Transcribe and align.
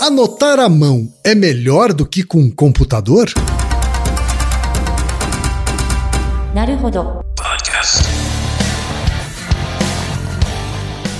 Anotar 0.00 0.60
à 0.60 0.68
mão 0.68 1.12
é 1.24 1.34
melhor 1.34 1.92
do 1.92 2.06
que 2.06 2.22
com 2.22 2.38
um 2.38 2.50
computador? 2.50 3.32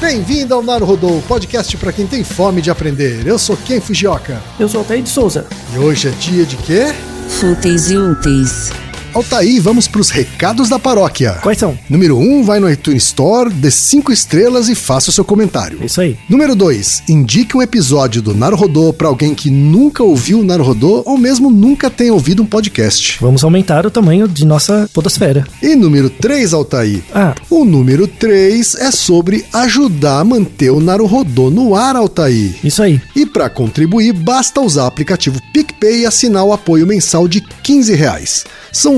Bem-vindo 0.01 0.55
ao 0.55 0.63
Naruhodô, 0.63 1.21
podcast 1.27 1.77
para 1.77 1.93
quem 1.93 2.07
tem 2.07 2.23
fome 2.23 2.63
de 2.63 2.71
aprender. 2.71 3.27
Eu 3.27 3.37
sou 3.37 3.57
Ken 3.57 3.81
Fujioka. 3.81 4.41
Eu 4.61 4.69
sou 4.69 4.81
Altair 4.81 5.03
de 5.03 5.09
Souza. 5.09 5.45
E 5.75 5.79
hoje 5.79 6.09
é 6.09 6.11
dia 6.13 6.47
de 6.47 6.57
quê? 6.59 6.95
Fúteis 7.29 7.91
e 7.91 7.97
úteis. 7.97 8.71
Altaí, 9.15 9.59
vamos 9.59 9.89
para 9.89 10.01
os 10.01 10.11
recados 10.11 10.69
da 10.69 10.79
paróquia. 10.79 11.39
Quais 11.43 11.59
são? 11.59 11.79
Número 11.89 12.17
1, 12.19 12.21
um, 12.21 12.43
vai 12.45 12.61
no 12.61 12.71
iTunes 12.71 13.05
Store, 13.05 13.51
dê 13.51 13.71
5 13.71 14.13
estrelas 14.13 14.69
e 14.69 14.75
faça 14.75 15.11
o 15.11 15.13
seu 15.13 15.25
comentário. 15.25 15.83
Isso 15.83 16.01
aí. 16.01 16.17
Número 16.29 16.55
2, 16.55 17.05
indique 17.09 17.57
um 17.57 17.63
episódio 17.63 18.21
do 18.21 18.35
Naruhodô 18.35 18.93
para 18.93 19.09
alguém 19.09 19.35
que 19.35 19.51
nunca 19.51 20.03
ouviu 20.03 20.41
o 20.41 20.45
Naruhodô 20.45 21.03
ou 21.07 21.17
mesmo 21.17 21.51
nunca 21.51 21.91
tenha 21.91 22.13
ouvido 22.13 22.43
um 22.43 22.47
podcast. 22.47 23.19
Vamos 23.21 23.43
aumentar 23.43 23.87
o 23.87 23.91
tamanho 23.91 24.29
de 24.29 24.45
nossa 24.45 24.89
podosfera. 24.93 25.47
E 25.63 25.75
número 25.75 26.11
3, 26.11 26.53
Altaí. 26.53 27.03
Ah. 27.15 27.35
O 27.49 27.65
número 27.65 28.07
3 28.07 28.75
é 28.77 28.91
sobre 28.91 29.45
ajudar 29.53 30.21
a 30.21 30.25
manter 30.25 30.71
o 30.71 30.81
Naruhodô 30.81 31.51
no 31.51 31.75
ar, 31.75 31.97
Altaí. 31.97 32.55
Isso 32.63 32.83
aí. 32.83 33.01
E 33.17 33.25
para 33.25 33.49
contribuir, 33.49 34.13
basta 34.13 34.61
usar 34.61 34.85
o 34.85 34.87
aplicativo 34.87 35.41
PicPay 35.53 36.01
e 36.01 36.07
assinar 36.07 36.45
o 36.45 36.53
apoio 36.53 36.87
mensal 36.87 37.27
de 37.27 37.41
15 37.41 37.95
reais. 37.95 38.45
São 38.71 38.98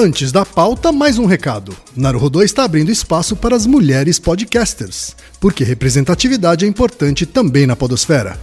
Antes 0.00 0.30
da 0.30 0.46
pauta, 0.46 0.92
mais 0.92 1.18
um 1.18 1.26
recado. 1.26 1.76
Naruhodô 1.96 2.40
está 2.40 2.62
abrindo 2.62 2.88
espaço 2.88 3.34
para 3.34 3.56
as 3.56 3.66
mulheres 3.66 4.16
podcasters, 4.20 5.16
porque 5.40 5.64
representatividade 5.64 6.64
é 6.64 6.68
importante 6.68 7.26
também 7.26 7.66
na 7.66 7.74
podosfera. 7.74 8.38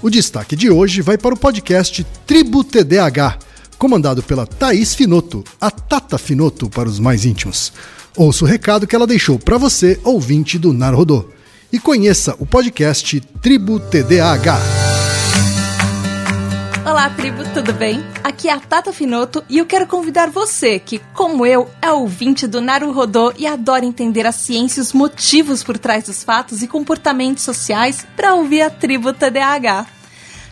O 0.00 0.08
destaque 0.08 0.54
de 0.54 0.70
hoje 0.70 1.02
vai 1.02 1.18
para 1.18 1.34
o 1.34 1.36
podcast 1.36 2.06
Tribo 2.24 2.62
TDAH, 2.62 3.40
comandado 3.76 4.22
pela 4.22 4.46
Thaís 4.46 4.94
Finoto, 4.94 5.42
a 5.60 5.68
Tata 5.68 6.16
Finoto 6.16 6.70
para 6.70 6.88
os 6.88 7.00
mais 7.00 7.24
íntimos. 7.24 7.72
Ouça 8.16 8.44
o 8.44 8.48
recado 8.48 8.86
que 8.86 8.94
ela 8.94 9.04
deixou 9.04 9.36
para 9.36 9.58
você, 9.58 9.98
ouvinte 10.04 10.60
do 10.60 10.72
Naruhodô. 10.72 11.28
E 11.72 11.80
conheça 11.80 12.36
o 12.38 12.46
podcast 12.46 13.18
Tribo 13.42 13.80
TDAH. 13.80 14.89
Olá, 16.82 17.10
tribo, 17.10 17.42
tudo 17.52 17.74
bem? 17.74 18.00
Aqui 18.24 18.48
é 18.48 18.52
a 18.52 18.58
Tata 18.58 18.90
Finoto 18.90 19.44
e 19.50 19.58
eu 19.58 19.66
quero 19.66 19.86
convidar 19.86 20.30
você, 20.30 20.78
que, 20.78 20.98
como 21.12 21.44
eu, 21.44 21.68
é 21.82 21.92
ouvinte 21.92 22.46
do 22.46 22.58
Naruhodô 22.58 23.34
e 23.36 23.46
adora 23.46 23.84
entender 23.84 24.26
a 24.26 24.32
ciência 24.32 24.80
e 24.80 24.82
os 24.82 24.94
motivos 24.94 25.62
por 25.62 25.76
trás 25.76 26.04
dos 26.04 26.24
fatos 26.24 26.62
e 26.62 26.66
comportamentos 26.66 27.44
sociais, 27.44 28.06
para 28.16 28.34
ouvir 28.34 28.62
a 28.62 28.70
tribo 28.70 29.12
TDAH. 29.12 29.86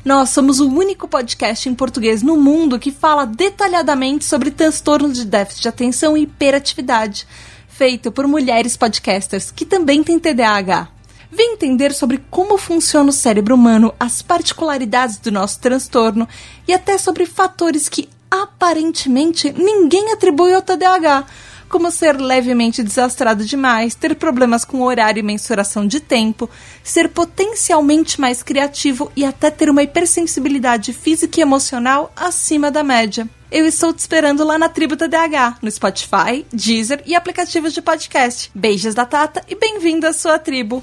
Nós 0.04 0.28
somos 0.28 0.60
o 0.60 0.68
único 0.68 1.08
podcast 1.08 1.66
em 1.66 1.74
português 1.74 2.22
no 2.22 2.36
mundo 2.36 2.78
que 2.78 2.92
fala 2.92 3.24
detalhadamente 3.24 4.26
sobre 4.26 4.50
transtornos 4.50 5.16
de 5.16 5.24
déficit 5.24 5.62
de 5.62 5.68
atenção 5.68 6.14
e 6.14 6.22
hiperatividade, 6.22 7.26
feito 7.68 8.12
por 8.12 8.28
mulheres 8.28 8.76
podcasters 8.76 9.50
que 9.50 9.64
também 9.64 10.04
têm 10.04 10.18
TDAH. 10.18 10.97
Vem 11.30 11.54
entender 11.54 11.92
sobre 11.92 12.24
como 12.30 12.56
funciona 12.56 13.10
o 13.10 13.12
cérebro 13.12 13.54
humano, 13.54 13.94
as 14.00 14.22
particularidades 14.22 15.18
do 15.18 15.30
nosso 15.30 15.60
transtorno 15.60 16.26
e 16.66 16.72
até 16.72 16.96
sobre 16.96 17.26
fatores 17.26 17.88
que 17.88 18.08
aparentemente 18.30 19.52
ninguém 19.52 20.12
atribui 20.12 20.54
ao 20.54 20.62
TDAH, 20.62 21.26
como 21.68 21.90
ser 21.90 22.18
levemente 22.18 22.82
desastrado 22.82 23.44
demais, 23.44 23.94
ter 23.94 24.14
problemas 24.16 24.64
com 24.64 24.82
horário 24.82 25.20
e 25.20 25.22
mensuração 25.22 25.86
de 25.86 26.00
tempo, 26.00 26.48
ser 26.82 27.10
potencialmente 27.10 28.18
mais 28.18 28.42
criativo 28.42 29.12
e 29.14 29.22
até 29.22 29.50
ter 29.50 29.68
uma 29.68 29.82
hipersensibilidade 29.82 30.94
física 30.94 31.40
e 31.40 31.42
emocional 31.42 32.10
acima 32.16 32.70
da 32.70 32.82
média. 32.82 33.28
Eu 33.50 33.66
estou 33.66 33.92
te 33.92 33.98
esperando 33.98 34.44
lá 34.44 34.58
na 34.58 34.68
Tribo 34.68 34.96
TDAH, 34.96 35.58
no 35.60 35.70
Spotify, 35.70 36.44
Deezer 36.52 37.02
e 37.06 37.14
aplicativos 37.14 37.72
de 37.72 37.82
podcast. 37.82 38.50
Beijos 38.54 38.94
da 38.94 39.04
Tata 39.04 39.42
e 39.48 39.54
bem-vindo 39.54 40.06
à 40.06 40.12
sua 40.12 40.38
tribo! 40.38 40.82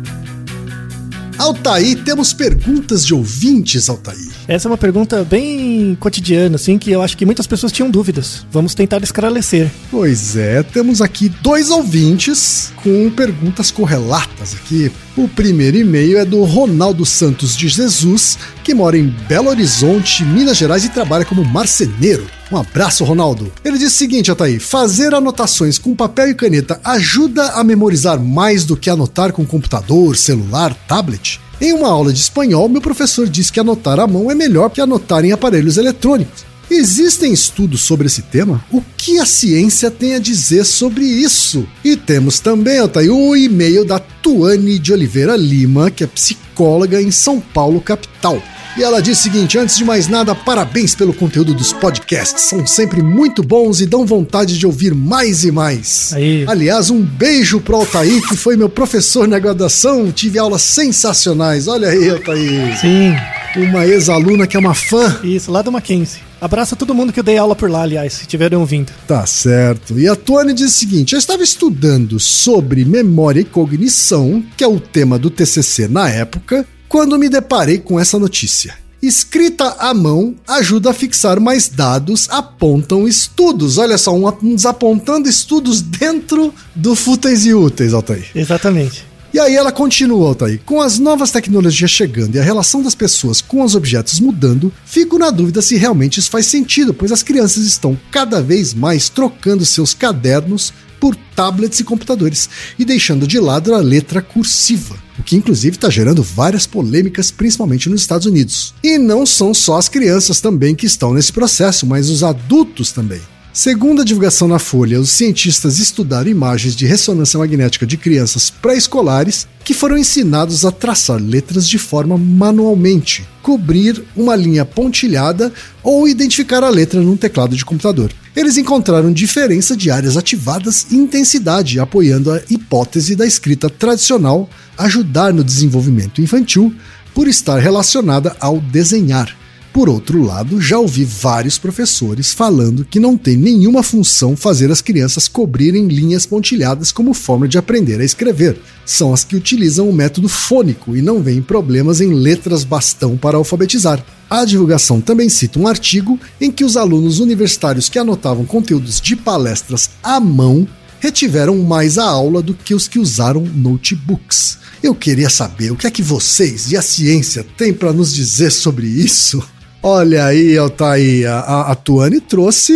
Altair, 1.41 2.03
temos 2.03 2.33
perguntas 2.33 3.03
de 3.03 3.15
ouvintes, 3.15 3.89
Altair. 3.89 4.29
Essa 4.47 4.67
é 4.67 4.69
uma 4.69 4.77
pergunta 4.77 5.23
bem 5.23 5.97
cotidiana, 5.99 6.55
assim, 6.55 6.77
que 6.77 6.91
eu 6.91 7.01
acho 7.01 7.17
que 7.17 7.25
muitas 7.25 7.47
pessoas 7.47 7.71
tinham 7.71 7.89
dúvidas. 7.89 8.45
Vamos 8.51 8.75
tentar 8.75 9.01
esclarecer. 9.01 9.67
Pois 9.89 10.37
é, 10.37 10.61
temos 10.61 11.01
aqui 11.01 11.29
dois 11.41 11.71
ouvintes 11.71 12.71
com 12.83 13.09
perguntas 13.09 13.71
correlatas 13.71 14.53
aqui. 14.53 14.91
O 15.17 15.27
primeiro 15.27 15.75
e-mail 15.75 16.17
é 16.17 16.23
do 16.23 16.41
Ronaldo 16.45 17.05
Santos 17.05 17.57
de 17.57 17.67
Jesus, 17.67 18.37
que 18.63 18.73
mora 18.73 18.97
em 18.97 19.07
Belo 19.27 19.49
Horizonte, 19.49 20.23
Minas 20.23 20.55
Gerais 20.55 20.85
e 20.85 20.89
trabalha 20.89 21.25
como 21.25 21.43
marceneiro. 21.43 22.25
Um 22.49 22.55
abraço, 22.55 23.03
Ronaldo. 23.03 23.51
Ele 23.63 23.77
disse 23.77 23.95
o 23.95 23.97
seguinte, 23.97 24.31
Ataí: 24.31 24.57
fazer 24.57 25.13
anotações 25.13 25.77
com 25.77 25.93
papel 25.93 26.29
e 26.29 26.33
caneta 26.33 26.79
ajuda 26.81 27.51
a 27.51 27.63
memorizar 27.63 28.21
mais 28.21 28.63
do 28.63 28.77
que 28.77 28.89
anotar 28.89 29.33
com 29.33 29.45
computador, 29.45 30.15
celular, 30.15 30.73
tablet? 30.87 31.41
Em 31.59 31.73
uma 31.73 31.89
aula 31.89 32.13
de 32.13 32.21
espanhol, 32.21 32.69
meu 32.69 32.81
professor 32.81 33.27
disse 33.27 33.51
que 33.51 33.59
anotar 33.59 33.99
à 33.99 34.07
mão 34.07 34.31
é 34.31 34.35
melhor 34.35 34.69
que 34.69 34.79
anotar 34.79 35.25
em 35.25 35.33
aparelhos 35.33 35.77
eletrônicos. 35.77 36.50
Existem 36.73 37.33
estudos 37.33 37.81
sobre 37.81 38.07
esse 38.07 38.21
tema? 38.21 38.63
O 38.71 38.81
que 38.95 39.19
a 39.19 39.25
ciência 39.25 39.91
tem 39.91 40.15
a 40.15 40.19
dizer 40.19 40.63
sobre 40.63 41.03
isso? 41.03 41.67
E 41.83 41.97
temos 41.97 42.39
também, 42.39 42.79
Altair, 42.79 43.11
o 43.11 43.35
e-mail 43.35 43.83
da 43.83 43.99
Tuane 43.99 44.79
de 44.79 44.93
Oliveira 44.93 45.35
Lima, 45.35 45.91
que 45.91 46.05
é 46.05 46.07
psicóloga 46.07 47.01
em 47.01 47.11
São 47.11 47.41
Paulo, 47.41 47.81
capital. 47.81 48.41
E 48.77 48.83
ela 48.83 49.01
diz 49.01 49.19
o 49.19 49.21
seguinte: 49.21 49.57
antes 49.57 49.75
de 49.75 49.83
mais 49.83 50.07
nada, 50.07 50.33
parabéns 50.33 50.95
pelo 50.95 51.13
conteúdo 51.13 51.53
dos 51.53 51.73
podcasts. 51.73 52.43
São 52.43 52.65
sempre 52.65 53.03
muito 53.03 53.43
bons 53.43 53.81
e 53.81 53.85
dão 53.85 54.05
vontade 54.05 54.57
de 54.57 54.65
ouvir 54.65 54.95
mais 54.95 55.43
e 55.43 55.51
mais. 55.51 56.13
Aí. 56.13 56.45
Aliás, 56.47 56.89
um 56.89 57.01
beijo 57.01 57.59
pro 57.59 57.75
Altair, 57.75 58.25
que 58.29 58.37
foi 58.37 58.55
meu 58.55 58.69
professor 58.69 59.27
na 59.27 59.39
graduação. 59.39 60.09
Tive 60.09 60.39
aulas 60.39 60.61
sensacionais. 60.61 61.67
Olha 61.67 61.89
aí, 61.89 62.09
Altair. 62.11 62.79
Sim, 62.79 63.13
Uma 63.61 63.85
ex-aluna 63.85 64.47
que 64.47 64.55
é 64.55 64.59
uma 64.59 64.73
fã. 64.73 65.19
isso, 65.21 65.51
lá 65.51 65.61
do 65.61 65.69
Mackenzie. 65.69 66.30
Abraço 66.41 66.73
a 66.73 66.77
todo 66.77 66.95
mundo 66.95 67.13
que 67.13 67.19
eu 67.19 67.23
dei 67.23 67.37
aula 67.37 67.55
por 67.55 67.69
lá, 67.69 67.83
aliás, 67.83 68.13
se 68.13 68.25
tiverem 68.25 68.57
ouvindo. 68.57 68.91
Tá 69.07 69.27
certo. 69.27 69.99
E 69.99 70.09
a 70.09 70.15
Tuane 70.15 70.53
diz 70.53 70.73
o 70.73 70.77
seguinte: 70.77 71.13
eu 71.13 71.19
estava 71.19 71.43
estudando 71.43 72.19
sobre 72.19 72.83
memória 72.83 73.41
e 73.41 73.45
cognição, 73.45 74.43
que 74.57 74.63
é 74.63 74.67
o 74.67 74.79
tema 74.79 75.19
do 75.19 75.29
TCC 75.29 75.87
na 75.87 76.09
época, 76.09 76.67
quando 76.89 77.19
me 77.19 77.29
deparei 77.29 77.77
com 77.77 77.99
essa 77.99 78.17
notícia. 78.17 78.73
Escrita 79.01 79.77
à 79.79 79.93
mão 79.93 80.35
ajuda 80.47 80.91
a 80.91 80.93
fixar 80.93 81.39
mais 81.39 81.67
dados, 81.67 82.27
apontam 82.29 83.07
estudos. 83.07 83.77
Olha 83.77 83.97
só, 83.97 84.15
um, 84.15 84.27
uns 84.43 84.65
apontando 84.65 85.27
estudos 85.29 85.81
dentro 85.81 86.53
do 86.75 86.95
Fúteis 86.95 87.45
e 87.45 87.53
Úteis, 87.53 87.93
Altair. 87.93 88.29
Exatamente. 88.35 89.10
E 89.33 89.39
aí 89.39 89.55
ela 89.55 89.71
continua, 89.71 90.27
Altair. 90.27 90.59
Com 90.65 90.81
as 90.81 90.99
novas 90.99 91.31
tecnologias 91.31 91.89
chegando 91.89 92.35
e 92.35 92.39
a 92.39 92.43
relação 92.43 92.83
das 92.83 92.93
pessoas 92.93 93.39
com 93.39 93.63
os 93.63 93.75
objetos 93.75 94.19
mudando, 94.19 94.73
fico 94.85 95.17
na 95.17 95.29
dúvida 95.29 95.61
se 95.61 95.77
realmente 95.77 96.19
isso 96.19 96.29
faz 96.29 96.47
sentido, 96.47 96.93
pois 96.93 97.13
as 97.13 97.23
crianças 97.23 97.63
estão 97.63 97.97
cada 98.11 98.41
vez 98.41 98.73
mais 98.73 99.07
trocando 99.07 99.65
seus 99.65 99.93
cadernos 99.93 100.73
por 100.99 101.15
tablets 101.35 101.79
e 101.79 101.83
computadores 101.83 102.49
e 102.77 102.83
deixando 102.83 103.25
de 103.25 103.39
lado 103.39 103.73
a 103.73 103.79
letra 103.79 104.21
cursiva, 104.21 104.95
o 105.17 105.23
que 105.23 105.35
inclusive 105.35 105.77
está 105.77 105.89
gerando 105.89 106.21
várias 106.21 106.67
polêmicas, 106.67 107.31
principalmente 107.31 107.89
nos 107.89 108.01
Estados 108.01 108.27
Unidos. 108.27 108.73
E 108.83 108.97
não 108.97 109.25
são 109.25 109.53
só 109.53 109.77
as 109.77 109.89
crianças 109.89 110.41
também 110.41 110.75
que 110.75 110.85
estão 110.85 111.13
nesse 111.13 111.31
processo, 111.31 111.87
mas 111.87 112.09
os 112.09 112.21
adultos 112.21 112.91
também. 112.91 113.21
Segundo 113.53 114.01
a 114.01 114.05
divulgação 114.05 114.47
na 114.47 114.59
Folha, 114.59 114.97
os 114.97 115.11
cientistas 115.11 115.77
estudaram 115.77 116.29
imagens 116.29 116.73
de 116.73 116.85
ressonância 116.85 117.37
magnética 117.37 117.85
de 117.85 117.97
crianças 117.97 118.49
pré-escolares 118.49 119.45
que 119.61 119.73
foram 119.73 119.97
ensinados 119.97 120.63
a 120.63 120.71
traçar 120.71 121.21
letras 121.21 121.67
de 121.67 121.77
forma 121.77 122.17
manualmente, 122.17 123.27
cobrir 123.41 124.01
uma 124.15 124.37
linha 124.37 124.63
pontilhada 124.63 125.51
ou 125.83 126.07
identificar 126.07 126.63
a 126.63 126.69
letra 126.69 127.01
num 127.01 127.17
teclado 127.17 127.53
de 127.53 127.65
computador. 127.65 128.13
Eles 128.33 128.57
encontraram 128.57 129.11
diferença 129.11 129.75
de 129.75 129.91
áreas 129.91 130.15
ativadas 130.15 130.87
e 130.89 130.95
intensidade, 130.95 131.77
apoiando 131.77 132.31
a 132.31 132.41
hipótese 132.49 133.17
da 133.17 133.25
escrita 133.27 133.69
tradicional 133.69 134.49
ajudar 134.77 135.33
no 135.33 135.43
desenvolvimento 135.43 136.21
infantil 136.21 136.73
por 137.13 137.27
estar 137.27 137.59
relacionada 137.59 138.33
ao 138.39 138.61
desenhar. 138.61 139.40
Por 139.73 139.87
outro 139.87 140.21
lado, 140.21 140.59
já 140.59 140.77
ouvi 140.77 141.05
vários 141.05 141.57
professores 141.57 142.33
falando 142.33 142.83
que 142.83 142.99
não 142.99 143.17
tem 143.17 143.37
nenhuma 143.37 143.81
função 143.81 144.35
fazer 144.35 144.69
as 144.69 144.81
crianças 144.81 145.29
cobrirem 145.29 145.87
linhas 145.87 146.25
pontilhadas 146.25 146.91
como 146.91 147.13
forma 147.13 147.47
de 147.47 147.57
aprender 147.57 148.01
a 148.01 148.03
escrever. 148.03 148.59
São 148.85 149.13
as 149.13 149.23
que 149.23 149.35
utilizam 149.35 149.89
o 149.89 149.93
método 149.93 150.27
fônico 150.27 150.93
e 150.93 151.01
não 151.01 151.23
veem 151.23 151.41
problemas 151.41 152.01
em 152.01 152.13
letras 152.13 152.65
bastão 152.65 153.15
para 153.15 153.37
alfabetizar. 153.37 154.03
A 154.29 154.43
divulgação 154.43 154.99
também 154.99 155.29
cita 155.29 155.57
um 155.57 155.67
artigo 155.67 156.19
em 156.39 156.51
que 156.51 156.65
os 156.65 156.75
alunos 156.75 157.19
universitários 157.19 157.87
que 157.87 157.97
anotavam 157.97 158.43
conteúdos 158.43 158.99
de 158.99 159.15
palestras 159.15 159.89
à 160.03 160.19
mão 160.19 160.67
retiveram 160.99 161.57
mais 161.59 161.97
a 161.97 162.05
aula 162.05 162.41
do 162.41 162.53
que 162.53 162.75
os 162.75 162.89
que 162.89 162.99
usaram 162.99 163.41
notebooks. 163.41 164.57
Eu 164.83 164.93
queria 164.93 165.29
saber 165.29 165.71
o 165.71 165.77
que 165.77 165.87
é 165.87 165.91
que 165.91 166.03
vocês 166.03 166.71
e 166.71 166.77
a 166.77 166.81
ciência 166.81 167.45
têm 167.57 167.73
para 167.73 167.93
nos 167.93 168.13
dizer 168.13 168.51
sobre 168.51 168.87
isso. 168.87 169.41
Olha 169.83 170.25
aí, 170.25 170.55
Altair, 170.59 171.27
a, 171.27 171.71
a 171.71 171.75
Tuane 171.75 172.21
trouxe 172.21 172.71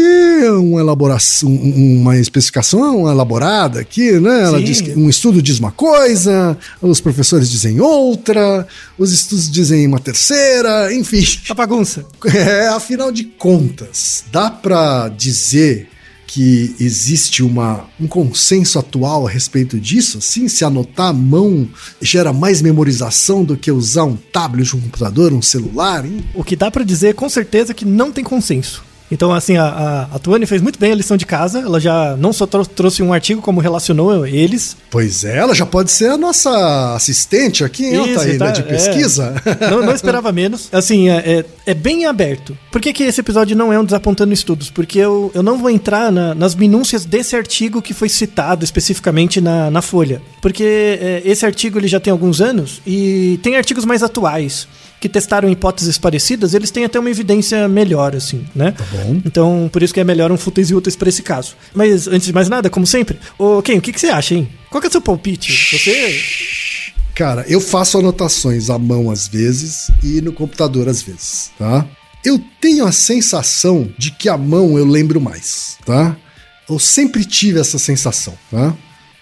uma 0.58 0.80
elaboração, 0.80 1.48
um- 1.50 2.02
uma 2.02 2.18
especificação 2.18 3.08
elaborada 3.08 3.80
aqui, 3.80 4.14
né? 4.20 4.42
Ela 4.44 4.58
Sim. 4.58 4.64
diz 4.64 4.82
que 4.82 4.92
um 4.98 5.08
estudo 5.08 5.40
diz 5.40 5.60
uma 5.60 5.72
coisa, 5.72 6.58
os 6.82 7.00
professores 7.00 7.48
dizem 7.48 7.80
outra, 7.80 8.68
os 8.98 9.12
estudos 9.14 9.52
dizem 9.52 9.86
uma 9.86 10.00
terceira, 10.00 10.92
enfim. 10.96 11.24
A 11.50 11.54
bagunça. 11.54 12.06
É, 12.36 12.68
afinal 12.70 13.12
de 13.12 13.24
contas, 13.24 14.24
dá 14.32 14.50
pra 14.50 15.08
dizer 15.10 15.88
que 16.36 16.76
existe 16.82 17.42
uma, 17.42 17.86
um 17.98 18.08
consenso 18.08 18.78
atual 18.78 19.26
a 19.26 19.30
respeito 19.30 19.80
disso? 19.80 20.18
Assim, 20.18 20.50
se 20.50 20.66
anotar 20.66 21.08
à 21.08 21.14
mão 21.14 21.66
gera 22.02 22.34
mais 22.34 22.62
memorização 22.62 23.42
do 23.42 23.56
que 23.56 23.72
usar 23.72 24.04
um 24.04 24.18
tablet, 24.18 24.76
um 24.76 24.82
computador, 24.82 25.32
um 25.32 25.42
celular? 25.42 26.06
hein? 26.06 26.26
O 26.34 26.44
que 26.44 26.58
dá 26.58 26.70
pra 26.70 26.84
dizer 26.84 27.16
com 27.16 27.30
certeza 27.30 27.74
que 27.74 27.86
não 27.86 28.12
tem 28.12 28.22
consenso. 28.22 28.84
Então, 29.12 29.32
assim, 29.34 29.56
a, 29.56 29.66
a, 29.66 30.02
a 30.16 30.20
Tuane 30.20 30.46
fez 30.46 30.62
muito 30.62 30.80
bem 30.80 30.92
a 30.92 30.96
lição 30.96 31.16
de 31.16 31.26
casa. 31.26 31.60
Ela 31.60 31.80
já 31.80 32.16
não 32.18 32.34
só 32.34 32.46
trou- 32.48 32.66
trouxe 32.66 33.04
um 33.04 33.14
artigo, 33.14 33.42
como 33.42 33.60
relacionou 33.62 34.26
eles. 34.26 34.76
Pois 34.90 35.24
é, 35.24 35.38
ela 35.38 35.54
já 35.54 35.66
pode 35.66 35.92
ser 35.92 36.10
a 36.12 36.18
nossa 36.18 36.96
assistente 36.96 37.64
aqui, 37.64 37.86
hein, 37.86 38.06
Isso, 38.10 38.20
Altair, 38.20 38.38
tá, 38.40 38.46
né, 38.46 38.52
de 38.54 38.62
é. 38.62 38.64
pesquisa. 38.64 39.36
Não, 39.70 39.84
não 39.86 39.94
esperava 39.94 40.32
menos. 40.32 40.70
Assim, 40.72 41.10
é, 41.10 41.18
é, 41.18 41.46
é 41.68 41.74
bem 41.74 42.06
aberto. 42.06 42.58
Por 42.72 42.82
que, 42.82 42.92
que 42.94 43.04
esse 43.04 43.20
episódio 43.22 43.56
não 43.56 43.72
é 43.72 43.80
um 43.80 43.86
desapontando 43.86 44.34
estudos? 44.34 44.70
Porque 44.70 45.00
eu, 45.00 45.32
eu 45.34 45.42
não 45.44 45.58
vou 45.58 45.70
entrar 45.70 46.12
na- 46.12 46.34
nas 46.36 46.56
minúcias 46.56 47.06
desse 47.06 47.36
artigo 47.36 47.82
que 47.82 47.94
foi 47.94 48.10
citado 48.10 48.64
especificamente 48.66 49.40
na, 49.40 49.70
na 49.72 49.82
Folha. 49.82 50.22
Porque 50.42 50.64
é, 50.64 51.22
esse 51.26 51.46
artigo 51.46 51.78
ele 51.80 51.88
já 51.88 52.00
tem 52.00 52.12
alguns 52.12 52.42
anos 52.42 52.82
e 52.86 53.40
tem 53.44 53.56
artigos 53.56 53.86
mais 53.86 54.04
atuais 54.04 54.68
que 55.00 55.10
testaram 55.10 55.50
hipóteses 55.50 55.98
parecidas, 55.98 56.54
eles 56.54 56.72
têm 56.72 56.86
até 56.86 57.00
uma 57.00 57.10
evidência 57.10 57.68
melhor, 57.68 58.16
assim, 58.16 58.46
né? 58.56 58.72
Tá 58.72 58.84
bom. 58.92 59.22
Então, 59.26 59.70
por 59.72 59.84
isso 59.84 59.94
que 59.94 60.00
é 60.00 60.04
melhor 60.04 60.32
um 60.32 60.38
fúteis 60.38 60.70
e 60.70 60.76
úteis 60.76 60.96
pra 60.96 61.10
esse 61.10 61.22
caso. 61.22 61.56
Mas, 61.74 62.08
antes 62.08 62.26
de 62.28 62.34
mais 62.34 62.50
nada, 62.50 62.70
como 62.70 62.86
sempre, 62.86 63.20
ô, 63.38 63.62
Ken, 63.62 63.78
o 63.78 63.82
que, 63.82 63.92
que 63.92 64.00
você 64.00 64.08
acha, 64.08 64.36
hein? 64.36 64.50
Qual 64.70 64.82
que 64.82 64.88
é 64.88 64.90
o 64.90 64.92
seu 64.92 65.02
palpite? 65.02 65.52
Você... 65.78 66.20
Cara, 67.14 67.46
eu 67.48 67.62
faço 67.62 67.98
anotações 67.98 68.70
à 68.70 68.78
mão 68.78 69.10
às 69.10 69.28
vezes 69.28 69.90
e 70.04 70.20
no 70.22 70.34
computador 70.34 70.90
às 70.90 71.02
vezes, 71.02 71.50
tá? 71.58 71.86
Eu 72.26 72.42
tenho 72.60 72.86
a 72.86 72.92
sensação 72.92 73.90
de 73.98 74.12
que 74.12 74.28
à 74.28 74.38
mão 74.38 74.78
eu 74.78 74.86
lembro 74.86 75.22
mais, 75.22 75.78
tá? 75.86 76.18
Eu 76.70 76.78
sempre 76.78 77.24
tive 77.24 77.60
essa 77.60 77.78
sensação, 77.78 78.34
tá? 78.52 78.76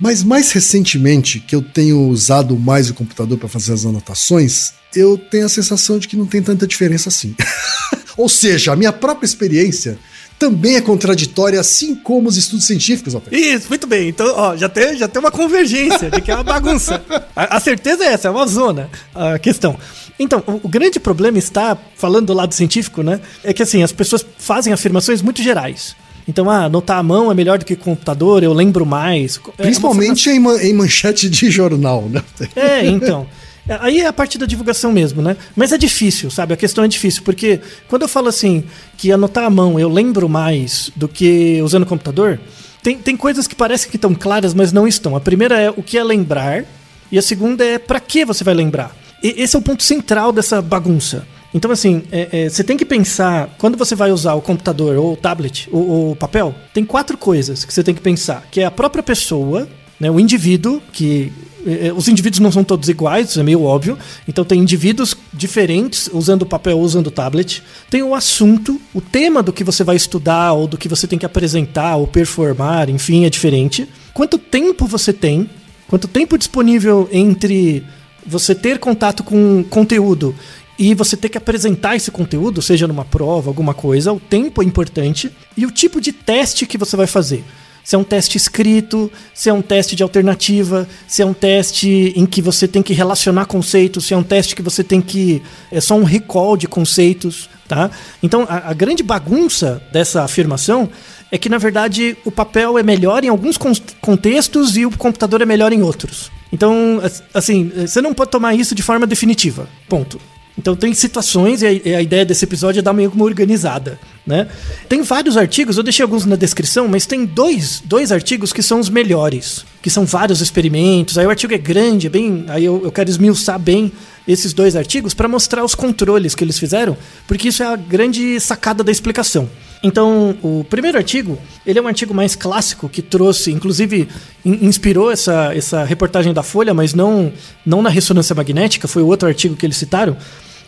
Mas 0.03 0.21
mais 0.21 0.51
recentemente, 0.51 1.39
que 1.39 1.55
eu 1.55 1.61
tenho 1.61 2.09
usado 2.09 2.59
mais 2.59 2.89
o 2.89 2.93
computador 2.93 3.37
para 3.37 3.47
fazer 3.47 3.71
as 3.71 3.85
anotações, 3.85 4.73
eu 4.93 5.17
tenho 5.17 5.45
a 5.45 5.49
sensação 5.49 5.97
de 5.97 6.09
que 6.09 6.17
não 6.17 6.25
tem 6.25 6.43
tanta 6.43 6.67
diferença 6.67 7.07
assim. 7.07 7.33
Ou 8.17 8.27
seja, 8.27 8.73
a 8.73 8.75
minha 8.75 8.91
própria 8.91 9.25
experiência 9.25 9.97
também 10.37 10.75
é 10.75 10.81
contraditória, 10.81 11.57
assim 11.57 11.95
como 11.95 12.27
os 12.27 12.35
estudos 12.35 12.67
científicos, 12.67 13.15
Altair. 13.15 13.41
Isso, 13.41 13.69
muito 13.69 13.87
bem. 13.87 14.09
Então, 14.09 14.27
ó, 14.35 14.57
já 14.57 14.67
tem, 14.67 14.97
já 14.97 15.07
tem 15.07 15.21
uma 15.21 15.31
convergência 15.31 16.11
de 16.11 16.19
que 16.19 16.29
é 16.29 16.35
uma 16.35 16.43
bagunça. 16.43 17.01
A, 17.33 17.55
a 17.55 17.59
certeza 17.61 18.03
é 18.03 18.07
essa, 18.07 18.27
é 18.27 18.31
uma 18.31 18.45
zona 18.45 18.89
a 19.15 19.39
questão. 19.39 19.79
Então, 20.19 20.43
o, 20.45 20.67
o 20.67 20.67
grande 20.67 20.99
problema 20.99 21.37
está, 21.37 21.77
falando 21.95 22.25
do 22.27 22.33
lado 22.33 22.53
científico, 22.53 23.03
né? 23.03 23.21
É 23.41 23.53
que 23.53 23.63
assim, 23.63 23.81
as 23.81 23.93
pessoas 23.93 24.25
fazem 24.37 24.73
afirmações 24.73 25.21
muito 25.21 25.41
gerais. 25.41 25.95
Então, 26.27 26.49
ah, 26.49 26.65
anotar 26.65 26.97
à 26.99 27.03
mão 27.03 27.31
é 27.31 27.35
melhor 27.35 27.57
do 27.59 27.65
que 27.65 27.75
computador, 27.75 28.43
eu 28.43 28.53
lembro 28.53 28.85
mais. 28.85 29.39
É 29.57 29.63
Principalmente 29.63 30.29
em, 30.29 30.39
ma- 30.39 30.61
em 30.63 30.73
manchete 30.73 31.29
de 31.29 31.51
jornal, 31.51 32.03
né? 32.09 32.21
é, 32.55 32.85
então. 32.85 33.27
É, 33.67 33.77
Aí 33.81 33.99
é 34.01 34.07
a 34.07 34.13
parte 34.13 34.37
da 34.37 34.45
divulgação 34.45 34.91
mesmo, 34.91 35.21
né? 35.21 35.35
Mas 35.55 35.71
é 35.71 35.77
difícil, 35.77 36.29
sabe? 36.31 36.53
A 36.53 36.57
questão 36.57 36.83
é 36.83 36.87
difícil, 36.87 37.23
porque 37.23 37.59
quando 37.87 38.01
eu 38.03 38.07
falo 38.07 38.27
assim, 38.27 38.63
que 38.97 39.11
anotar 39.11 39.45
à 39.45 39.49
mão 39.49 39.79
eu 39.79 39.89
lembro 39.89 40.27
mais 40.29 40.91
do 40.95 41.07
que 41.07 41.61
usando 41.61 41.83
o 41.83 41.85
computador, 41.85 42.39
tem, 42.81 42.97
tem 42.97 43.15
coisas 43.15 43.47
que 43.47 43.55
parecem 43.55 43.89
que 43.89 43.95
estão 43.97 44.13
claras, 44.13 44.53
mas 44.53 44.71
não 44.73 44.87
estão. 44.87 45.15
A 45.15 45.21
primeira 45.21 45.59
é 45.59 45.69
o 45.69 45.81
que 45.83 45.97
é 45.97 46.03
lembrar, 46.03 46.65
e 47.11 47.17
a 47.17 47.21
segunda 47.21 47.63
é 47.65 47.77
para 47.77 47.99
que 47.99 48.25
você 48.25 48.43
vai 48.43 48.53
lembrar. 48.53 48.95
E 49.21 49.33
esse 49.41 49.55
é 49.55 49.59
o 49.59 49.61
ponto 49.61 49.83
central 49.83 50.31
dessa 50.33 50.61
bagunça. 50.61 51.25
Então, 51.53 51.69
assim, 51.71 52.03
é, 52.11 52.45
é, 52.45 52.49
você 52.49 52.63
tem 52.63 52.75
que 52.75 52.85
pensar, 52.85 53.55
quando 53.57 53.77
você 53.77 53.95
vai 53.95 54.11
usar 54.11 54.33
o 54.33 54.41
computador 54.41 54.97
ou 54.97 55.13
o 55.13 55.17
tablet 55.17 55.69
ou 55.71 56.11
o 56.11 56.15
papel, 56.15 56.53
tem 56.73 56.83
quatro 56.83 57.17
coisas 57.17 57.63
que 57.63 57.73
você 57.73 57.83
tem 57.83 57.93
que 57.93 58.01
pensar, 58.01 58.47
que 58.51 58.61
é 58.61 58.65
a 58.65 58.71
própria 58.71 59.03
pessoa, 59.03 59.67
né, 59.99 60.09
o 60.09 60.19
indivíduo 60.19 60.81
que 60.91 61.31
eh, 61.65 61.93
os 61.95 62.07
indivíduos 62.07 62.39
não 62.39 62.51
são 62.51 62.63
todos 62.63 62.89
iguais, 62.89 63.29
isso 63.29 63.39
é 63.39 63.43
meio 63.43 63.61
óbvio. 63.63 63.97
Então 64.27 64.43
tem 64.43 64.59
indivíduos 64.59 65.15
diferentes 65.31 66.09
usando 66.11 66.45
papel 66.45 66.77
ou 66.77 66.83
usando 66.83 67.11
tablet. 67.11 67.63
Tem 67.89 68.03
o 68.03 68.15
assunto, 68.15 68.81
o 68.93 68.99
tema 68.99 69.41
do 69.41 69.53
que 69.53 69.63
você 69.63 69.83
vai 69.83 69.95
estudar 69.95 70.53
ou 70.53 70.67
do 70.67 70.77
que 70.77 70.89
você 70.89 71.07
tem 71.07 71.19
que 71.19 71.25
apresentar 71.25 71.95
ou 71.95 72.07
performar, 72.07 72.89
enfim, 72.89 73.25
é 73.25 73.29
diferente. 73.29 73.87
Quanto 74.13 74.37
tempo 74.37 74.85
você 74.85 75.13
tem? 75.13 75.49
Quanto 75.87 76.07
tempo 76.07 76.37
disponível 76.37 77.07
entre 77.11 77.83
você 78.25 78.55
ter 78.55 78.79
contato 78.79 79.23
com 79.23 79.63
conteúdo 79.69 80.33
e 80.77 80.93
você 80.93 81.15
ter 81.15 81.29
que 81.29 81.37
apresentar 81.37 81.95
esse 81.95 82.09
conteúdo, 82.09 82.61
seja 82.61 82.87
numa 82.87 83.05
prova, 83.05 83.49
alguma 83.49 83.73
coisa, 83.73 84.11
o 84.11 84.19
tempo 84.19 84.61
é 84.61 84.65
importante 84.65 85.31
e 85.55 85.65
o 85.65 85.71
tipo 85.71 86.01
de 86.01 86.11
teste 86.11 86.65
que 86.65 86.77
você 86.77 86.95
vai 86.95 87.07
fazer. 87.07 87.43
Se 87.83 87.95
é 87.95 87.99
um 87.99 88.03
teste 88.03 88.37
escrito, 88.37 89.11
se 89.33 89.49
é 89.49 89.53
um 89.53 89.61
teste 89.61 89.95
de 89.95 90.03
alternativa, 90.03 90.87
se 91.05 91.21
é 91.21 91.25
um 91.25 91.33
teste 91.33 92.13
em 92.15 92.25
que 92.25 92.41
você 92.41 92.65
tem 92.65 92.81
que 92.81 92.93
relacionar 92.93 93.45
conceitos, 93.45 94.05
se 94.05 94.13
é 94.13 94.17
um 94.17 94.23
teste 94.23 94.55
que 94.55 94.61
você 94.61 94.83
tem 94.83 95.01
que. 95.01 95.41
É 95.69 95.81
só 95.81 95.95
um 95.95 96.03
recall 96.03 96.55
de 96.55 96.65
conceitos, 96.65 97.49
tá? 97.67 97.91
Então, 98.21 98.45
a, 98.47 98.69
a 98.69 98.73
grande 98.73 99.03
bagunça 99.03 99.83
dessa 99.91 100.23
afirmação 100.23 100.89
é 101.29 101.37
que, 101.37 101.49
na 101.49 101.57
verdade, 101.57 102.15
o 102.23 102.31
papel 102.31 102.77
é 102.77 102.83
melhor 102.83 103.25
em 103.25 103.27
alguns 103.27 103.57
contextos 103.99 104.77
e 104.77 104.85
o 104.85 104.97
computador 104.97 105.41
é 105.41 105.45
melhor 105.45 105.73
em 105.73 105.81
outros. 105.81 106.31
Então, 106.53 107.01
assim, 107.33 107.69
você 107.75 107.99
não 107.99 108.13
pode 108.13 108.31
tomar 108.31 108.53
isso 108.55 108.73
de 108.73 108.83
forma 108.83 109.05
definitiva. 109.05 109.67
Ponto. 109.89 110.21
Então 110.57 110.75
tem 110.75 110.93
situações 110.93 111.63
e 111.63 111.65
a, 111.65 112.01
ideia 112.01 112.23
desse 112.23 112.45
episódio 112.45 112.79
é 112.79 112.81
dar 112.81 112.93
meio 112.93 113.11
uma 113.11 113.25
organizada, 113.25 113.99
né? 114.25 114.47
Tem 114.87 115.01
vários 115.01 115.35
artigos, 115.35 115.77
eu 115.77 115.83
deixei 115.83 116.03
alguns 116.03 116.25
na 116.25 116.35
descrição, 116.35 116.87
mas 116.87 117.07
tem 117.07 117.25
dois, 117.25 117.81
dois 117.83 118.11
artigos 118.11 118.53
que 118.53 118.61
são 118.61 118.79
os 118.79 118.87
melhores, 118.87 119.65
que 119.81 119.89
são 119.89 120.05
vários 120.05 120.41
experimentos. 120.41 121.17
Aí 121.17 121.25
o 121.25 121.29
artigo 121.29 121.53
é 121.55 121.57
grande, 121.57 122.05
é 122.05 122.09
bem, 122.09 122.45
aí 122.49 122.65
eu, 122.65 122.81
eu 122.83 122.91
quero 122.91 123.09
esmiuçar 123.09 123.57
bem 123.57 123.91
esses 124.27 124.53
dois 124.53 124.75
artigos 124.75 125.15
para 125.15 125.27
mostrar 125.27 125.65
os 125.65 125.73
controles 125.73 126.35
que 126.35 126.43
eles 126.43 126.59
fizeram, 126.59 126.95
porque 127.27 127.47
isso 127.47 127.63
é 127.63 127.65
a 127.65 127.75
grande 127.75 128.39
sacada 128.39 128.83
da 128.83 128.91
explicação. 128.91 129.49
Então, 129.83 130.37
o 130.41 130.63
primeiro 130.63 130.97
artigo, 130.97 131.37
ele 131.65 131.77
é 131.77 131.81
um 131.81 131.87
artigo 131.87 132.13
mais 132.13 132.35
clássico 132.35 132.87
que 132.87 133.01
trouxe, 133.01 133.51
inclusive 133.51 134.07
in, 134.45 134.65
inspirou 134.65 135.11
essa, 135.11 135.53
essa 135.53 135.83
reportagem 135.83 136.33
da 136.33 136.41
Folha, 136.41 136.73
mas 136.73 136.93
não, 136.93 137.33
não 137.65 137.81
na 137.81 137.89
ressonância 137.89 138.33
magnética, 138.33 138.87
foi 138.87 139.03
outro 139.03 139.27
artigo 139.27 139.57
que 139.57 139.65
eles 139.65 139.75
citaram, 139.75 140.15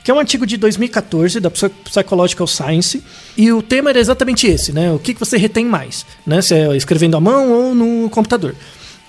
que 0.04 0.12
é 0.12 0.14
um 0.14 0.20
artigo 0.20 0.46
de 0.46 0.58
2014 0.58 1.40
da 1.40 1.50
Psychological 1.50 2.46
Science, 2.46 3.02
e 3.38 3.54
o 3.54 3.62
tema 3.62 3.90
era 3.90 4.00
exatamente 4.00 4.48
esse, 4.48 4.74
né? 4.74 4.92
O 4.92 5.00
que, 5.00 5.14
que 5.14 5.20
você 5.20 5.38
retém 5.38 5.66
mais, 5.66 6.06
né? 6.28 6.42
Se 6.42 6.54
é 6.54 6.76
escrevendo 6.76 7.16
à 7.16 7.22
mão 7.22 7.52
ou 7.52 7.74
no 7.74 8.10
computador. 8.10 8.54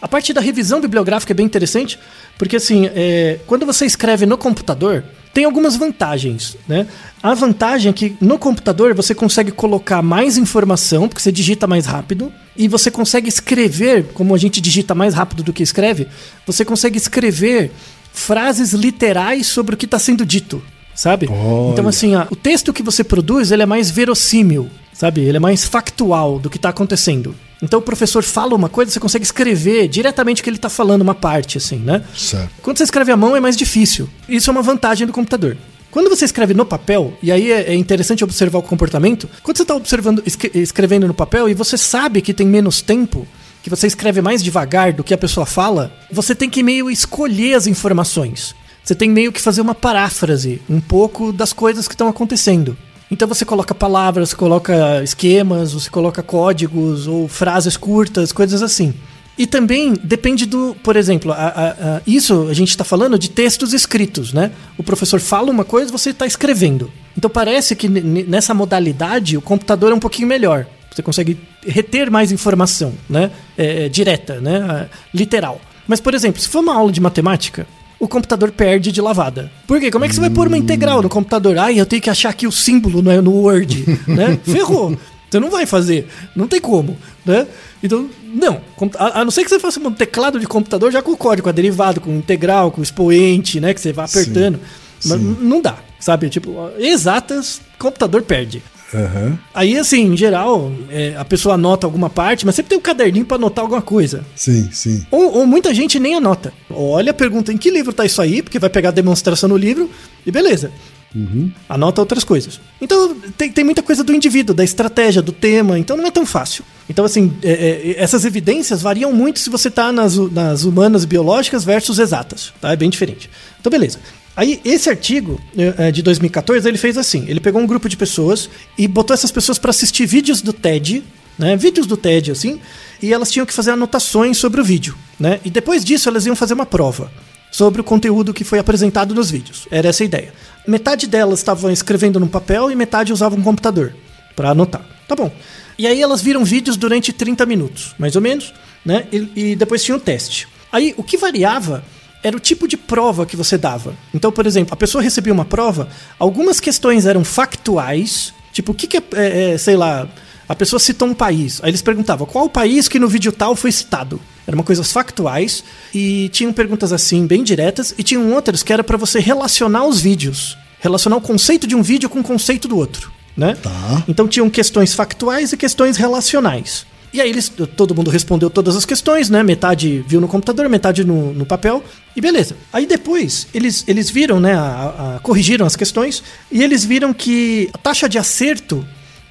A 0.00 0.06
parte 0.06 0.32
da 0.32 0.40
revisão 0.40 0.80
bibliográfica 0.80 1.32
é 1.32 1.34
bem 1.34 1.46
interessante, 1.46 1.98
porque 2.38 2.56
assim, 2.56 2.90
é, 2.94 3.38
quando 3.46 3.64
você 3.64 3.86
escreve 3.86 4.26
no 4.26 4.36
computador, 4.36 5.02
tem 5.32 5.44
algumas 5.44 5.76
vantagens, 5.76 6.56
né? 6.66 6.86
A 7.22 7.34
vantagem 7.34 7.90
é 7.90 7.92
que 7.92 8.16
no 8.20 8.38
computador 8.38 8.94
você 8.94 9.14
consegue 9.14 9.50
colocar 9.50 10.02
mais 10.02 10.38
informação, 10.38 11.08
porque 11.08 11.20
você 11.20 11.32
digita 11.32 11.66
mais 11.66 11.86
rápido, 11.86 12.32
e 12.56 12.68
você 12.68 12.90
consegue 12.90 13.28
escrever, 13.28 14.04
como 14.14 14.34
a 14.34 14.38
gente 14.38 14.60
digita 14.60 14.94
mais 14.94 15.14
rápido 15.14 15.42
do 15.42 15.52
que 15.52 15.62
escreve, 15.62 16.08
você 16.46 16.64
consegue 16.64 16.96
escrever 16.96 17.70
frases 18.12 18.72
literais 18.72 19.46
sobre 19.46 19.74
o 19.74 19.78
que 19.78 19.84
está 19.84 19.98
sendo 19.98 20.24
dito, 20.24 20.62
sabe? 20.94 21.28
Olha. 21.30 21.72
Então 21.72 21.86
assim, 21.88 22.14
ó, 22.16 22.26
o 22.30 22.36
texto 22.36 22.72
que 22.72 22.82
você 22.82 23.04
produz 23.04 23.50
ele 23.50 23.62
é 23.62 23.66
mais 23.66 23.90
verossímil, 23.90 24.70
sabe? 24.92 25.20
Ele 25.20 25.36
é 25.36 25.40
mais 25.40 25.64
factual 25.64 26.38
do 26.38 26.48
que 26.48 26.56
está 26.56 26.70
acontecendo. 26.70 27.34
Então 27.62 27.78
o 27.78 27.82
professor 27.82 28.22
fala 28.22 28.54
uma 28.54 28.68
coisa, 28.68 28.90
você 28.90 29.00
consegue 29.00 29.24
escrever 29.24 29.88
diretamente 29.88 30.40
o 30.40 30.44
que 30.44 30.50
ele 30.50 30.56
está 30.56 30.68
falando, 30.68 31.02
uma 31.02 31.14
parte, 31.14 31.58
assim, 31.58 31.78
né? 31.78 32.04
Certo. 32.14 32.50
Quando 32.62 32.76
você 32.78 32.84
escreve 32.84 33.12
à 33.12 33.16
mão 33.16 33.34
é 33.34 33.40
mais 33.40 33.56
difícil. 33.56 34.08
Isso 34.28 34.50
é 34.50 34.52
uma 34.52 34.62
vantagem 34.62 35.06
do 35.06 35.12
computador. 35.12 35.56
Quando 35.90 36.10
você 36.10 36.26
escreve 36.26 36.52
no 36.52 36.66
papel, 36.66 37.16
e 37.22 37.32
aí 37.32 37.50
é, 37.50 37.72
é 37.72 37.74
interessante 37.74 38.22
observar 38.22 38.58
o 38.58 38.62
comportamento, 38.62 39.28
quando 39.42 39.56
você 39.56 39.62
está 39.62 39.74
observando, 39.74 40.22
escrevendo 40.54 41.06
no 41.06 41.14
papel 41.14 41.48
e 41.48 41.54
você 41.54 41.78
sabe 41.78 42.20
que 42.20 42.34
tem 42.34 42.46
menos 42.46 42.82
tempo, 42.82 43.26
que 43.62 43.70
você 43.70 43.86
escreve 43.86 44.20
mais 44.20 44.42
devagar 44.42 44.92
do 44.92 45.02
que 45.02 45.14
a 45.14 45.18
pessoa 45.18 45.46
fala, 45.46 45.90
você 46.12 46.34
tem 46.34 46.50
que 46.50 46.62
meio 46.62 46.90
escolher 46.90 47.54
as 47.54 47.66
informações. 47.66 48.54
Você 48.84 48.94
tem 48.94 49.10
meio 49.10 49.32
que 49.32 49.40
fazer 49.40 49.60
uma 49.60 49.74
paráfrase 49.74 50.62
um 50.68 50.80
pouco 50.80 51.32
das 51.32 51.52
coisas 51.52 51.88
que 51.88 51.94
estão 51.94 52.06
acontecendo. 52.06 52.76
Então 53.10 53.28
você 53.28 53.44
coloca 53.44 53.74
palavras, 53.74 54.34
coloca 54.34 55.02
esquemas, 55.02 55.72
você 55.72 55.88
coloca 55.88 56.22
códigos 56.22 57.06
ou 57.06 57.28
frases 57.28 57.76
curtas, 57.76 58.32
coisas 58.32 58.62
assim. 58.62 58.92
E 59.38 59.46
também 59.46 59.92
depende 60.02 60.46
do, 60.46 60.74
por 60.82 60.96
exemplo, 60.96 61.30
a, 61.30 61.36
a, 61.36 61.70
a, 61.70 62.00
isso 62.06 62.48
a 62.48 62.54
gente 62.54 62.70
está 62.70 62.84
falando 62.84 63.18
de 63.18 63.28
textos 63.28 63.74
escritos, 63.74 64.32
né? 64.32 64.50
O 64.78 64.82
professor 64.82 65.20
fala 65.20 65.50
uma 65.50 65.64
coisa, 65.64 65.92
você 65.92 66.10
está 66.10 66.26
escrevendo. 66.26 66.90
Então 67.16 67.28
parece 67.28 67.76
que 67.76 67.88
nessa 67.88 68.54
modalidade 68.54 69.36
o 69.36 69.42
computador 69.42 69.92
é 69.92 69.94
um 69.94 70.00
pouquinho 70.00 70.26
melhor. 70.26 70.66
Você 70.90 71.02
consegue 71.02 71.38
reter 71.66 72.10
mais 72.10 72.32
informação, 72.32 72.94
né? 73.08 73.30
É, 73.58 73.84
é, 73.84 73.88
direta, 73.90 74.40
né? 74.40 74.88
Literal. 75.12 75.60
Mas, 75.86 76.00
por 76.00 76.14
exemplo, 76.14 76.40
se 76.40 76.48
for 76.48 76.60
uma 76.60 76.74
aula 76.74 76.90
de 76.90 77.00
matemática, 77.00 77.66
o 77.98 78.06
computador 78.06 78.50
perde 78.50 78.92
de 78.92 79.00
lavada. 79.00 79.50
Por 79.66 79.80
quê? 79.80 79.90
Como 79.90 80.04
é 80.04 80.08
que 80.08 80.14
você 80.14 80.20
vai 80.20 80.30
pôr 80.30 80.46
uma 80.48 80.58
integral 80.58 81.02
no 81.02 81.08
computador? 81.08 81.58
Ai, 81.58 81.80
eu 81.80 81.86
tenho 81.86 82.02
que 82.02 82.10
achar 82.10 82.30
aqui 82.30 82.46
o 82.46 82.52
símbolo 82.52 83.00
no, 83.02 83.22
no 83.22 83.32
Word, 83.32 83.84
né? 84.06 84.38
Ferrou. 84.44 84.96
Você 85.30 85.40
não 85.40 85.50
vai 85.50 85.66
fazer. 85.66 86.08
Não 86.34 86.46
tem 86.46 86.60
como, 86.60 86.96
né? 87.24 87.46
Então, 87.82 88.08
não. 88.22 88.60
A, 88.98 89.20
a, 89.20 89.24
não 89.24 89.30
ser 89.30 89.44
que 89.44 89.50
você 89.50 89.58
faça 89.58 89.80
um 89.80 89.92
teclado 89.92 90.38
de 90.38 90.46
computador 90.46 90.92
já 90.92 91.02
com 91.02 91.12
o 91.12 91.16
código, 91.16 91.48
a 91.48 91.52
derivado, 91.52 92.00
com 92.00 92.10
integral, 92.12 92.70
com 92.70 92.82
expoente, 92.82 93.60
né? 93.60 93.74
Que 93.74 93.80
você 93.80 93.92
vai 93.92 94.04
apertando. 94.04 94.60
Sim, 95.00 95.08
Mas 95.08 95.20
sim. 95.20 95.36
não 95.40 95.60
dá, 95.60 95.76
sabe? 95.98 96.28
Tipo, 96.28 96.70
exatas, 96.78 97.60
computador 97.78 98.22
perde. 98.22 98.62
Uhum. 98.92 99.36
Aí, 99.52 99.76
assim, 99.78 100.12
em 100.12 100.16
geral, 100.16 100.72
é, 100.90 101.14
a 101.16 101.24
pessoa 101.24 101.54
anota 101.54 101.86
alguma 101.86 102.08
parte, 102.08 102.46
mas 102.46 102.54
sempre 102.54 102.70
tem 102.70 102.78
um 102.78 102.82
caderninho 102.82 103.26
para 103.26 103.36
anotar 103.36 103.64
alguma 103.64 103.82
coisa. 103.82 104.24
Sim, 104.34 104.68
sim. 104.72 105.04
Ou, 105.10 105.38
ou, 105.38 105.46
muita 105.46 105.74
gente 105.74 105.98
nem 105.98 106.14
anota. 106.14 106.52
Olha, 106.70 107.12
pergunta 107.12 107.52
em 107.52 107.56
que 107.56 107.70
livro 107.70 107.92
tá 107.92 108.04
isso 108.04 108.22
aí, 108.22 108.42
porque 108.42 108.58
vai 108.58 108.70
pegar 108.70 108.90
a 108.90 108.92
demonstração 108.92 109.48
no 109.48 109.56
livro 109.56 109.90
e 110.24 110.30
beleza. 110.30 110.70
Uhum. 111.14 111.50
Anota 111.68 112.00
outras 112.00 112.24
coisas. 112.24 112.60
Então, 112.80 113.14
tem, 113.36 113.50
tem 113.50 113.64
muita 113.64 113.82
coisa 113.82 114.04
do 114.04 114.14
indivíduo, 114.14 114.54
da 114.54 114.62
estratégia, 114.62 115.22
do 115.22 115.32
tema, 115.32 115.78
então 115.78 115.96
não 115.96 116.06
é 116.06 116.10
tão 116.10 116.26
fácil. 116.26 116.62
Então, 116.88 117.04
assim, 117.04 117.32
é, 117.42 117.52
é, 117.52 117.94
essas 117.98 118.24
evidências 118.24 118.82
variam 118.82 119.12
muito 119.12 119.38
se 119.38 119.48
você 119.48 119.68
está 119.68 119.90
nas, 119.90 120.16
nas 120.30 120.64
humanas 120.64 121.04
biológicas 121.04 121.64
versus 121.64 121.98
exatas, 121.98 122.52
tá? 122.60 122.72
É 122.72 122.76
bem 122.76 122.90
diferente. 122.90 123.30
Então, 123.58 123.70
beleza. 123.70 123.98
Aí, 124.36 124.60
esse 124.64 124.90
artigo 124.90 125.40
é, 125.56 125.90
de 125.90 126.02
2014, 126.02 126.68
ele 126.68 126.76
fez 126.76 126.98
assim: 126.98 127.24
ele 127.26 127.40
pegou 127.40 127.60
um 127.60 127.66
grupo 127.66 127.88
de 127.88 127.96
pessoas 127.96 128.50
e 128.76 128.86
botou 128.86 129.14
essas 129.14 129.32
pessoas 129.32 129.58
para 129.58 129.70
assistir 129.70 130.04
vídeos 130.04 130.42
do 130.42 130.52
TED, 130.52 131.02
né? 131.38 131.56
Vídeos 131.56 131.86
do 131.86 131.96
TED, 131.96 132.30
assim, 132.30 132.60
e 133.02 133.12
elas 133.12 133.30
tinham 133.30 133.46
que 133.46 133.52
fazer 133.52 133.70
anotações 133.70 134.36
sobre 134.36 134.60
o 134.60 134.64
vídeo, 134.64 134.94
né? 135.18 135.40
E 135.42 135.50
depois 135.50 135.82
disso, 135.82 136.08
elas 136.08 136.26
iam 136.26 136.36
fazer 136.36 136.52
uma 136.52 136.66
prova 136.66 137.10
sobre 137.50 137.80
o 137.80 137.84
conteúdo 137.84 138.34
que 138.34 138.44
foi 138.44 138.58
apresentado 138.58 139.14
nos 139.14 139.30
vídeos. 139.30 139.66
Era 139.70 139.88
essa 139.88 140.02
a 140.02 140.06
ideia. 140.06 140.34
Metade 140.66 141.06
delas 141.06 141.38
estavam 141.38 141.70
escrevendo 141.70 142.20
no 142.20 142.28
papel 142.28 142.70
e 142.70 142.74
metade 142.74 143.14
usava 143.14 143.34
um 143.34 143.42
computador 143.42 143.94
para 144.34 144.50
anotar. 144.50 144.84
Tá 145.08 145.16
bom. 145.16 145.32
E 145.78 145.86
aí 145.86 146.02
elas 146.02 146.20
viram 146.20 146.44
vídeos 146.44 146.76
durante 146.76 147.12
30 147.12 147.46
minutos, 147.46 147.94
mais 147.98 148.16
ou 148.16 148.20
menos, 148.20 148.52
né? 148.84 149.06
E, 149.10 149.30
e 149.34 149.56
depois 149.56 149.82
tinha 149.82 149.96
um 149.96 150.00
teste. 150.00 150.46
Aí 150.70 150.92
o 150.98 151.02
que 151.02 151.16
variava 151.16 151.82
era 152.22 152.36
o 152.36 152.40
tipo 152.40 152.66
de 152.66 152.76
prova 152.76 153.26
que 153.26 153.36
você 153.36 153.56
dava. 153.56 153.94
Então, 154.12 154.32
por 154.32 154.46
exemplo, 154.46 154.72
a 154.72 154.76
pessoa 154.76 155.02
recebia 155.02 155.32
uma 155.32 155.44
prova, 155.44 155.88
algumas 156.18 156.60
questões 156.60 157.06
eram 157.06 157.24
factuais, 157.24 158.32
tipo, 158.52 158.72
o 158.72 158.74
que, 158.74 158.86
que 158.86 158.96
é, 158.96 159.02
é, 159.14 159.50
é, 159.52 159.58
sei 159.58 159.76
lá, 159.76 160.08
a 160.48 160.54
pessoa 160.54 160.78
citou 160.78 161.08
um 161.08 161.14
país. 161.14 161.60
Aí 161.62 161.70
eles 161.70 161.82
perguntavam 161.82 162.26
qual 162.26 162.46
o 162.46 162.50
país 162.50 162.88
que 162.88 162.98
no 162.98 163.08
vídeo 163.08 163.32
tal 163.32 163.56
foi 163.56 163.72
citado. 163.72 164.20
Eram 164.46 164.62
coisas 164.62 164.92
factuais 164.92 165.64
e 165.92 166.28
tinham 166.28 166.52
perguntas 166.52 166.92
assim, 166.92 167.26
bem 167.26 167.42
diretas, 167.42 167.94
e 167.98 168.02
tinham 168.02 168.32
outras 168.32 168.62
que 168.62 168.72
era 168.72 168.84
para 168.84 168.96
você 168.96 169.18
relacionar 169.18 169.84
os 169.84 170.00
vídeos. 170.00 170.56
Relacionar 170.78 171.16
o 171.16 171.20
conceito 171.20 171.66
de 171.66 171.74
um 171.74 171.82
vídeo 171.82 172.08
com 172.08 172.20
o 172.20 172.24
conceito 172.24 172.68
do 172.68 172.76
outro. 172.76 173.10
Né? 173.36 173.56
Tá. 173.60 174.04
Então 174.08 174.26
tinham 174.26 174.48
questões 174.48 174.94
factuais 174.94 175.52
e 175.52 175.56
questões 175.56 175.96
relacionais. 175.96 176.86
E 177.16 177.20
aí 177.22 177.30
eles, 177.30 177.50
todo 177.74 177.94
mundo 177.94 178.10
respondeu 178.10 178.50
todas 178.50 178.76
as 178.76 178.84
questões, 178.84 179.30
né? 179.30 179.42
Metade 179.42 180.04
viu 180.06 180.20
no 180.20 180.28
computador, 180.28 180.68
metade 180.68 181.02
no, 181.02 181.32
no 181.32 181.46
papel. 181.46 181.82
E 182.14 182.20
beleza. 182.20 182.54
Aí 182.70 182.84
depois 182.84 183.48
eles, 183.54 183.84
eles 183.88 184.10
viram, 184.10 184.38
né? 184.38 184.52
A, 184.52 185.14
a, 185.16 185.20
corrigiram 185.20 185.64
as 185.64 185.74
questões 185.74 186.22
e 186.52 186.62
eles 186.62 186.84
viram 186.84 187.14
que 187.14 187.70
a 187.72 187.78
taxa 187.78 188.06
de 188.06 188.18
acerto 188.18 188.86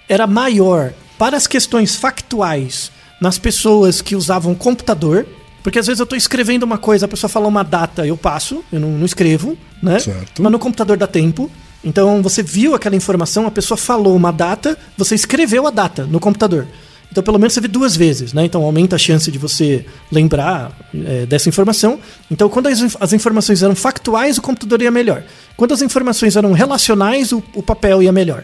era 0.10 0.26
maior 0.26 0.94
para 1.16 1.38
as 1.38 1.46
questões 1.46 1.96
factuais 1.96 2.90
nas 3.22 3.38
pessoas 3.38 4.02
que 4.02 4.16
usavam 4.16 4.56
computador. 4.56 5.28
Porque 5.62 5.78
às 5.78 5.86
vezes 5.86 6.00
eu 6.00 6.06
estou 6.06 6.18
escrevendo 6.18 6.64
uma 6.64 6.80
coisa, 6.80 7.06
a 7.06 7.08
pessoa 7.08 7.30
fala 7.30 7.48
uma 7.48 7.64
data, 7.64 8.04
eu 8.08 8.18
passo, 8.18 8.64
eu 8.74 8.80
não, 8.80 8.90
não 8.98 9.06
escrevo, 9.06 9.56
né? 9.80 10.00
Certo. 10.00 10.42
Mas 10.42 10.52
no 10.52 10.58
computador 10.58 10.98
dá 10.98 11.06
tempo. 11.06 11.52
Então 11.84 12.24
você 12.24 12.42
viu 12.42 12.74
aquela 12.74 12.96
informação, 12.96 13.46
a 13.46 13.52
pessoa 13.52 13.78
falou 13.78 14.16
uma 14.16 14.32
data, 14.32 14.76
você 14.98 15.14
escreveu 15.14 15.68
a 15.68 15.70
data 15.70 16.04
no 16.08 16.20
computador. 16.20 16.66
Então, 17.12 17.24
pelo 17.24 17.40
menos 17.40 17.54
você 17.54 17.62
vê 17.62 17.68
duas 17.68 17.96
vezes, 17.96 18.34
né? 18.34 18.46
Então, 18.46 18.64
aumenta 18.64 18.96
a 18.96 19.00
chance 19.00 19.32
de 19.32 19.38
você 19.38 19.86
lembrar 20.12 20.72
é, 20.94 21.26
dessa 21.26 21.48
informação. 21.50 22.00
Então, 22.30 22.50
quando 22.50 22.68
as, 22.68 22.98
as, 23.00 23.14
informações 23.14 23.64
eram 23.64 23.76
factuais, 23.76 24.38
o 24.38 24.42
computador 24.42 24.82
ia 24.82 24.92
melhor. 24.92 25.24
Quando 25.56 25.74
as 25.74 25.82
informações 25.82 26.36
eram 26.36 26.52
relacionais, 26.52 27.32
o, 27.32 27.42
o 27.54 27.64
papel 27.64 28.04
ia 28.04 28.12
melhor, 28.12 28.44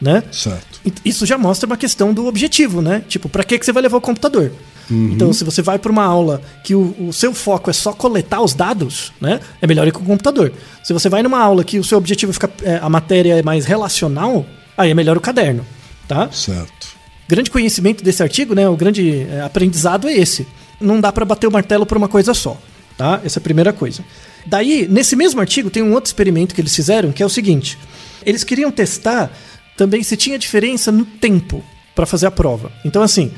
né? 0.00 0.22
Certo. 0.30 0.80
Isso 1.04 1.26
já 1.26 1.36
mostra 1.36 1.66
uma 1.66 1.76
questão 1.76 2.12
do 2.12 2.26
objetivo, 2.26 2.80
né? 2.80 3.02
Tipo, 3.08 3.28
para 3.28 3.44
que, 3.44 3.58
que 3.58 3.64
você 3.64 3.72
vai 3.72 3.82
levar 3.82 3.96
o 3.96 4.00
computador? 4.00 4.52
Uhum. 4.90 5.12
Então, 5.12 5.32
se 5.32 5.42
você 5.42 5.62
vai 5.62 5.78
para 5.78 5.90
uma 5.90 6.04
aula 6.04 6.40
que 6.62 6.74
o, 6.74 6.94
o, 7.00 7.12
seu 7.12 7.32
foco 7.32 7.70
é 7.70 7.72
só 7.72 7.92
coletar 7.92 8.40
os 8.40 8.54
dados, 8.54 9.12
né? 9.20 9.40
É 9.60 9.66
melhor 9.66 9.86
ir 9.88 9.92
com 9.92 10.02
o 10.02 10.06
computador. 10.06 10.52
Se 10.84 10.92
você 10.92 11.08
vai 11.08 11.22
numa 11.22 11.40
aula 11.40 11.64
que 11.64 11.78
o 11.78 11.84
seu 11.84 11.98
objetivo 11.98 12.30
é 12.30 12.32
ficar, 12.34 12.50
é, 12.62 12.78
a 12.80 12.88
matéria 12.88 13.38
é 13.38 13.42
mais 13.42 13.64
relacional, 13.64 14.44
aí 14.76 14.90
é 14.90 14.94
melhor 14.94 15.16
o 15.16 15.20
caderno, 15.20 15.64
tá? 16.06 16.30
Certo 16.30 16.91
grande 17.28 17.50
conhecimento 17.50 18.02
desse 18.02 18.22
artigo, 18.22 18.54
né, 18.54 18.68
o 18.68 18.76
grande 18.76 19.26
é, 19.30 19.40
aprendizado 19.40 20.08
é 20.08 20.12
esse. 20.12 20.46
Não 20.80 21.00
dá 21.00 21.12
para 21.12 21.24
bater 21.24 21.46
o 21.46 21.52
martelo 21.52 21.86
por 21.86 21.96
uma 21.96 22.08
coisa 22.08 22.34
só, 22.34 22.60
tá? 22.96 23.20
Essa 23.24 23.38
é 23.38 23.40
a 23.40 23.42
primeira 23.42 23.72
coisa. 23.72 24.04
Daí, 24.44 24.88
nesse 24.88 25.14
mesmo 25.14 25.40
artigo, 25.40 25.70
tem 25.70 25.82
um 25.82 25.92
outro 25.92 26.08
experimento 26.08 26.54
que 26.54 26.60
eles 26.60 26.74
fizeram, 26.74 27.12
que 27.12 27.22
é 27.22 27.26
o 27.26 27.30
seguinte: 27.30 27.78
eles 28.24 28.42
queriam 28.42 28.70
testar 28.70 29.30
também 29.76 30.02
se 30.02 30.16
tinha 30.16 30.38
diferença 30.38 30.90
no 30.90 31.04
tempo 31.04 31.64
para 31.94 32.06
fazer 32.06 32.26
a 32.26 32.30
prova. 32.30 32.72
Então, 32.84 33.02
assim, 33.02 33.30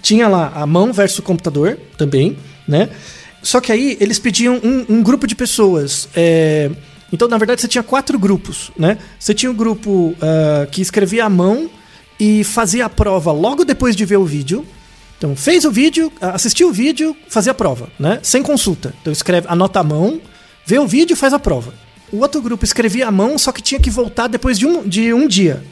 tinha 0.00 0.28
lá 0.28 0.52
a 0.54 0.66
mão 0.66 0.92
versus 0.92 1.18
o 1.18 1.22
computador 1.22 1.78
também, 1.96 2.36
né? 2.66 2.88
Só 3.42 3.60
que 3.60 3.72
aí 3.72 3.96
eles 4.00 4.18
pediam 4.18 4.60
um, 4.62 4.96
um 4.96 5.02
grupo 5.02 5.26
de 5.26 5.34
pessoas. 5.34 6.08
É... 6.14 6.70
Então, 7.12 7.28
na 7.28 7.36
verdade, 7.36 7.60
você 7.60 7.68
tinha 7.68 7.82
quatro 7.82 8.18
grupos, 8.18 8.70
né? 8.78 8.98
Você 9.18 9.34
tinha 9.34 9.50
o 9.50 9.54
um 9.54 9.56
grupo 9.56 9.90
uh, 9.90 10.66
que 10.70 10.80
escrevia 10.80 11.24
à 11.24 11.28
mão 11.28 11.68
e 12.18 12.44
fazia 12.44 12.86
a 12.86 12.88
prova 12.88 13.32
logo 13.32 13.64
depois 13.64 13.96
de 13.96 14.04
ver 14.04 14.16
o 14.16 14.24
vídeo. 14.24 14.66
Então, 15.18 15.36
fez 15.36 15.64
o 15.64 15.70
vídeo, 15.70 16.12
assistiu 16.20 16.68
o 16.68 16.72
vídeo, 16.72 17.16
fazia 17.28 17.52
a 17.52 17.54
prova, 17.54 17.88
né? 17.98 18.18
Sem 18.22 18.42
consulta. 18.42 18.94
Então, 19.00 19.12
escreve, 19.12 19.46
anota 19.48 19.80
a 19.80 19.84
mão, 19.84 20.20
vê 20.66 20.78
o 20.78 20.86
vídeo 20.86 21.16
faz 21.16 21.32
a 21.32 21.38
prova. 21.38 21.74
O 22.12 22.18
outro 22.18 22.42
grupo 22.42 22.64
escrevia 22.64 23.06
a 23.06 23.10
mão, 23.10 23.38
só 23.38 23.52
que 23.52 23.62
tinha 23.62 23.80
que 23.80 23.90
voltar 23.90 24.26
depois 24.26 24.58
de 24.58 24.66
um, 24.66 24.82
de 24.86 25.14
um 25.14 25.28
dia. 25.28 25.62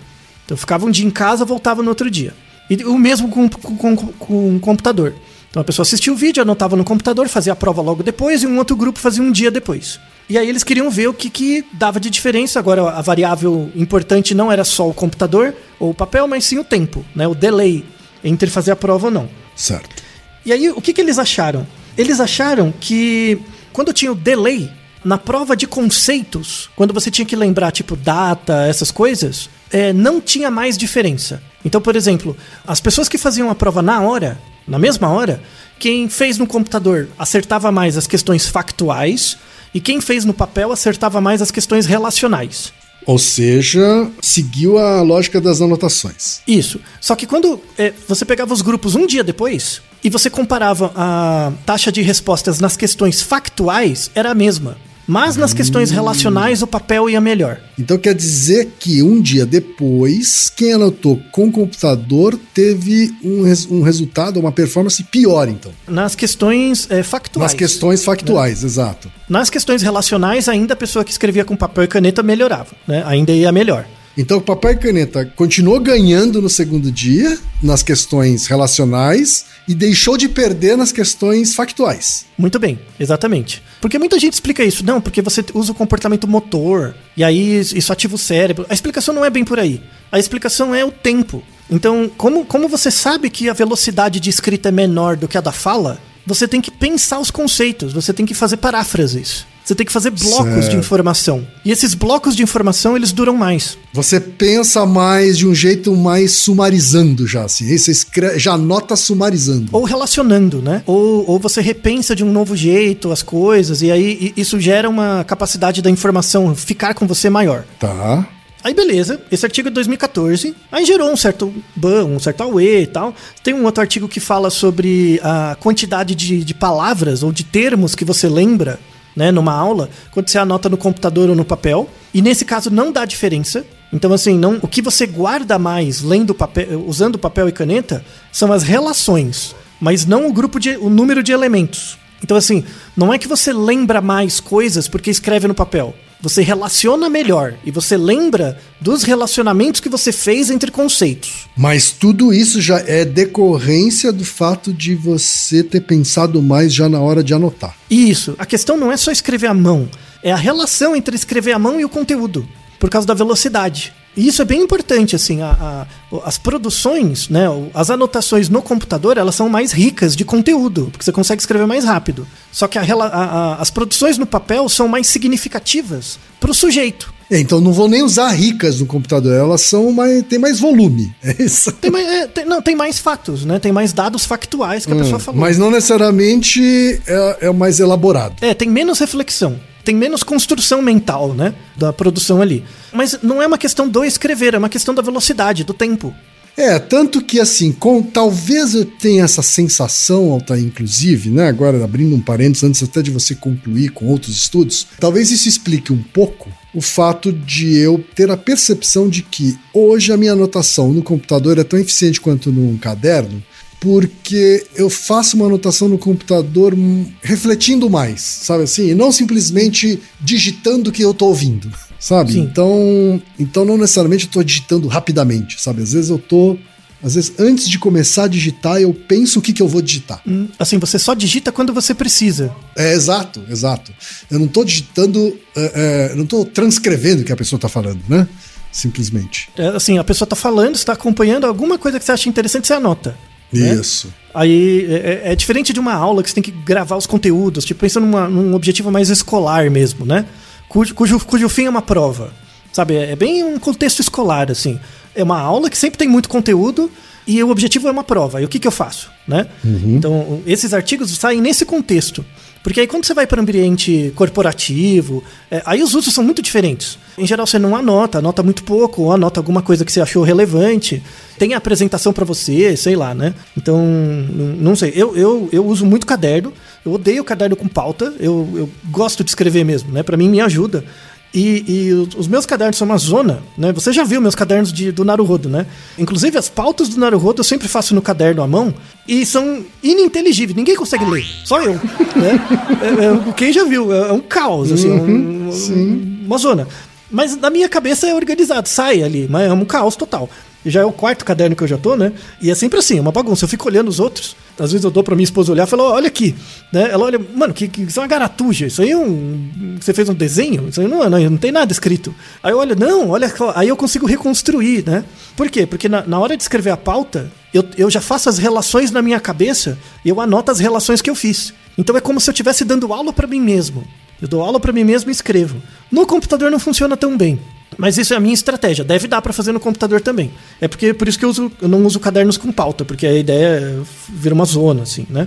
Então, 0.45 0.57
ficava 0.57 0.87
um 0.87 0.91
dia 0.91 1.07
em 1.07 1.11
casa, 1.11 1.45
voltava 1.45 1.83
no 1.83 1.89
outro 1.89 2.11
dia. 2.11 2.33
E 2.69 2.85
o 2.85 2.97
mesmo 2.97 3.29
com, 3.29 3.49
com, 3.49 3.77
com, 3.77 3.97
com 3.97 4.57
o 4.57 4.61
computador. 4.61 5.15
Então, 5.51 5.61
a 5.61 5.65
pessoa 5.65 5.83
assistia 5.83 6.13
o 6.13 6.17
vídeo, 6.17 6.43
anotava 6.43 6.77
no 6.77 6.85
computador, 6.85 7.29
fazia 7.29 7.53
a 7.53 7.57
prova 7.57 7.83
logo 7.83 8.03
depois, 8.03 8.43
e 8.43 8.47
um 8.47 8.57
outro 8.57 8.77
grupo 8.77 9.01
fazia 9.01 9.23
um 9.23 9.33
dia 9.33 9.51
depois. 9.51 9.99
E 10.29 10.39
aí 10.39 10.49
eles 10.49 10.63
queriam 10.63 10.89
ver 10.89 11.09
o 11.09 11.15
que, 11.15 11.29
que 11.29 11.65
dava 11.73 11.99
de 11.99 12.09
diferença. 12.09 12.61
Agora, 12.61 12.91
a 12.91 13.03
variável 13.03 13.69
importante 13.75 14.33
não 14.33 14.51
era 14.51 14.63
só 14.63 14.89
o 14.89 14.95
computador 14.95 15.55
ou 15.81 15.91
o 15.91 15.95
papel, 15.95 16.29
mas 16.29 16.45
sim 16.45 16.59
o 16.59 16.65
tempo, 16.65 17.05
né? 17.17 17.27
O 17.27 17.35
delay 17.35 17.85
entre 18.23 18.49
fazer 18.49 18.71
a 18.71 18.77
prova 18.77 19.09
ou 19.09 19.13
não. 19.13 19.29
Certo. 19.57 20.05
E 20.47 20.53
aí, 20.53 20.71
o 20.71 20.81
que, 20.81 20.93
que 20.93 21.01
eles 21.01 21.19
acharam? 21.19 21.67
Eles 21.99 22.21
acharam 22.21 22.73
que 22.73 23.41
quando 23.73 23.93
tinha 23.93 24.13
o 24.13 24.15
delay, 24.15 24.71
na 25.05 25.19
prova 25.19 25.57
de 25.57 25.67
conceitos, 25.67 26.71
quando 26.77 26.95
você 26.95 27.11
tinha 27.11 27.27
que 27.27 27.35
lembrar, 27.35 27.73
tipo, 27.73 27.97
data, 27.97 28.67
essas 28.67 28.93
coisas, 28.93 29.51
é, 29.73 29.93
não 29.93 30.21
tinha 30.21 30.51
mais 30.51 30.79
diferença. 30.79 31.43
Então, 31.65 31.81
por 31.81 31.97
exemplo, 31.97 32.37
as 32.67 32.81
pessoas 32.81 33.09
que 33.09 33.19
faziam 33.19 33.51
a 33.51 33.55
prova 33.55 33.83
na 33.83 34.01
hora, 34.01 34.41
na 34.67 34.79
mesma 34.79 35.09
hora, 35.09 35.43
quem 35.79 36.09
fez 36.09 36.39
no 36.39 36.47
computador 36.47 37.09
acertava 37.19 37.71
mais 37.73 37.97
as 37.97 38.07
questões 38.07 38.47
factuais, 38.47 39.37
e 39.75 39.81
quem 39.81 40.01
fez 40.01 40.25
no 40.25 40.35
papel 40.35 40.73
acertava 40.73 41.21
mais 41.21 41.41
as 41.41 41.51
questões 41.51 41.87
relacionais. 41.87 42.73
Ou 43.07 43.19
seja, 43.19 44.11
seguiu 44.21 44.79
a 44.79 45.01
lógica 45.01 45.41
das 45.41 45.61
anotações. 45.61 46.41
Isso. 46.47 46.81
Só 47.01 47.17
que 47.17 47.27
quando 47.27 47.61
é, 47.79 47.93
você 48.07 48.25
pegava 48.25 48.53
os 48.53 48.63
grupos 48.63 48.95
um 48.95 49.07
dia 49.07 49.25
depois 49.25 49.81
e 50.05 50.11
você 50.11 50.29
comparava 50.29 50.93
a 50.95 51.53
taxa 51.65 51.91
de 51.91 52.03
respostas 52.03 52.61
nas 52.61 52.77
questões 52.77 53.23
factuais, 53.23 54.11
era 54.15 54.31
a 54.31 54.35
mesma. 54.35 54.77
Mas 55.11 55.35
nas 55.37 55.53
questões 55.53 55.91
relacionais 55.91 56.63
o 56.63 56.69
papel 56.69 57.11
ia 57.11 57.21
melhor. 57.21 57.61
Então 57.77 57.99
quer 57.99 58.15
dizer 58.15 58.75
que 58.79 59.03
um 59.03 59.21
dia 59.21 59.45
depois, 59.45 60.49
quem 60.55 60.75
anotou 60.75 61.21
com 61.33 61.51
computador 61.51 62.39
teve 62.55 63.13
um, 63.25 63.43
res 63.43 63.67
um 63.67 63.83
resultado, 63.83 64.39
uma 64.39 64.53
performance 64.53 65.03
pior, 65.03 65.49
então. 65.49 65.73
Nas 65.89 66.15
questões 66.15 66.89
é, 66.89 67.03
factuais. 67.03 67.51
Nas 67.51 67.59
questões 67.59 68.05
factuais, 68.05 68.63
né? 68.63 68.69
exato. 68.69 69.11
Nas 69.29 69.51
questões 69.51 69.83
relacionais, 69.83 70.49
ainda 70.49 70.75
a 70.75 70.77
pessoa 70.77 71.05
que 71.05 71.11
escrevia 71.11 71.45
com 71.45 71.57
papel 71.57 71.83
e 71.83 71.89
caneta 71.89 72.23
melhorava, 72.23 72.71
né? 72.87 73.03
Ainda 73.05 73.33
ia 73.33 73.51
melhor. 73.51 73.87
Então, 74.21 74.37
o 74.37 74.43
papel 74.43 74.73
e 74.73 74.77
caneta 74.77 75.25
continuou 75.25 75.81
ganhando 75.81 76.43
no 76.43 76.51
segundo 76.51 76.93
dia, 76.93 77.39
nas 77.63 77.83
questões 77.83 78.47
relacionais, 78.47 79.47
e 79.67 79.75
deixou 79.75 80.19
de 80.19 80.29
perder 80.29 80.77
nas 80.77 80.93
questões 80.93 81.55
factuais. 81.55 82.27
Muito 82.37 82.59
bem, 82.59 82.79
exatamente. 82.99 83.63
Porque 83.81 83.99
muita 83.99 84.19
gente 84.19 84.35
explica 84.35 84.63
isso. 84.63 84.85
Não, 84.85 85.01
porque 85.01 85.23
você 85.23 85.43
usa 85.55 85.73
o 85.73 85.75
comportamento 85.75 86.29
motor, 86.29 86.95
e 87.17 87.25
aí 87.25 87.61
isso 87.61 87.91
ativa 87.91 88.15
o 88.15 88.19
cérebro. 88.19 88.67
A 88.69 88.75
explicação 88.75 89.15
não 89.15 89.25
é 89.25 89.31
bem 89.31 89.43
por 89.43 89.59
aí. 89.59 89.81
A 90.13 90.19
explicação 90.19 90.75
é 90.75 90.85
o 90.85 90.93
tempo. 90.93 91.43
Então, 91.71 92.11
como, 92.19 92.45
como 92.45 92.69
você 92.69 92.91
sabe 92.91 93.31
que 93.31 93.49
a 93.49 93.55
velocidade 93.55 94.21
de 94.21 94.29
escrita 94.29 94.69
é 94.69 94.73
menor 94.73 95.17
do 95.17 95.29
que 95.29 95.39
a 95.39 95.41
da 95.41 95.51
fala, 95.51 95.99
você 96.27 96.47
tem 96.47 96.61
que 96.61 96.71
pensar 96.71 97.21
os 97.21 97.31
conceitos, 97.31 97.95
você 97.95 98.13
tem 98.13 98.27
que 98.27 98.35
fazer 98.35 98.59
paráfrases. 98.59 99.47
Você 99.71 99.75
tem 99.77 99.87
que 99.87 99.93
fazer 99.93 100.11
blocos 100.11 100.65
certo. 100.65 100.71
de 100.71 100.77
informação. 100.79 101.47
E 101.65 101.71
esses 101.71 101.95
blocos 101.95 102.35
de 102.35 102.43
informação, 102.43 102.97
eles 102.97 103.13
duram 103.13 103.37
mais. 103.37 103.79
Você 103.93 104.19
pensa 104.19 104.85
mais 104.85 105.39
de 105.39 105.47
um 105.47 105.55
jeito 105.55 105.95
mais 105.95 106.33
sumarizando 106.33 107.25
já, 107.25 107.45
assim. 107.45 107.79
Você 107.79 107.93
escreve, 107.93 108.37
já 108.37 108.59
nota 108.59 108.97
sumarizando. 108.97 109.69
Ou 109.71 109.85
relacionando, 109.85 110.61
né? 110.61 110.83
Ou, 110.87 111.25
ou 111.31 111.39
você 111.39 111.61
repensa 111.61 112.17
de 112.17 112.25
um 112.25 112.33
novo 112.33 112.57
jeito 112.57 113.13
as 113.13 113.23
coisas, 113.23 113.81
e 113.81 113.93
aí 113.93 114.33
isso 114.37 114.59
gera 114.59 114.89
uma 114.89 115.23
capacidade 115.23 115.81
da 115.81 115.89
informação 115.89 116.53
ficar 116.57 116.93
com 116.93 117.07
você 117.07 117.31
maior. 117.31 117.65
Tá. 117.79 118.27
Aí 118.65 118.75
beleza, 118.75 119.23
esse 119.31 119.47
artigo 119.47 119.69
é 119.69 119.71
de 119.71 119.75
2014, 119.77 120.55
aí 120.71 120.85
gerou 120.85 121.11
um 121.11 121.17
certo 121.17 121.55
ban, 121.77 122.05
um 122.05 122.19
certo 122.19 122.43
auê 122.43 122.83
e 122.83 122.87
tal. 122.89 123.15
Tem 123.43 123.55
um 123.55 123.65
outro 123.65 123.81
artigo 123.81 124.09
que 124.09 124.19
fala 124.19 124.51
sobre 124.51 125.21
a 125.23 125.57
quantidade 125.61 126.17
de, 126.17 126.43
de 126.43 126.55
palavras 126.55 127.23
ou 127.23 127.31
de 127.31 127.45
termos 127.45 127.95
que 127.95 128.05
você 128.05 128.29
lembra 128.29 128.79
né, 129.15 129.31
numa 129.31 129.53
aula, 129.53 129.89
quando 130.11 130.29
você 130.29 130.39
anota 130.39 130.69
no 130.69 130.77
computador 130.77 131.29
ou 131.29 131.37
no 131.37 131.45
papel. 131.45 131.89
E 132.13 132.23
nesse 132.23 132.45
caso 132.45 132.71
não 132.71 132.93
dá 132.93 133.05
diferença. 133.05 133.65
Então, 133.93 134.13
assim, 134.13 134.39
não, 134.39 134.59
o 134.63 134.69
que 134.69 134.81
você 134.81 135.07
guarda 135.07 135.59
mais 135.59 136.01
lendo 136.01 136.35
papel, 136.35 136.85
usando 136.87 137.19
papel 137.19 137.49
e 137.49 137.53
caneta 137.53 138.05
são 138.31 138.53
as 138.53 138.63
relações, 138.63 139.55
mas 139.81 140.07
não 140.07 140.29
o 140.29 140.33
grupo 140.33 140.61
de, 140.61 140.77
o 140.77 140.89
número 140.89 141.23
de 141.23 141.33
elementos. 141.33 141.99
Então, 142.23 142.37
assim, 142.37 142.65
não 142.97 143.13
é 143.13 143.19
que 143.19 143.27
você 143.27 143.53
lembra 143.53 144.01
mais 144.01 144.39
coisas 144.41 144.87
porque 144.87 145.11
escreve 145.11 145.49
no 145.49 145.55
papel. 145.55 145.95
Você 146.23 146.43
relaciona 146.43 147.09
melhor 147.09 147.55
e 147.65 147.71
você 147.71 147.97
lembra 147.97 148.61
dos 148.81 149.03
relacionamentos 149.03 149.81
que 149.81 149.89
você 149.89 150.13
fez 150.13 150.51
entre 150.51 150.71
conceitos. 150.71 151.49
Mas 151.57 151.91
tudo 151.91 152.33
isso 152.33 152.61
já 152.61 152.79
é 152.79 153.05
decorrência 153.05 154.13
do 154.13 154.25
fato 154.25 154.73
de 154.73 154.95
você 154.95 155.63
ter 155.63 155.81
pensado 155.81 156.43
mais 156.43 156.75
já 156.75 156.89
na 156.89 157.01
hora 157.01 157.25
de 157.25 157.33
anotar. 157.33 157.75
Isso. 157.91 158.35
A 158.39 158.45
questão 158.45 158.77
não 158.77 158.93
é 158.93 158.97
só 158.97 159.11
escrever 159.11 159.47
à 159.47 159.55
mão, 159.55 159.89
é 160.23 160.31
a 160.31 160.37
relação 160.37 160.95
entre 160.95 161.17
escrever 161.17 161.53
à 161.53 161.59
mão 161.59 161.81
e 161.81 161.85
o 161.85 161.89
conteúdo, 161.89 162.47
por 162.79 162.91
causa 162.91 163.07
da 163.07 163.15
velocidade. 163.15 163.93
E 164.17 164.27
isso 164.27 164.43
é 164.43 164.45
bem 164.45 164.61
importante, 164.61 165.15
assim, 165.15 165.41
a, 165.41 165.87
a, 166.13 166.29
as 166.29 166.37
produções, 166.37 167.29
né, 167.29 167.47
as 167.73 167.91
anotações 167.91 168.49
no 168.49 168.61
computador, 168.61 169.17
elas 169.17 169.35
são 169.35 169.49
mais 169.49 169.73
ricas 169.73 170.17
de 170.17 170.25
conteúdo, 170.25 170.89
porque 170.91 171.05
você 171.05 171.13
consegue 171.13 171.41
escrever 171.41 171.67
mais 171.67 171.85
rápido. 171.85 172.27
Só 172.51 172.67
que 172.67 172.79
a, 172.79 173.57
as 173.59 173.71
produções 173.71 174.19
no 174.19 174.27
papel 174.27 174.69
são 174.69 174.89
mais 174.89 175.07
significativas 175.07 176.19
para 176.41 176.51
o 176.51 176.55
sujeito. 176.55 177.13
É, 177.31 177.39
então 177.39 177.61
não 177.61 177.73
vou 177.73 177.89
nem 177.89 178.03
usar 178.03 178.31
ricas 178.31 178.81
no 178.81 178.87
computador, 178.87 179.33
elas 179.33 179.61
são 179.61 179.93
mais, 179.93 180.25
tem 180.25 180.39
mais 180.39 180.59
volume. 180.59 181.15
É 181.23 181.43
isso. 181.43 181.71
Tem 181.73 181.91
mais, 181.91 182.07
é, 182.07 182.27
tem, 182.27 182.45
não, 182.45 182.61
tem 182.61 182.75
mais 182.75 182.99
fatos, 182.99 183.45
né? 183.45 183.61
Tem 183.61 183.71
mais 183.71 183.93
dados 183.93 184.25
factuais 184.25 184.85
que 184.85 184.93
a 184.93 184.97
hum, 184.97 184.99
pessoa 184.99 185.21
falou. 185.21 185.41
Mas 185.41 185.57
não 185.57 185.71
necessariamente 185.71 187.01
é, 187.07 187.37
é 187.43 187.53
mais 187.53 187.79
elaborado. 187.79 188.35
É, 188.41 188.53
tem 188.53 188.69
menos 188.69 188.99
reflexão 188.99 189.61
tem 189.85 189.95
menos 189.95 190.23
construção 190.23 190.83
mental, 190.83 191.35
né? 191.35 191.55
Da 191.77 191.93
produção 191.93 192.41
ali. 192.41 192.65
Mas 192.93 193.19
não 193.23 193.43
é 193.43 193.47
uma 193.47 193.59
questão 193.59 193.89
do 193.89 194.05
escrever, 194.05 194.55
é 194.55 194.59
uma 194.59 194.69
questão 194.69 194.95
da 194.95 195.03
velocidade, 195.03 195.65
do 195.65 195.75
tempo. 195.75 196.15
É, 196.57 196.79
tanto 196.79 197.23
que 197.23 197.41
assim, 197.41 197.73
com, 197.73 198.03
talvez 198.03 198.75
eu 198.75 198.85
tenha 198.85 199.25
essa 199.25 199.41
sensação, 199.41 200.31
Altair, 200.31 200.63
inclusive, 200.63 201.31
né? 201.31 201.49
Agora 201.49 201.83
abrindo 201.83 202.15
um 202.15 202.21
parênteses 202.21 202.65
antes 202.65 202.83
até 202.83 203.01
de 203.01 203.11
você 203.11 203.35
concluir 203.35 203.91
com 203.91 204.07
outros 204.07 204.37
estudos, 204.37 204.87
talvez 204.99 205.31
isso 205.31 205.49
explique 205.49 205.93
um 205.93 206.03
pouco 206.03 206.51
o 206.75 206.81
fato 206.81 207.33
de 207.33 207.77
eu 207.77 208.05
ter 208.15 208.31
a 208.31 208.37
percepção 208.37 209.09
de 209.09 209.23
que 209.23 209.59
hoje 209.73 210.13
a 210.13 210.17
minha 210.17 210.33
anotação 210.33 210.93
no 210.93 211.03
computador 211.03 211.59
é 211.59 211.65
tão 211.65 211.79
eficiente 211.79 212.21
quanto 212.21 212.53
num 212.53 212.77
caderno, 212.77 213.43
porque 213.81 214.67
eu 214.77 214.91
faço 214.91 215.37
uma 215.37 215.47
anotação 215.47 215.89
no 215.89 215.97
computador 215.99 216.75
refletindo 217.23 217.89
mais, 217.89 218.21
sabe 218.21 218.65
assim? 218.65 218.91
E 218.91 218.95
não 218.95 219.11
simplesmente 219.11 219.99
digitando 220.21 220.91
o 220.91 220.93
que 220.93 221.03
eu 221.03 221.15
tô 221.15 221.27
ouvindo, 221.27 221.73
sabe? 221.99 222.35
Sim. 222.35 222.41
Então, 222.41 223.23
então 223.39 223.65
não 223.65 223.79
necessariamente 223.79 224.27
eu 224.27 224.31
tô 224.31 224.43
digitando 224.43 224.87
rapidamente, 224.87 225.61
sabe? 225.61 225.83
Às 225.83 225.93
vezes 225.95 226.11
eu 226.11 226.19
tô 226.19 226.59
Às 227.03 227.15
vezes, 227.15 227.33
antes 227.39 227.67
de 227.67 227.79
começar 227.79 228.25
a 228.25 228.29
digitar, 228.29 228.79
eu 228.79 228.93
penso 228.93 229.39
o 229.39 229.43
que, 229.43 229.55
que 229.55 229.63
eu 229.63 229.67
vou 229.69 229.81
digitar. 229.81 230.21
Hum, 230.29 230.49
Assim, 230.59 230.77
você 230.79 230.99
só 230.99 231.15
digita 231.15 231.51
quando 231.51 231.73
você 231.73 231.95
precisa. 231.95 232.55
É, 232.77 232.93
exato, 232.93 233.43
exato. 233.49 233.91
Eu 234.31 234.39
não 234.39 234.47
tô 234.47 234.63
digitando, 234.63 235.35
é, 235.57 236.11
é, 236.13 236.15
não 236.15 236.27
tô 236.27 236.45
transcrevendo 236.45 237.23
o 237.23 237.25
que 237.25 237.33
a 237.33 237.37
pessoa 237.37 237.59
tá 237.59 237.71
falando, 237.71 238.03
né? 238.07 238.29
Simplesmente. 238.71 239.49
É, 239.57 239.69
assim, 239.69 239.97
a 239.97 240.05
pessoa 240.05 240.29
tá 240.29 240.37
falando, 240.37 240.77
você 240.77 240.85
tá 240.85 240.93
acompanhando 240.93 241.47
alguma 241.47 241.79
coisa 241.79 241.99
que 241.99 242.05
você 242.05 242.13
acha 242.13 242.29
interessante, 242.29 242.67
você 242.67 242.75
anota. 242.75 243.17
Né? 243.53 243.75
Isso. 243.75 244.13
Aí 244.35 244.87
é, 244.89 244.95
é- 245.29 245.33
é 245.33 245.37
diferente 245.37 245.73
de 245.73 245.81
uma 245.81 245.93
aula 245.95 246.23
que 246.23 246.29
você 246.29 246.35
tem 246.35 246.43
que 246.43 246.51
gravar 246.53 246.97
os 246.97 247.07
conteúdos, 247.07 247.65
tipo, 247.65 247.81
pensando 247.81 248.07
numa- 248.07 248.29
num 248.29 248.55
objetivo 248.55 248.91
mais 248.91 249.11
escolar 249.11 249.69
mesmo, 249.71 250.07
né? 250.07 250.25
Cujo, 250.69 250.95
cujo, 250.95 251.19
cujo 251.21 251.49
fim 251.49 251.65
é 251.65 251.71
uma 251.71 251.83
prova. 251.83 252.33
Sabe? 252.73 252.95
É 252.95 253.17
bem 253.17 253.43
um 253.43 253.59
contexto 253.59 253.99
escolar, 254.01 254.49
assim. 254.51 254.79
É 255.15 255.25
uma 255.25 255.41
aula 255.41 255.69
que 255.69 255.77
sempre 255.77 255.99
tem 255.99 256.07
muito 256.07 256.29
conteúdo 256.29 256.89
e 257.27 257.43
o 257.43 257.51
objetivo 257.51 257.89
é 257.89 257.91
uma 257.91 258.05
prova. 258.05 258.41
E 258.41 258.45
o 258.45 258.49
que, 258.49 258.61
que 258.61 258.69
eu 258.69 258.71
faço? 258.73 259.11
Né? 259.27 259.49
Então, 259.97 260.41
esses 260.47 260.73
artigos 260.73 261.11
saem 261.19 261.41
nesse 261.41 261.65
contexto. 261.65 262.25
Porque 262.63 262.81
aí 262.81 262.87
quando 262.87 263.07
você 263.07 263.15
vai 263.15 263.27
para 263.27 263.41
um 263.41 263.43
ambiente 263.43 264.13
corporativo, 264.15 265.25
é, 265.51 265.63
aí 265.65 265.83
os 265.83 265.95
usos 265.95 266.13
são 266.13 266.23
muito 266.23 266.43
diferentes. 266.43 266.99
Em 267.17 267.27
geral 267.27 267.47
você 267.47 267.59
não 267.59 267.75
anota, 267.75 268.19
anota 268.19 268.43
muito 268.43 268.65
pouco, 268.65 269.03
ou 269.03 269.13
anota 269.13 269.41
alguma 269.41 269.63
coisa 269.63 269.85
que 269.85 269.91
você 269.91 270.01
achou 270.01 270.23
relevante. 270.23 271.03
Tem 271.39 271.55
a 271.55 271.57
apresentação 271.57 272.13
para 272.13 272.25
você, 272.25 272.77
sei 272.77 272.95
lá, 272.95 273.15
né? 273.15 273.35
Então, 273.57 273.79
não 273.83 274.77
sei. 274.77 274.93
Eu, 274.95 275.17
eu, 275.17 275.49
eu 275.51 275.67
uso 275.67 275.87
muito 275.87 276.07
caderno. 276.07 276.53
Eu 276.85 276.93
odeio 276.93 277.25
caderno 277.25 277.57
com 277.57 277.67
pauta. 277.67 278.15
Eu, 278.21 278.49
eu 278.55 278.71
gosto 278.91 279.25
de 279.25 279.31
escrever 279.31 279.65
mesmo, 279.65 279.91
né? 279.91 280.03
Para 280.03 280.19
mim 280.19 280.29
me 280.29 280.41
ajuda. 280.41 280.85
E, 281.33 281.65
e 281.69 281.93
os- 282.19 282.27
meus 282.27 282.45
cadernos 282.45 282.77
são 282.77 282.87
uma 282.89 282.99
zona, 282.99 283.41
né? 283.57 283.73
Você 283.73 283.93
já 283.93 284.03
viu 284.03 284.21
meus 284.21 284.35
cadernos 284.35 284.73
de, 284.73 284.91
do 284.91 285.05
Naruhodo, 285.05 285.49
né? 285.49 285.65
Inclusive 285.97 286.37
as 286.37 286.49
pautas 286.49 286.89
do 286.89 286.99
Naruhodo 286.99 287.41
eu 287.41 287.45
sempre 287.45 287.69
faço 287.69 287.95
no 287.95 288.03
caderno 288.03 288.43
à 288.43 288.49
mão 288.49 288.75
e 289.07 289.25
são 289.25 289.65
ininteligíveis, 289.83 290.57
ninguém 290.57 290.75
consegue 290.75 291.05
ler, 291.05 291.25
só 291.45 291.63
eu, 291.63 291.75
né? 292.17 292.41
É- 292.83 293.29
é- 293.29 293.33
quem 293.35 293.53
já 293.53 293.63
viu, 293.65 293.93
é, 293.93 294.09
é 294.09 294.13
um 294.13 294.21
caos, 294.21 294.73
assim, 294.73 294.91
um- 294.91 295.51
um- 295.51 296.23
uma 296.27 296.37
zona. 296.39 296.67
Mas 297.09 297.37
na 297.37 297.49
minha 297.51 297.69
cabeça 297.69 298.09
é 298.09 298.15
organizado, 298.15 298.69
sai 298.69 299.03
ali, 299.03 299.27
mas 299.31 299.49
é 299.49 299.53
um 299.53 299.65
caos 299.65 299.95
total. 299.97 300.29
Já 300.65 300.83
é 300.83 300.85
o 300.85 300.93
quarto 300.93 301.25
caderno 301.25 301.57
que 301.57 301.63
eu 301.63 301.69
já 301.69 301.79
tô, 301.79 301.97
né? 301.97 302.13
E 302.41 302.51
é 302.51 302.55
sempre 302.55 302.79
assim, 302.79 302.99
é 302.99 303.01
uma 303.01 303.13
bagunça. 303.13 303.45
Eu 303.45 303.49
fico 303.49 303.67
olhando 303.67 303.89
os 303.89 303.99
outros. 303.99 304.37
Às 304.59 304.73
vezes 304.73 304.85
eu 304.85 304.91
dou 304.91 305.03
pra 305.03 305.17
minha 305.17 305.25
esposa 305.25 305.53
olhar 305.53 305.67
e 305.67 305.71
falo, 305.71 305.85
olha 305.85 306.09
aqui. 306.09 306.35
Né? 306.71 306.91
Ela 306.91 307.05
olha, 307.05 307.19
mano, 307.19 307.55
que, 307.55 307.67
que, 307.67 307.83
isso 307.83 307.99
é 307.99 308.03
uma 308.03 308.09
garatuja. 308.09 308.67
Isso 308.67 308.83
aí 308.83 308.91
é 308.91 308.97
um. 308.97 309.79
Você 309.81 309.95
fez 309.95 310.09
um 310.09 310.15
desenho? 310.15 310.69
Isso 310.69 310.81
aí 310.81 310.87
não, 310.87 311.09
não, 311.09 311.19
não 311.19 311.37
tem 311.39 311.51
nada 311.51 311.73
escrito. 311.73 312.15
Aí 312.43 312.53
eu 312.53 312.59
olho, 312.59 312.77
não, 312.77 313.11
olha. 313.11 313.33
Aí 313.55 313.69
eu 313.69 313.77
consigo 313.77 314.07
reconstruir, 314.07 314.85
né? 314.87 315.05
Por 315.35 315.49
quê? 315.49 315.67
Porque 315.67 315.89
na, 315.89 316.07
na 316.07 316.19
hora 316.19 316.37
de 316.37 316.43
escrever 316.43 316.71
a 316.71 316.77
pauta, 316.77 317.33
eu, 317.55 317.65
eu 317.79 317.91
já 317.91 318.01
faço 318.01 318.29
as 318.29 318.37
relações 318.37 318.91
na 318.91 319.01
minha 319.01 319.19
cabeça 319.19 319.79
e 320.05 320.11
eu 320.11 320.21
anoto 320.21 320.51
as 320.51 320.59
relações 320.59 321.01
que 321.01 321.09
eu 321.09 321.15
fiz. 321.15 321.55
Então 321.79 321.97
é 321.97 322.01
como 322.01 322.21
se 322.21 322.29
eu 322.29 322.33
estivesse 322.33 322.65
dando 322.65 322.93
aula 322.93 323.13
pra 323.13 323.27
mim 323.27 323.41
mesmo. 323.41 323.83
Eu 324.21 324.29
dou 324.29 324.43
aula 324.43 324.61
pra 324.61 324.73
mim 324.73 324.85
mesmo 324.85 325.11
e 325.11 325.13
escrevo. 325.13 325.63
No 325.91 326.07
computador 326.07 326.51
não 326.51 326.59
funciona 326.59 326.97
tão 326.97 327.17
bem. 327.17 327.41
Mas 327.81 327.97
isso 327.99 328.13
é 328.13 328.17
a 328.17 328.21
minha 328.21 328.35
estratégia. 328.35 328.85
Deve 328.85 329.09
dar 329.09 329.23
pra 329.23 329.33
fazer 329.33 329.53
no 329.53 329.59
computador 329.59 330.01
também. 330.03 330.31
É 330.61 330.69
porque 330.69 330.93
por 330.93 331.09
isso 331.09 331.19
que 331.19 331.25
eu, 331.25 331.31
uso, 331.31 331.51
eu 331.63 331.69
não 331.69 331.85
uso 331.87 331.99
cadernos 331.99 332.37
com 332.37 332.53
pauta, 332.53 332.85
porque 332.85 333.07
a 333.07 333.15
ideia 333.17 333.47
é 333.47 333.79
vir 334.09 334.33
uma 334.33 334.45
zona, 334.45 334.83
assim, 334.83 335.07
né? 335.09 335.27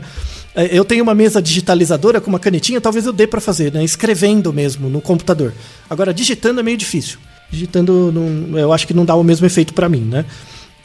É, 0.55 0.69
Eu 0.77 0.85
tenho 0.85 1.01
uma 1.03 1.15
mesa 1.15 1.41
digitalizadora 1.41 2.21
com 2.21 2.29
uma 2.29 2.39
canetinha, 2.39 2.79
talvez 2.79 3.05
eu 3.07 3.11
dê 3.13 3.25
pra 3.25 3.41
fazer, 3.41 3.73
né? 3.73 3.83
Escrevendo 3.83 4.53
mesmo 4.53 4.87
no 4.87 5.01
computador. 5.01 5.51
Agora, 5.89 6.13
digitando 6.13 6.59
é 6.59 6.63
meio 6.63 6.77
difícil. 6.77 7.17
Digitando, 7.51 8.11
não- 8.11 8.57
eu 8.59 8.71
acho 8.71 8.85
que 8.87 8.93
não 8.93 9.03
dá 9.05 9.15
o 9.15 9.23
mesmo 9.23 9.45
efeito 9.47 9.73
pra 9.73 9.89
mim, 9.89 10.01
né? 10.01 10.23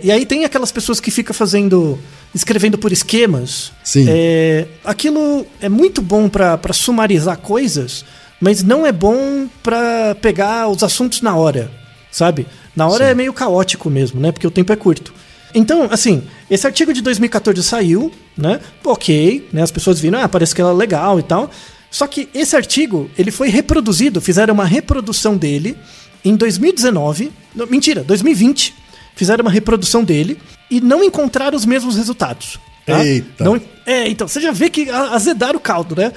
E 0.02 0.10
aí 0.12 0.24
tem 0.24 0.44
aquelas 0.44 0.70
pessoas 0.72 1.00
que 1.00 1.10
ficam 1.10 1.34
fazendo. 1.34 1.98
escrevendo 2.34 2.76
por 2.78 2.92
esquemas. 2.92 3.72
Sim. 3.82 4.04
É, 4.08 4.66
aquilo 4.84 5.46
é 5.62 5.68
muito 5.68 6.00
bom 6.02 6.28
pra 6.28 6.58
sumarizar 6.72 7.36
coisas, 7.38 8.04
mas 8.40 8.62
não 8.62 8.86
é 8.86 8.92
bom 8.92 9.48
pra 9.62 10.14
pegar 10.20 10.68
os 10.68 10.82
assuntos 10.82 11.20
na 11.22 11.34
hora, 11.36 11.70
sabe? 12.10 12.46
Na 12.74 12.86
hora 12.86 13.06
é 13.06 13.14
meio 13.14 13.32
caótico 13.32 13.90
mesmo, 13.90 14.20
né? 14.20 14.30
Porque 14.30 14.46
o 14.46 14.50
tempo 14.50 14.72
é 14.72 14.76
curto. 14.76 15.12
Então, 15.54 15.88
assim, 15.90 16.22
esse 16.50 16.66
artigo 16.66 16.92
de 16.92 17.00
2014 17.00 17.62
saiu, 17.62 18.12
né? 18.36 18.60
Ok, 18.84 19.48
né? 19.52 19.62
As 19.62 19.70
pessoas 19.70 19.98
viram, 19.98 20.20
ah, 20.20 20.28
parece 20.28 20.54
que 20.54 20.60
ela 20.60 20.70
é 20.70 20.74
legal 20.74 21.18
e 21.18 21.22
tal. 21.22 21.50
Só 21.90 22.06
que 22.06 22.28
esse 22.34 22.54
artigo, 22.54 23.10
ele 23.18 23.30
foi 23.30 23.48
reproduzido, 23.48 24.20
fizeram 24.20 24.54
uma 24.54 24.66
reprodução 24.66 25.36
dele 25.36 25.76
em 26.24 26.36
2019. 26.36 27.32
não, 27.54 27.66
mentira, 27.66 28.02
2020. 28.04 28.74
Fizeram 29.16 29.42
uma 29.42 29.50
reprodução 29.50 30.04
dele 30.04 30.38
e 30.70 30.80
não 30.80 31.02
encontraram 31.02 31.56
os 31.56 31.64
mesmos 31.64 31.96
resultados. 31.96 32.58
tá? 32.86 33.04
Eita. 33.04 33.42
Não, 33.42 33.60
é, 33.84 34.08
então, 34.08 34.28
você 34.28 34.40
já 34.40 34.52
vê 34.52 34.70
que 34.70 34.88
azedaram 34.90 35.58
o 35.58 35.60
caldo, 35.60 35.96
né? 35.96 36.12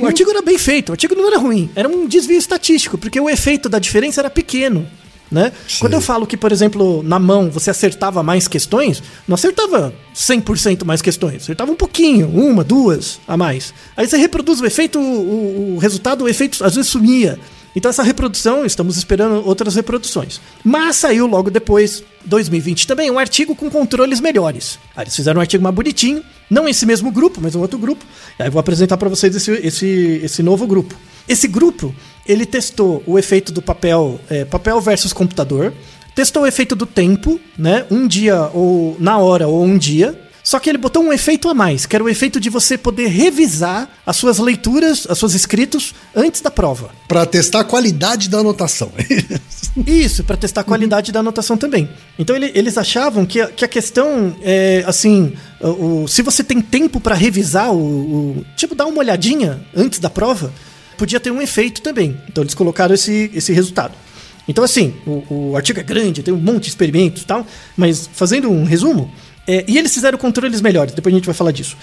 O 0.00 0.06
artigo 0.06 0.30
era 0.30 0.40
bem 0.40 0.56
feito, 0.56 0.88
o 0.88 0.92
artigo 0.92 1.14
não 1.14 1.26
era 1.26 1.38
ruim, 1.38 1.70
era 1.74 1.88
um 1.88 2.06
desvio 2.06 2.38
estatístico, 2.38 2.96
porque 2.96 3.20
o 3.20 3.28
efeito 3.28 3.68
da 3.68 3.78
diferença 3.78 4.20
era 4.20 4.30
pequeno. 4.30 4.86
Né? 5.30 5.52
Quando 5.78 5.92
eu 5.92 6.00
falo 6.00 6.26
que, 6.26 6.38
por 6.38 6.50
exemplo, 6.50 7.02
na 7.02 7.18
mão 7.18 7.50
você 7.50 7.68
acertava 7.68 8.22
mais 8.22 8.48
questões, 8.48 9.02
não 9.26 9.34
acertava 9.34 9.92
100% 10.14 10.86
mais 10.86 11.02
questões, 11.02 11.42
acertava 11.42 11.70
um 11.70 11.74
pouquinho, 11.74 12.28
uma, 12.28 12.64
duas 12.64 13.20
a 13.28 13.36
mais. 13.36 13.74
Aí 13.94 14.08
você 14.08 14.16
reproduz 14.16 14.58
o 14.58 14.64
efeito, 14.64 14.98
o, 14.98 15.74
o 15.74 15.78
resultado, 15.78 16.24
o 16.24 16.28
efeito 16.28 16.64
às 16.64 16.76
vezes 16.76 16.90
sumia. 16.90 17.38
Então 17.76 17.90
essa 17.90 18.02
reprodução, 18.02 18.64
estamos 18.64 18.96
esperando 18.96 19.46
outras 19.46 19.74
reproduções. 19.74 20.40
Mas 20.64 20.96
saiu 20.96 21.26
logo 21.26 21.50
depois, 21.50 22.02
2020 22.24 22.86
também, 22.86 23.10
um 23.10 23.18
artigo 23.18 23.54
com 23.54 23.70
controles 23.70 24.20
melhores. 24.20 24.78
Aí 24.96 25.04
eles 25.04 25.14
fizeram 25.14 25.38
um 25.38 25.40
artigo 25.40 25.62
mais 25.62 25.74
bonitinho, 25.74 26.22
não 26.50 26.68
esse 26.68 26.84
mesmo 26.86 27.10
grupo, 27.10 27.40
mas 27.40 27.54
um 27.54 27.60
outro 27.60 27.78
grupo. 27.78 28.04
Aí 28.38 28.48
eu 28.48 28.52
vou 28.52 28.60
apresentar 28.60 28.96
para 28.96 29.08
vocês 29.08 29.34
esse, 29.34 29.52
esse, 29.52 30.20
esse 30.22 30.42
novo 30.42 30.66
grupo. 30.66 30.94
Esse 31.28 31.46
grupo, 31.46 31.94
ele 32.26 32.46
testou 32.46 33.02
o 33.06 33.18
efeito 33.18 33.52
do 33.52 33.60
papel, 33.60 34.18
é, 34.30 34.44
papel 34.44 34.80
versus 34.80 35.12
computador, 35.12 35.74
testou 36.14 36.44
o 36.44 36.46
efeito 36.46 36.74
do 36.74 36.86
tempo, 36.86 37.38
né? 37.56 37.84
Um 37.90 38.08
dia 38.08 38.50
ou 38.54 38.96
na 38.98 39.18
hora 39.18 39.46
ou 39.46 39.62
um 39.62 39.76
dia. 39.76 40.27
Só 40.48 40.58
que 40.58 40.70
ele 40.70 40.78
botou 40.78 41.02
um 41.04 41.12
efeito 41.12 41.46
a 41.50 41.52
mais, 41.52 41.84
que 41.84 41.94
era 41.94 42.02
o 42.02 42.08
efeito 42.08 42.40
de 42.40 42.48
você 42.48 42.78
poder 42.78 43.08
revisar 43.08 43.86
as 44.06 44.16
suas 44.16 44.38
leituras, 44.38 45.06
as 45.06 45.18
suas 45.18 45.34
escritos 45.34 45.94
antes 46.16 46.40
da 46.40 46.50
prova. 46.50 46.88
Pra 47.06 47.26
testar 47.26 47.60
a 47.60 47.64
qualidade 47.64 48.30
da 48.30 48.38
anotação. 48.38 48.90
Isso, 49.86 50.24
para 50.24 50.38
testar 50.38 50.62
a 50.62 50.64
qualidade 50.64 51.12
da 51.12 51.20
anotação 51.20 51.58
também. 51.58 51.86
Então 52.18 52.34
ele- 52.34 52.50
eles 52.54 52.78
achavam 52.78 53.26
que 53.26 53.38
a, 53.42 53.48
que 53.48 53.62
a 53.62 53.68
questão 53.68 54.34
é 54.40 54.82
assim: 54.86 55.34
o, 55.60 56.04
o- 56.04 56.08
se 56.08 56.22
você 56.22 56.42
tem 56.42 56.62
tempo 56.62 56.98
para 56.98 57.14
revisar, 57.14 57.70
o, 57.70 57.76
o- 58.38 58.44
tipo, 58.56 58.74
dar 58.74 58.86
uma 58.86 59.00
olhadinha 59.00 59.60
antes 59.76 59.98
da 59.98 60.08
prova, 60.08 60.50
podia 60.96 61.20
ter 61.20 61.30
um 61.30 61.42
efeito 61.42 61.82
também. 61.82 62.18
Então 62.26 62.42
eles 62.42 62.54
colocaram 62.54 62.94
esse, 62.94 63.30
esse 63.34 63.52
resultado. 63.52 63.92
Então, 64.48 64.64
assim, 64.64 64.94
o, 65.06 65.50
o 65.50 65.56
artigo 65.56 65.78
é 65.78 65.82
grande, 65.82 66.22
tem 66.22 66.32
um 66.32 66.38
monte 66.38 66.62
de 66.62 66.68
experimentos 66.70 67.20
e 67.22 67.26
tal, 67.26 67.46
mas 67.76 68.08
fazendo 68.14 68.50
um 68.50 68.64
resumo, 68.64 69.12
é, 69.48 69.64
e 69.66 69.78
eles 69.78 69.94
fizeram 69.94 70.18
controles 70.18 70.60
melhores, 70.60 70.92
depois 70.92 71.14
a 71.14 71.16
gente 71.16 71.24
vai 71.24 71.34
falar 71.34 71.52
disso. 71.52 71.74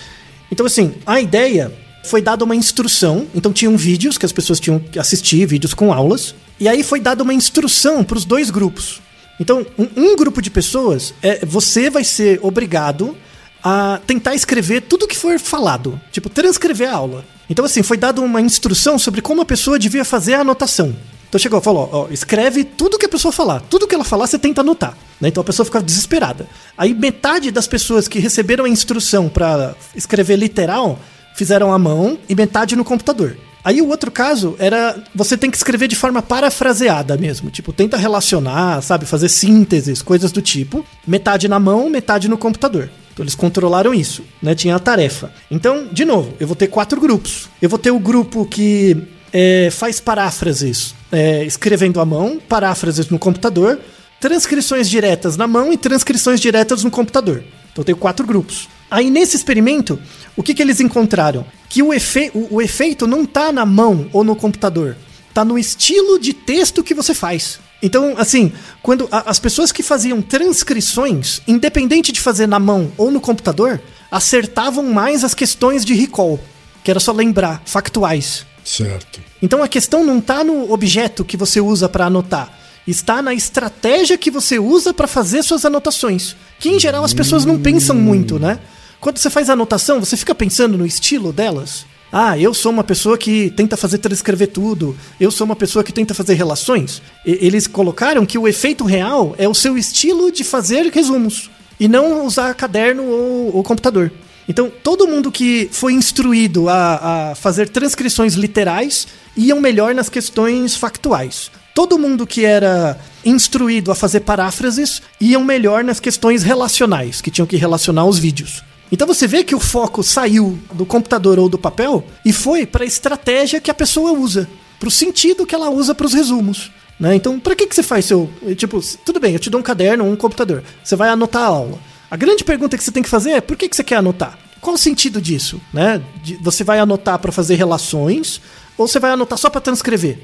Então, 0.52 0.68
assim, 0.68 0.94
a 1.04 1.20
ideia 1.20 1.74
foi 2.04 2.22
dada 2.22 2.44
uma 2.44 2.56
instrução, 2.56 3.26
então 3.34 3.52
tinham 3.52 3.76
vídeos 3.76 4.20
que 4.20 4.26
as 4.26 4.32
pessoas 4.32 4.60
tinham 4.60 4.78
que 4.78 5.00
assistir, 5.00 5.48
vídeos 5.48 5.74
com 5.74 5.92
aulas, 5.92 6.36
e 6.60 6.70
aí 6.70 6.84
foi 6.84 7.00
dada 7.00 7.24
uma 7.24 7.34
instrução 7.34 8.04
para 8.04 8.18
os 8.18 8.24
dois 8.24 8.52
grupos. 8.52 9.02
Então, 9.40 9.66
um, 9.78 9.88
um 9.98 10.16
grupo 10.16 10.42
de 10.42 10.52
pessoas, 10.52 11.14
é, 11.24 11.44
você 11.44 11.90
vai 11.90 12.04
ser 12.04 12.40
obrigado 12.44 13.18
a 13.64 14.00
tentar 14.06 14.36
escrever 14.36 14.82
tudo 14.82 15.08
que 15.08 15.18
for 15.18 15.40
falado, 15.40 16.00
tipo, 16.12 16.30
transcrever 16.30 16.88
a 16.88 16.94
aula. 16.94 17.26
Então, 17.50 17.66
assim, 17.66 17.82
foi 17.82 17.98
dada 17.98 18.22
uma 18.22 18.40
instrução 18.40 19.00
sobre 19.00 19.22
como 19.22 19.42
a 19.42 19.46
pessoa 19.46 19.80
devia 19.80 20.06
fazer 20.06 20.36
a 20.36 20.42
anotação. 20.42 20.96
Então 21.28 21.40
chegou, 21.40 21.60
falou, 21.62 21.90
ó, 21.92 22.08
escreve 22.12 22.64
tudo 22.64 22.98
que 22.98 23.06
a 23.06 23.10
pessoa 23.10 23.32
falar. 23.32 23.62
Tudo 23.62 23.88
que 23.88 23.96
ela 23.96 24.04
falar, 24.04 24.28
você 24.28 24.40
tenta 24.40 24.62
anotar. 24.62 24.98
Né? 25.20 25.30
Então 25.30 25.42
a 25.42 25.44
pessoa 25.44 25.66
ficava 25.66 25.84
desesperada. 25.84 26.48
Aí 26.78 26.94
metade 26.94 27.52
das 27.52 27.68
pessoas 27.68 28.08
que 28.08 28.20
receberam 28.20 28.66
a 28.66 28.70
instrução 28.70 29.30
para 29.30 29.76
escrever 29.96 30.38
literal 30.38 31.00
fizeram 31.36 31.74
à 31.74 31.78
mão 31.78 32.18
e 32.30 32.36
metade 32.36 32.76
no 32.76 32.86
computador. 32.86 33.38
Aí 33.66 33.82
o 33.82 33.90
outro 33.90 34.12
caso 34.12 34.56
era 34.60 35.04
você 35.14 35.36
tem 35.36 35.50
que 35.50 35.58
escrever 35.58 35.88
de 35.88 35.96
forma 35.96 36.22
parafraseada 36.22 37.18
mesmo, 37.18 37.50
tipo, 37.50 37.74
tenta 37.74 37.98
relacionar, 37.98 38.80
sabe, 38.82 39.08
fazer 39.08 39.28
sínteses, 39.28 40.04
coisas 40.04 40.32
do 40.32 40.40
tipo, 40.40 40.86
metade 41.06 41.48
na 41.48 41.60
mão, 41.60 41.90
metade 41.90 42.30
no 42.30 42.38
computador. 42.38 42.92
Então 43.12 43.24
eles 43.24 43.34
controlaram 43.34 43.94
isso, 43.94 44.24
né? 44.40 44.54
Tinha 44.54 44.76
a 44.76 44.80
tarefa. 44.80 45.32
Então, 45.50 45.88
de 45.92 46.06
novo, 46.06 46.34
eu 46.40 46.46
vou 46.46 46.56
ter 46.56 46.68
quatro 46.68 47.02
grupos. 47.02 47.50
Eu 47.62 47.70
vou 47.70 47.80
ter 47.80 47.90
o 47.90 47.98
grupo 47.98 48.46
que 48.46 48.98
é, 49.34 49.70
faz 49.72 50.00
paráfrases 50.00 50.94
é, 51.16 51.44
escrevendo 51.46 52.00
à 52.00 52.06
mão, 52.06 52.40
paráfrases 52.48 53.08
no 53.10 53.18
computador, 53.18 53.80
transcrições 54.20 54.90
diretas 54.90 55.38
na 55.38 55.48
mão 55.48 55.72
e 55.72 55.78
transcrições 55.78 56.40
diretas 56.40 56.84
no 56.84 56.92
computador. 56.92 57.44
Então 57.72 57.84
tenho 57.84 57.98
quatro 57.98 58.26
grupos. 58.26 58.68
Aí 58.90 59.10
nesse 59.10 59.36
experimento, 59.36 60.00
o 60.38 60.44
que, 60.44 60.54
que 60.54 60.62
eles 60.62 60.80
encontraram? 60.80 61.46
Que 61.70 61.82
o, 61.84 61.94
efe 61.94 62.32
o, 62.34 62.56
o 62.56 62.62
efeito 62.62 63.08
não 63.08 63.26
tá 63.26 63.52
na 63.52 63.66
mão 63.66 64.08
ou 64.14 64.24
no 64.24 64.36
computador. 64.36 64.96
Tá 65.34 65.44
no 65.44 65.58
estilo 65.60 66.18
de 66.20 66.34
texto 66.34 66.84
que 66.84 66.94
você 66.94 67.14
faz. 67.14 67.60
Então, 67.84 68.16
assim, 68.18 68.54
quando 68.82 69.08
a- 69.12 69.30
as 69.30 69.38
pessoas 69.40 69.72
que 69.72 69.84
faziam 69.84 70.22
transcrições, 70.22 71.42
independente 71.48 72.12
de 72.12 72.22
fazer 72.22 72.48
na 72.48 72.58
mão 72.60 72.92
ou 72.98 73.12
no 73.12 73.20
computador, 73.20 73.82
acertavam 74.10 74.84
mais 74.94 75.24
as 75.24 75.34
questões 75.34 75.84
de 75.84 75.94
recall, 75.94 76.40
que 76.84 76.90
era 76.90 77.00
só 77.00 77.12
lembrar, 77.12 77.62
factuais. 77.66 78.46
Certo. 78.66 79.22
Então 79.42 79.64
a 79.64 79.68
questão 79.68 80.04
não 80.04 80.18
está 80.18 80.44
no 80.44 80.72
objeto 80.74 81.24
que 81.24 81.38
você 81.38 81.62
usa 81.62 81.88
para 81.88 82.08
anotar, 82.08 82.52
está 82.86 83.22
na 83.22 83.34
estratégia 83.34 84.18
que 84.18 84.32
você 84.32 84.60
usa 84.60 84.94
para 84.94 85.08
fazer 85.08 85.44
suas 85.44 85.64
anotações. 85.64 86.36
Que 86.60 86.70
em 86.70 86.80
geral 86.80 87.04
as 87.04 87.14
pessoas 87.14 87.46
não 87.46 87.60
pensam 87.60 87.96
muito, 87.96 88.40
né? 88.40 88.60
Quando 89.00 89.20
você 89.20 89.30
faz 89.30 89.50
anotação, 89.50 90.00
você 90.00 90.18
fica 90.18 90.34
pensando 90.34 90.78
no 90.78 90.86
estilo 90.86 91.32
delas. 91.32 91.86
Ah, 92.12 92.38
eu 92.40 92.54
sou 92.54 92.72
uma 92.72 92.84
pessoa 92.84 93.18
que 93.18 93.52
tenta 93.52 93.76
fazer 93.76 93.98
transcrever 93.98 94.48
tudo. 94.48 94.96
Eu 95.20 95.30
sou 95.30 95.46
uma 95.46 95.56
pessoa 95.56 95.84
que 95.84 95.92
tenta 95.92 96.14
fazer 96.14 96.34
relações. 96.34 97.02
E- 97.26 97.38
eles 97.42 97.68
colocaram 97.68 98.26
que 98.26 98.38
o 98.38 98.48
efeito 98.48 98.84
real 98.86 99.36
é 99.38 99.48
o 99.50 99.54
seu 99.54 99.78
estilo 99.78 100.32
de 100.32 100.44
fazer 100.44 100.90
resumos 100.92 101.50
e 101.80 101.88
não 101.88 102.26
usar 102.26 102.54
caderno 102.56 103.04
ou, 103.04 103.58
ou 103.58 103.64
computador. 103.64 104.12
Então, 104.48 104.72
todo 104.84 105.08
mundo 105.08 105.32
que 105.32 105.68
foi 105.72 105.94
instruído 105.94 106.70
a, 106.70 107.32
a 107.32 107.36
fazer 107.36 107.70
transcrições 107.70 108.36
literais 108.36 109.08
iam 109.36 109.60
melhor 109.60 109.96
nas 109.96 110.10
questões 110.10 110.76
factuais. 110.76 111.52
Todo 111.74 112.00
mundo 112.00 112.26
que 112.26 112.46
era 112.46 112.98
instruído 113.26 113.92
a 113.92 113.96
fazer 113.96 114.22
paráfrases 114.22 115.02
iam 115.20 115.44
melhor 115.44 115.84
nas 115.84 116.00
questões 116.00 116.44
relacionais, 116.44 117.22
que 117.22 117.32
tinham 117.32 117.48
que 117.48 117.58
relacionar 117.58 118.06
os 118.06 118.18
vídeos. 118.18 118.64
Então 118.92 119.08
você 119.08 119.28
vê 119.28 119.44
que 119.44 119.56
o 119.56 119.60
foco 119.60 120.04
saiu 120.04 120.58
do 120.74 120.86
computador 120.86 121.40
ou 121.40 121.50
do 121.50 121.58
papel 121.58 122.06
e 122.24 122.32
foi 122.32 122.66
para 122.66 122.84
a 122.84 122.88
estratégia 122.88 123.60
que 123.60 123.72
a 123.72 123.74
pessoa 123.74 124.14
usa, 124.14 124.48
para 124.80 124.88
o 124.88 124.92
sentido 124.92 125.46
que 125.46 125.56
ela 125.56 125.70
usa 125.70 125.94
para 125.96 126.06
os 126.06 126.14
resumos. 126.14 126.72
Né? 127.00 127.16
Então, 127.16 127.40
para 127.40 127.56
que, 127.56 127.68
que 127.68 127.76
você 127.76 127.84
faz 127.84 128.06
seu. 128.06 128.30
Tipo, 128.56 128.80
tudo 129.04 129.20
bem, 129.20 129.34
eu 129.34 129.40
te 129.40 129.50
dou 129.50 129.60
um 129.60 129.64
caderno 129.64 130.06
um 130.06 130.16
computador. 130.16 130.64
Você 130.84 130.96
vai 130.96 131.10
anotar 131.10 131.44
a 131.44 131.48
aula. 131.48 131.78
A 132.16 132.18
grande 132.18 132.46
pergunta 132.46 132.78
que 132.78 132.84
você 132.86 132.94
tem 132.94 133.04
que 133.04 133.10
fazer 133.10 133.32
é 133.32 133.42
por 133.42 133.58
que, 133.58 133.68
que 133.68 133.76
você 133.76 133.84
quer 133.84 133.98
anotar? 133.98 134.40
Qual 134.62 134.76
o 134.76 134.80
sentido 134.80 135.22
disso? 135.22 135.60
Né? 135.74 136.02
De- 136.24 136.36
você 136.38 136.64
vai 136.64 136.80
anotar 136.80 137.20
para 137.20 137.30
fazer 137.30 137.56
relações 137.56 138.40
ou 138.78 138.88
você 138.88 139.02
vai 139.02 139.12
anotar 139.12 139.38
só 139.38 139.50
para 139.50 139.60
transcrever? 139.60 140.20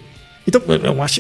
Então, 0.48 0.62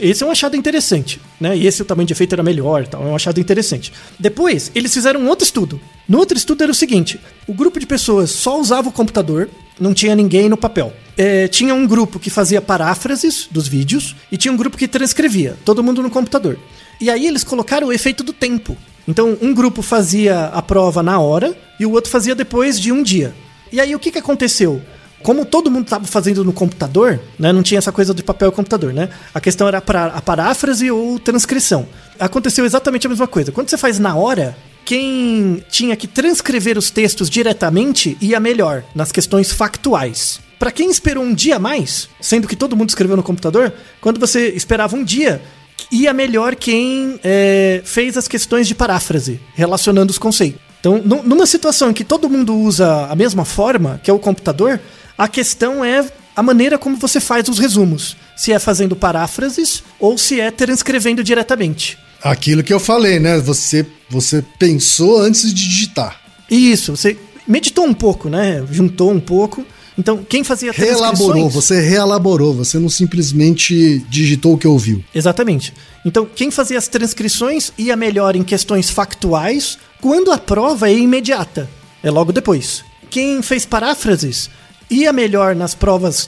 esse 0.01 0.23
é 0.23 0.25
um 0.25 0.31
achado 0.31 0.55
interessante, 0.55 1.19
né? 1.41 1.57
E 1.57 1.67
esse 1.67 1.81
o 1.81 1.85
tamanho 1.85 2.07
de 2.07 2.13
efeito 2.13 2.33
era 2.33 2.41
melhor, 2.41 2.87
tal, 2.87 3.03
é 3.03 3.07
um 3.07 3.15
achado 3.17 3.37
interessante. 3.41 3.91
Depois, 4.17 4.71
eles 4.73 4.93
fizeram 4.93 5.19
um 5.19 5.27
outro 5.27 5.43
estudo. 5.43 5.77
No 6.07 6.17
outro 6.19 6.37
estudo 6.37 6.63
era 6.63 6.71
o 6.71 6.75
seguinte: 6.75 7.19
o 7.45 7.53
grupo 7.53 7.77
de 7.77 7.85
pessoas 7.85 8.31
só 8.31 8.57
usava 8.57 8.87
o 8.87 8.93
computador, 8.93 9.49
não 9.77 9.93
tinha 9.93 10.15
ninguém 10.15 10.47
no 10.47 10.55
papel. 10.55 10.93
É, 11.17 11.49
tinha 11.49 11.75
um 11.75 11.85
grupo 11.85 12.17
que 12.17 12.29
fazia 12.29 12.61
paráfrases 12.61 13.45
dos 13.51 13.67
vídeos 13.67 14.15
e 14.31 14.37
tinha 14.37 14.53
um 14.53 14.57
grupo 14.57 14.77
que 14.77 14.87
transcrevia, 14.87 15.57
todo 15.65 15.83
mundo 15.83 16.01
no 16.01 16.09
computador. 16.09 16.57
E 17.01 17.09
aí 17.09 17.27
eles 17.27 17.43
colocaram 17.43 17.87
o 17.87 17.93
efeito 17.93 18.23
do 18.23 18.31
tempo. 18.31 18.77
Então, 19.07 19.37
um 19.41 19.53
grupo 19.53 19.81
fazia 19.81 20.45
a 20.45 20.61
prova 20.61 21.01
na 21.01 21.19
hora 21.19 21.55
e 21.79 21.85
o 21.85 21.91
outro 21.91 22.11
fazia 22.11 22.35
depois 22.35 22.79
de 22.79 22.91
um 22.91 23.01
dia. 23.01 23.33
E 23.71 23.79
aí 23.79 23.95
o 23.95 23.99
que, 23.99 24.11
que 24.11 24.19
aconteceu? 24.19 24.81
Como 25.23 25.45
todo 25.45 25.69
mundo 25.69 25.83
estava 25.83 26.05
fazendo 26.05 26.43
no 26.43 26.51
computador, 26.51 27.19
né, 27.37 27.51
não 27.51 27.61
tinha 27.61 27.77
essa 27.77 27.91
coisa 27.91 28.13
de 28.13 28.23
papel 28.23 28.49
e 28.49 28.51
computador, 28.51 28.91
né? 28.91 29.09
A 29.33 29.39
questão 29.39 29.67
era 29.67 29.77
a 29.77 30.21
paráfrase 30.21 30.89
ou 30.89 31.19
transcrição. 31.19 31.87
Aconteceu 32.19 32.65
exatamente 32.65 33.05
a 33.05 33.09
mesma 33.09 33.27
coisa. 33.27 33.51
Quando 33.51 33.69
você 33.69 33.77
faz 33.77 33.99
na 33.99 34.15
hora, 34.15 34.57
quem 34.83 35.63
tinha 35.69 35.95
que 35.95 36.07
transcrever 36.07 36.77
os 36.77 36.89
textos 36.89 37.29
diretamente 37.29 38.17
ia 38.19 38.39
melhor 38.39 38.83
nas 38.95 39.11
questões 39.11 39.51
factuais. 39.51 40.39
Para 40.57 40.71
quem 40.71 40.89
esperou 40.91 41.23
um 41.23 41.33
dia 41.33 41.55
a 41.55 41.59
mais, 41.59 42.09
sendo 42.19 42.47
que 42.47 42.55
todo 42.55 42.75
mundo 42.75 42.89
escreveu 42.89 43.17
no 43.17 43.23
computador, 43.23 43.73
quando 43.99 44.19
você 44.19 44.49
esperava 44.49 44.95
um 44.95 45.03
dia, 45.03 45.41
ia 45.91 46.13
melhor 46.13 46.55
quem 46.55 47.19
é, 47.23 47.81
fez 47.85 48.17
as 48.17 48.27
questões 48.27 48.67
de 48.67 48.75
paráfrase, 48.75 49.39
relacionando 49.55 50.11
os 50.11 50.17
conceitos. 50.17 50.59
Então, 50.79 51.01
nu- 51.03 51.21
numa 51.23 51.45
situação 51.45 51.91
em 51.91 51.93
que 51.93 52.03
todo 52.03 52.29
mundo 52.29 52.55
usa 52.55 53.05
a 53.07 53.15
mesma 53.15 53.45
forma, 53.45 53.99
que 54.03 54.09
é 54.09 54.13
o 54.13 54.19
computador, 54.19 54.79
a 55.17 55.27
questão 55.27 55.85
é 55.85 56.03
a 56.35 56.41
maneira 56.41 56.77
como 56.77 56.95
você 56.97 57.19
faz 57.19 57.47
os 57.47 57.59
resumos. 57.59 58.15
Se 58.35 58.51
é 58.51 58.57
fazendo 58.57 58.95
paráfrases 58.95 59.83
ou 59.99 60.17
se 60.17 60.39
é 60.39 60.49
transcrevendo 60.49 61.23
diretamente. 61.23 61.97
Aquilo 62.23 62.63
que 62.63 62.73
eu 62.73 62.79
falei, 62.79 63.19
né? 63.19 63.37
Você, 63.39 63.85
você 64.09 64.43
pensou 64.57 65.19
antes 65.21 65.53
de 65.53 65.53
digitar. 65.53 66.19
Isso, 66.49 66.95
você 66.95 67.17
meditou 67.47 67.85
um 67.85 67.93
pouco, 67.93 68.29
né? 68.29 68.63
Juntou 68.71 69.11
um 69.11 69.19
pouco. 69.19 69.65
Então, 70.01 70.25
quem 70.27 70.43
fazia 70.43 70.71
Reelaborou, 70.71 71.31
transcrições- 71.31 71.53
você 71.53 71.79
reelaborou, 71.79 72.55
você 72.55 72.79
não 72.79 72.89
simplesmente 72.89 73.99
digitou 74.09 74.55
o 74.55 74.57
que 74.57 74.67
ouviu. 74.67 75.03
Exatamente. 75.13 75.71
Então, 76.03 76.25
quem 76.25 76.49
fazia 76.49 76.79
as 76.79 76.87
transcrições 76.87 77.71
ia 77.77 77.95
melhor 77.95 78.35
em 78.35 78.41
questões 78.41 78.89
factuais 78.89 79.77
quando 80.01 80.31
a 80.31 80.39
prova 80.39 80.89
é 80.89 80.97
imediata, 80.97 81.69
é 82.01 82.09
logo 82.09 82.31
depois. 82.31 82.83
Quem 83.11 83.43
fez 83.43 83.63
paráfrases 83.63 84.49
ia 84.89 85.13
melhor 85.13 85.55
nas 85.55 85.75
provas 85.75 86.27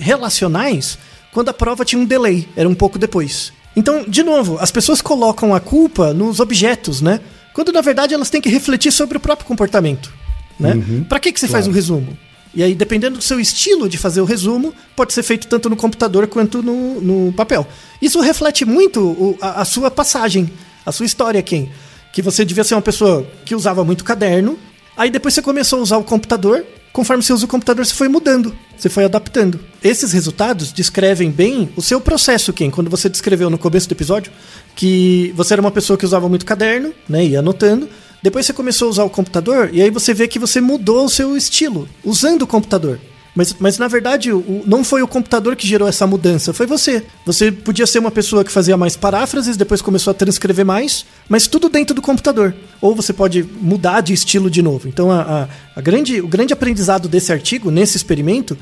relacionais 0.00 0.96
quando 1.34 1.50
a 1.50 1.54
prova 1.54 1.84
tinha 1.84 2.00
um 2.00 2.06
delay, 2.06 2.48
era 2.56 2.66
um 2.66 2.74
pouco 2.74 2.98
depois. 2.98 3.52
Então, 3.76 4.06
de 4.08 4.22
novo, 4.22 4.56
as 4.58 4.70
pessoas 4.70 5.02
colocam 5.02 5.54
a 5.54 5.60
culpa 5.60 6.14
nos 6.14 6.40
objetos, 6.40 7.02
né? 7.02 7.20
Quando 7.52 7.72
na 7.72 7.82
verdade 7.82 8.14
elas 8.14 8.30
têm 8.30 8.40
que 8.40 8.48
refletir 8.48 8.90
sobre 8.90 9.18
o 9.18 9.20
próprio 9.20 9.46
comportamento, 9.46 10.10
né? 10.58 10.72
Pra 11.10 11.20
que 11.20 11.30
que 11.30 11.38
você 11.38 11.46
faz 11.48 11.66
o 11.66 11.70
resumo? 11.70 12.16
E 12.54 12.62
aí, 12.62 12.74
dependendo 12.74 13.16
do 13.18 13.24
seu 13.24 13.40
estilo 13.40 13.88
de 13.88 13.96
fazer 13.96 14.20
o 14.20 14.24
resumo, 14.26 14.74
pode 14.94 15.12
ser 15.12 15.22
feito 15.22 15.46
tanto 15.46 15.70
no 15.70 15.76
computador 15.76 16.26
quanto 16.26 16.62
no, 16.62 17.00
no 17.00 17.32
papel. 17.32 17.66
Isso 18.00 18.20
reflete 18.20 18.64
muito 18.64 19.00
o- 19.00 19.38
a, 19.40 19.62
a 19.62 19.64
sua 19.64 19.90
passagem, 19.90 20.50
a 20.84 20.92
sua 20.92 21.06
história, 21.06 21.40
quem? 21.42 21.70
Que 22.12 22.20
você 22.20 22.44
devia 22.44 22.62
ser 22.64 22.74
uma 22.74 22.82
pessoa 22.82 23.26
que 23.46 23.54
usava 23.54 23.82
muito 23.84 24.04
caderno, 24.04 24.58
aí 24.96 25.10
depois 25.10 25.32
você 25.32 25.40
começou 25.40 25.78
a 25.78 25.82
usar 25.82 25.96
o 25.96 26.04
computador, 26.04 26.62
conforme 26.92 27.22
você 27.22 27.32
usa 27.32 27.46
o 27.46 27.48
computador, 27.48 27.86
você 27.86 27.94
foi 27.94 28.08
mudando, 28.08 28.54
você 28.76 28.90
foi 28.90 29.04
adaptando. 29.04 29.58
Esses 29.82 30.12
resultados 30.12 30.72
descrevem 30.72 31.30
bem 31.30 31.70
o 31.74 31.80
seu 31.80 32.02
processo, 32.02 32.52
quem? 32.52 32.70
Quando 32.70 32.90
você 32.90 33.08
descreveu 33.08 33.48
no 33.48 33.56
começo 33.56 33.88
do 33.88 33.92
episódio 33.92 34.30
que 34.76 35.32
você 35.34 35.54
era 35.54 35.60
uma 35.62 35.70
pessoa 35.70 35.96
que 35.96 36.04
usava 36.04 36.28
muito 36.28 36.44
caderno, 36.44 36.92
né, 37.08 37.24
ia 37.24 37.38
anotando, 37.38 37.88
depois 38.22 38.46
você 38.46 38.52
começou 38.52 38.86
a 38.88 38.90
usar 38.90 39.04
o 39.04 39.10
computador 39.10 39.70
e 39.72 39.82
aí 39.82 39.90
você 39.90 40.14
vê 40.14 40.28
que 40.28 40.38
você 40.38 40.60
mudou 40.60 41.04
o 41.04 41.10
seu 41.10 41.36
estilo 41.36 41.88
usando 42.04 42.42
o 42.42 42.46
computador. 42.46 42.98
Mas, 43.34 43.56
mas 43.58 43.78
na 43.78 43.88
verdade, 43.88 44.30
o- 44.30 44.62
não 44.66 44.84
foi 44.84 45.00
o 45.02 45.08
computador 45.08 45.56
que 45.56 45.66
gerou 45.66 45.88
essa 45.88 46.06
mudança, 46.06 46.52
foi 46.52 46.66
você. 46.66 47.02
Você 47.24 47.50
podia 47.50 47.86
ser 47.86 47.98
uma 47.98 48.10
pessoa 48.10 48.44
que 48.44 48.52
fazia 48.52 48.76
mais 48.76 48.94
paráfrases, 48.94 49.56
depois 49.56 49.80
começou 49.80 50.10
a 50.10 50.14
transcrever 50.14 50.66
mais, 50.66 51.06
mas 51.30 51.46
tudo 51.46 51.70
dentro 51.70 51.94
do 51.94 52.02
computador. 52.02 52.54
Ou 52.80 52.94
você 52.94 53.10
pode 53.10 53.42
mudar 53.42 54.02
de 54.02 54.12
estilo 54.12 54.50
de 54.50 54.60
novo. 54.60 54.86
Então, 54.86 55.10
a, 55.10 55.22
a- 55.22 55.48
a 55.76 55.80
grande, 55.80 56.20
o 56.20 56.28
grande 56.28 56.52
aprendizado 56.52 57.08
desse 57.08 57.32
artigo, 57.32 57.70
nesse 57.70 57.96
experimento, 57.96 58.56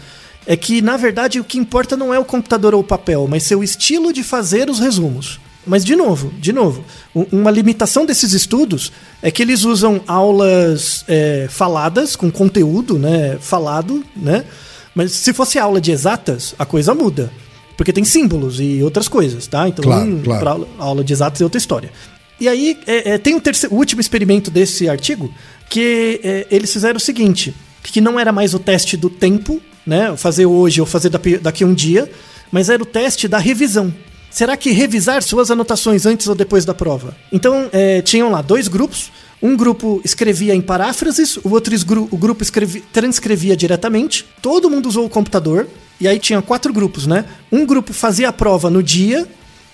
é 0.47 0.57
que, 0.57 0.81
na 0.81 0.97
verdade, 0.97 1.41
o 1.41 1.45
que 1.45 1.59
importa 1.59 1.97
não 1.97 2.15
é 2.15 2.19
o 2.21 2.25
computador 2.25 2.73
ou 2.73 2.81
o 2.81 2.85
papel, 2.85 3.27
mas 3.29 3.43
seu 3.43 3.65
estilo 3.65 4.13
de 4.13 4.23
fazer 4.23 4.71
os 4.71 4.79
resumos. 4.79 5.41
Mas, 5.67 5.85
de 5.85 5.95
novo, 5.95 6.33
de 6.39 6.53
novo, 6.53 6.85
uma 7.31 7.51
limitação 7.51 8.07
desses 8.07 8.33
estudos 8.33 8.91
é 9.21 9.31
que 9.31 9.43
eles 9.43 9.65
usam 9.65 10.01
aulas 10.07 11.05
é, 11.07 11.47
faladas, 11.51 12.17
com 12.17 12.31
conteúdo 12.31 12.99
né, 12.99 13.37
falado, 13.41 14.03
né? 14.17 14.45
Mas 14.95 15.13
se 15.13 15.33
fosse 15.33 15.59
aula 15.59 15.81
de 15.81 15.93
exatas, 15.93 16.55
a 16.59 16.65
coisa 16.65 16.95
muda. 16.95 17.31
Porque 17.77 17.93
tem 17.93 18.05
símbolos 18.05 18.59
e 18.61 18.83
outras 18.83 19.07
coisas, 19.07 19.47
tá? 19.47 19.69
Então, 19.69 19.83
Claro, 19.83 20.11
hum, 20.11 20.21
claro. 20.23 20.49
aula, 20.49 20.69
aula 20.79 21.05
de 21.05 21.13
exatas 21.13 21.41
é 21.41 21.45
outra 21.45 21.59
história. 21.59 21.91
E 22.41 22.49
aí, 22.49 22.79
é, 22.87 23.13
é, 23.13 23.19
tem 23.19 23.35
um 23.35 23.41
terceiro, 23.41 23.75
o 23.75 23.79
último 23.79 24.01
experimento 24.01 24.51
desse 24.51 24.89
artigo, 24.89 25.33
que 25.69 26.21
é, 26.25 26.47
eles 26.51 26.73
fizeram 26.73 26.97
o 26.97 27.01
seguinte, 27.01 27.55
que 27.83 28.01
não 28.01 28.19
era 28.19 28.33
mais 28.33 28.55
o 28.55 28.59
teste 28.59 28.97
do 28.97 29.11
tempo, 29.11 29.61
né? 29.87 30.17
Fazer 30.17 30.47
hoje 30.47 30.81
ou 30.81 30.87
fazer 30.87 31.11
daqui, 31.11 31.37
daqui 31.37 31.65
a 31.65 31.67
um 31.67 31.75
dia, 31.75 32.11
mas 32.51 32.71
era 32.71 32.83
o 32.83 32.87
teste 32.87 33.29
da 33.29 33.39
revisão. 33.39 33.93
Será 34.31 34.57
que 34.57 34.71
revisar 34.71 35.23
suas 35.23 35.51
anotações 35.51 36.07
antes 36.07 36.29
ou 36.29 36.35
depois 36.37 36.65
da 36.65 36.73
prova? 36.73 37.17
Então, 37.33 37.69
é, 37.73 38.01
tinham 38.01 38.31
lá 38.31 38.41
dois 38.41 38.69
grupos. 38.69 39.11
Um 39.43 39.57
grupo 39.57 40.01
escrevia 40.05 40.55
em 40.55 40.61
paráfrases, 40.61 41.37
o 41.39 41.51
outro 41.51 41.75
o 42.11 42.17
grupo 42.17 42.43
escrevi- 42.43 42.81
transcrevia 42.93 43.57
diretamente. 43.57 44.25
Todo 44.41 44.71
mundo 44.71 44.87
usou 44.89 45.05
o 45.05 45.11
computador. 45.11 45.67
E 46.01 46.07
aí 46.07 46.19
tinha 46.19 46.41
quatro 46.41 46.73
grupos, 46.73 47.07
né? 47.07 47.25
Um 47.51 47.67
grupo 47.67 47.93
fazia 47.93 48.29
a 48.29 48.33
prova 48.33 48.71
no 48.71 48.83
dia 48.83 49.27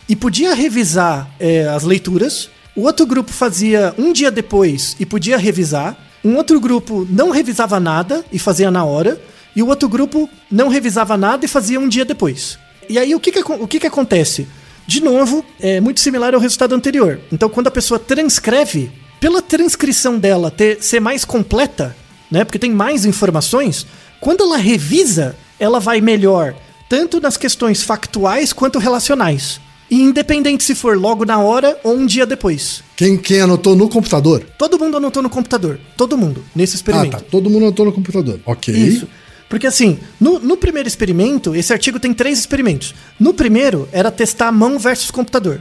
e 0.08 0.16
podia 0.16 0.54
revisar 0.54 1.30
é, 1.38 1.68
as 1.68 1.82
leituras. 1.82 2.48
O 2.74 2.82
outro 2.82 3.06
grupo 3.06 3.32
fazia 3.32 3.94
um 3.98 4.12
dia 4.12 4.30
depois 4.30 4.96
e 4.98 5.06
podia 5.06 5.36
revisar. 5.36 5.96
Um 6.24 6.36
outro 6.36 6.58
grupo 6.58 7.06
não 7.10 7.30
revisava 7.30 7.78
nada 7.78 8.24
e 8.32 8.38
fazia 8.38 8.70
na 8.70 8.84
hora. 8.84 9.20
E 9.54 9.62
o 9.62 9.68
outro 9.68 9.88
grupo 9.88 10.28
não 10.50 10.68
revisava 10.68 11.16
nada 11.16 11.44
e 11.44 11.48
fazia 11.48 11.78
um 11.78 11.88
dia 11.88 12.04
depois. 12.04 12.58
E 12.88 12.98
aí 12.98 13.14
o 13.14 13.20
que, 13.20 13.32
que, 13.32 13.40
o 13.40 13.66
que, 13.66 13.80
que 13.80 13.86
acontece? 13.86 14.46
De 14.86 15.02
novo, 15.02 15.44
é 15.60 15.80
muito 15.80 16.00
similar 16.00 16.34
ao 16.34 16.40
resultado 16.40 16.74
anterior. 16.74 17.20
Então, 17.32 17.48
quando 17.48 17.66
a 17.66 17.72
pessoa 17.72 17.98
transcreve, 17.98 18.90
pela 19.20 19.42
transcrição 19.42 20.18
dela 20.18 20.50
ter, 20.50 20.82
ser 20.82 21.00
mais 21.00 21.24
completa, 21.24 21.96
né? 22.30 22.44
Porque 22.44 22.58
tem 22.58 22.70
mais 22.70 23.04
informações, 23.04 23.86
quando 24.20 24.44
ela 24.44 24.56
revisa, 24.56 25.36
ela 25.58 25.80
vai 25.80 26.00
melhor, 26.00 26.54
tanto 26.88 27.20
nas 27.20 27.36
questões 27.36 27.82
factuais 27.82 28.52
quanto 28.52 28.78
relacionais. 28.78 29.60
E 29.90 30.02
independente 30.02 30.64
se 30.64 30.74
for 30.74 30.98
logo 30.98 31.24
na 31.24 31.38
hora 31.38 31.78
ou 31.84 31.94
um 31.94 32.06
dia 32.06 32.26
depois. 32.26 32.82
Quem, 32.96 33.16
quem 33.16 33.40
anotou 33.40 33.76
no 33.76 33.88
computador? 33.88 34.44
Todo 34.58 34.78
mundo 34.78 34.96
anotou 34.96 35.22
no 35.22 35.30
computador. 35.30 35.78
Todo 35.96 36.18
mundo, 36.18 36.44
nesse 36.54 36.74
experimento. 36.74 37.16
Ah, 37.16 37.20
tá. 37.20 37.26
Todo 37.30 37.48
mundo 37.48 37.66
anotou 37.66 37.86
no 37.86 37.92
computador. 37.92 38.40
Ok. 38.44 38.74
Isso. 38.74 39.06
Porque 39.48 39.66
assim, 39.66 39.98
no, 40.20 40.38
no 40.40 40.56
primeiro 40.56 40.88
experimento, 40.88 41.54
esse 41.54 41.72
artigo 41.72 42.00
tem 42.00 42.12
três 42.12 42.38
experimentos. 42.38 42.94
No 43.18 43.32
primeiro, 43.32 43.88
era 43.92 44.10
testar 44.10 44.50
mão 44.50 44.78
versus 44.78 45.10
computador. 45.10 45.60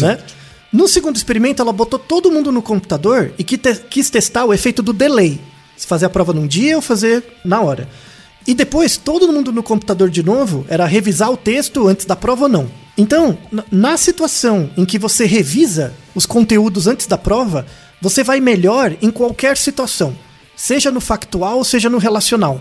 Né? 0.00 0.18
No 0.72 0.88
segundo 0.88 1.16
experimento, 1.16 1.60
ela 1.62 1.72
botou 1.72 1.98
todo 1.98 2.30
mundo 2.32 2.50
no 2.50 2.62
computador 2.62 3.32
e 3.38 3.44
que 3.44 3.56
te- 3.58 3.74
quis 3.90 4.08
testar 4.10 4.44
o 4.46 4.54
efeito 4.54 4.82
do 4.82 4.92
delay. 4.92 5.38
Se 5.76 5.86
fazer 5.86 6.06
a 6.06 6.10
prova 6.10 6.32
num 6.32 6.46
dia 6.46 6.76
ou 6.76 6.82
fazer 6.82 7.22
na 7.44 7.60
hora. 7.60 7.88
E 8.46 8.54
depois, 8.54 8.96
todo 8.96 9.30
mundo 9.32 9.52
no 9.52 9.62
computador 9.62 10.08
de 10.08 10.22
novo 10.22 10.64
era 10.68 10.86
revisar 10.86 11.30
o 11.30 11.36
texto 11.36 11.86
antes 11.86 12.06
da 12.06 12.16
prova 12.16 12.44
ou 12.44 12.48
não. 12.48 12.70
Então, 12.96 13.36
na- 13.52 13.64
na 13.70 13.96
situação 13.98 14.70
em 14.76 14.84
que 14.86 14.98
você 14.98 15.26
revisa 15.26 15.92
os 16.14 16.24
conteúdos 16.24 16.86
antes 16.86 17.06
da 17.06 17.18
prova, 17.18 17.66
você 18.00 18.24
vai 18.24 18.40
melhor 18.40 18.94
em 19.02 19.10
qualquer 19.10 19.56
situação. 19.58 20.16
Seja 20.56 20.90
no 20.90 21.00
factual, 21.00 21.62
seja 21.64 21.90
no 21.90 21.98
relacional. 21.98 22.60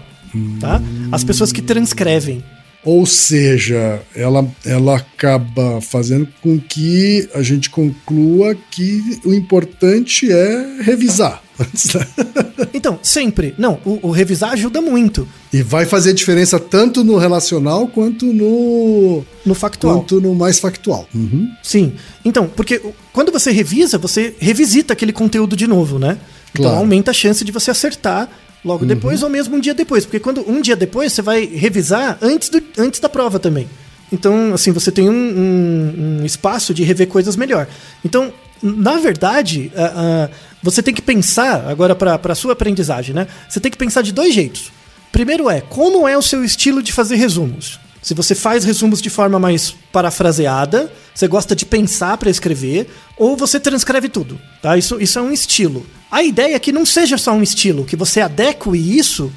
Tá? 0.60 0.82
As 1.12 1.24
pessoas 1.24 1.52
que 1.52 1.62
transcrevem. 1.62 2.43
Ou 2.84 3.04
seja, 3.08 4.00
ela, 4.15 4.48
ela 4.63 4.98
acaba 4.98 5.82
fazendo 5.82 6.28
com 6.39 6.60
que 6.60 7.28
a 7.34 7.41
gente 7.41 7.67
conclua 7.69 8.56
que 8.69 9.19
o 9.26 9.34
importante 9.34 10.32
é 10.32 10.82
revisar. 10.84 11.41
da- 11.58 12.67
Então, 12.76 13.00
sempre. 13.02 13.56
Não, 13.58 13.80
o, 13.84 14.10
o 14.10 14.12
revisar 14.12 14.52
ajuda 14.52 14.82
muito 14.82 15.28
e 15.52 15.63
vai 15.63 15.88
fazer 15.88 16.13
diferença 16.13 16.60
tanto 16.60 17.04
no 17.04 17.17
relacional 17.17 17.88
quanto 17.88 18.28
no, 18.32 19.26
no 19.43 19.56
factual. 19.56 19.95
quanto 20.02 20.21
no 20.21 20.36
mais 20.36 20.60
factual. 20.60 21.08
Uhum. 21.15 21.50
Sim. 21.63 21.93
Então, 22.24 22.48
porque 22.56 22.80
quando 23.12 23.32
você 23.32 23.52
revisa, 23.52 23.98
você 23.98 24.36
revisita 24.38 24.93
aquele 24.93 25.12
conteúdo 25.13 25.56
de 25.56 25.65
novo, 25.65 25.98
né? 25.98 26.19
Então 26.52 26.65
Claro. 26.65 26.78
aumenta 26.78 27.10
a 27.10 27.13
chance 27.15 27.43
de 27.43 27.52
você 27.52 27.71
acertar 27.71 28.30
logo 28.65 28.84
depois 28.86 29.21
ou 29.23 29.30
mesmo 29.30 29.56
um 29.56 29.60
dia 29.60 29.73
depois. 29.73 30.04
Porque 30.06 30.19
quando 30.19 30.41
um 30.49 30.60
dia 30.60 30.75
depois 30.75 31.13
você 31.13 31.21
vai 31.21 31.45
revisar 31.45 32.17
antes, 32.21 32.49
do, 32.49 32.62
antes 32.78 32.99
da 32.99 33.08
prova 33.08 33.39
também. 33.39 33.69
Então, 34.12 34.54
assim, 34.54 34.71
você 34.71 34.91
tem 34.91 35.10
um, 35.10 35.13
um- 35.13 36.19
um 36.21 36.25
espaço 36.25 36.73
de 36.73 36.84
rever 36.84 37.08
coisas 37.08 37.36
melhor. 37.36 37.67
Então, 38.04 38.34
na 38.62 38.97
verdade, 38.97 39.71
ah, 39.75 39.93
ah, 39.95 40.30
você 40.62 40.82
tem 40.82 40.93
que 40.93 41.01
pensar, 41.01 41.67
agora 41.67 41.95
para 41.95 42.19
a 42.23 42.36
sua 42.36 42.54
aprendizagem, 42.54 43.13
né? 43.15 43.28
Você 43.49 43.60
tem 43.60 43.71
que 43.71 43.78
pensar 43.78 44.01
de 44.01 44.12
dois 44.12 44.34
jeitos. 44.34 44.71
Primeiro 45.12 45.49
é, 45.49 45.62
como 45.62 46.08
é 46.08 46.17
o 46.17 46.21
seu 46.21 46.43
estilo 46.43 46.82
de 46.84 46.91
fazer 46.91 47.15
resumos? 47.15 47.80
Se 48.01 48.13
você 48.13 48.36
faz 48.36 48.63
resumos 48.63 49.01
de 49.01 49.10
forma 49.10 49.39
mais 49.39 49.73
parafraseada, 49.91 50.91
você 51.13 51.28
gosta 51.28 51.56
de 51.56 51.65
pensar 51.65 52.17
para 52.17 52.30
escrever, 52.30 52.88
ou 53.17 53.36
você 53.36 53.60
transcreve 53.60 54.08
tudo, 54.10 54.39
tá? 54.62 54.78
Isso, 54.78 54.99
isso 55.01 55.17
é 55.17 55.21
um 55.21 55.32
estilo. 55.32 55.86
A 56.15 56.23
ideia 56.23 56.56
é 56.56 56.60
que 56.60 56.71
não 56.71 56.86
seja 56.86 57.17
só 57.17 57.34
um 57.34 57.43
estilo, 57.43 57.84
que 57.84 57.95
você 57.97 58.21
adeque 58.21 58.69
isso 58.78 59.30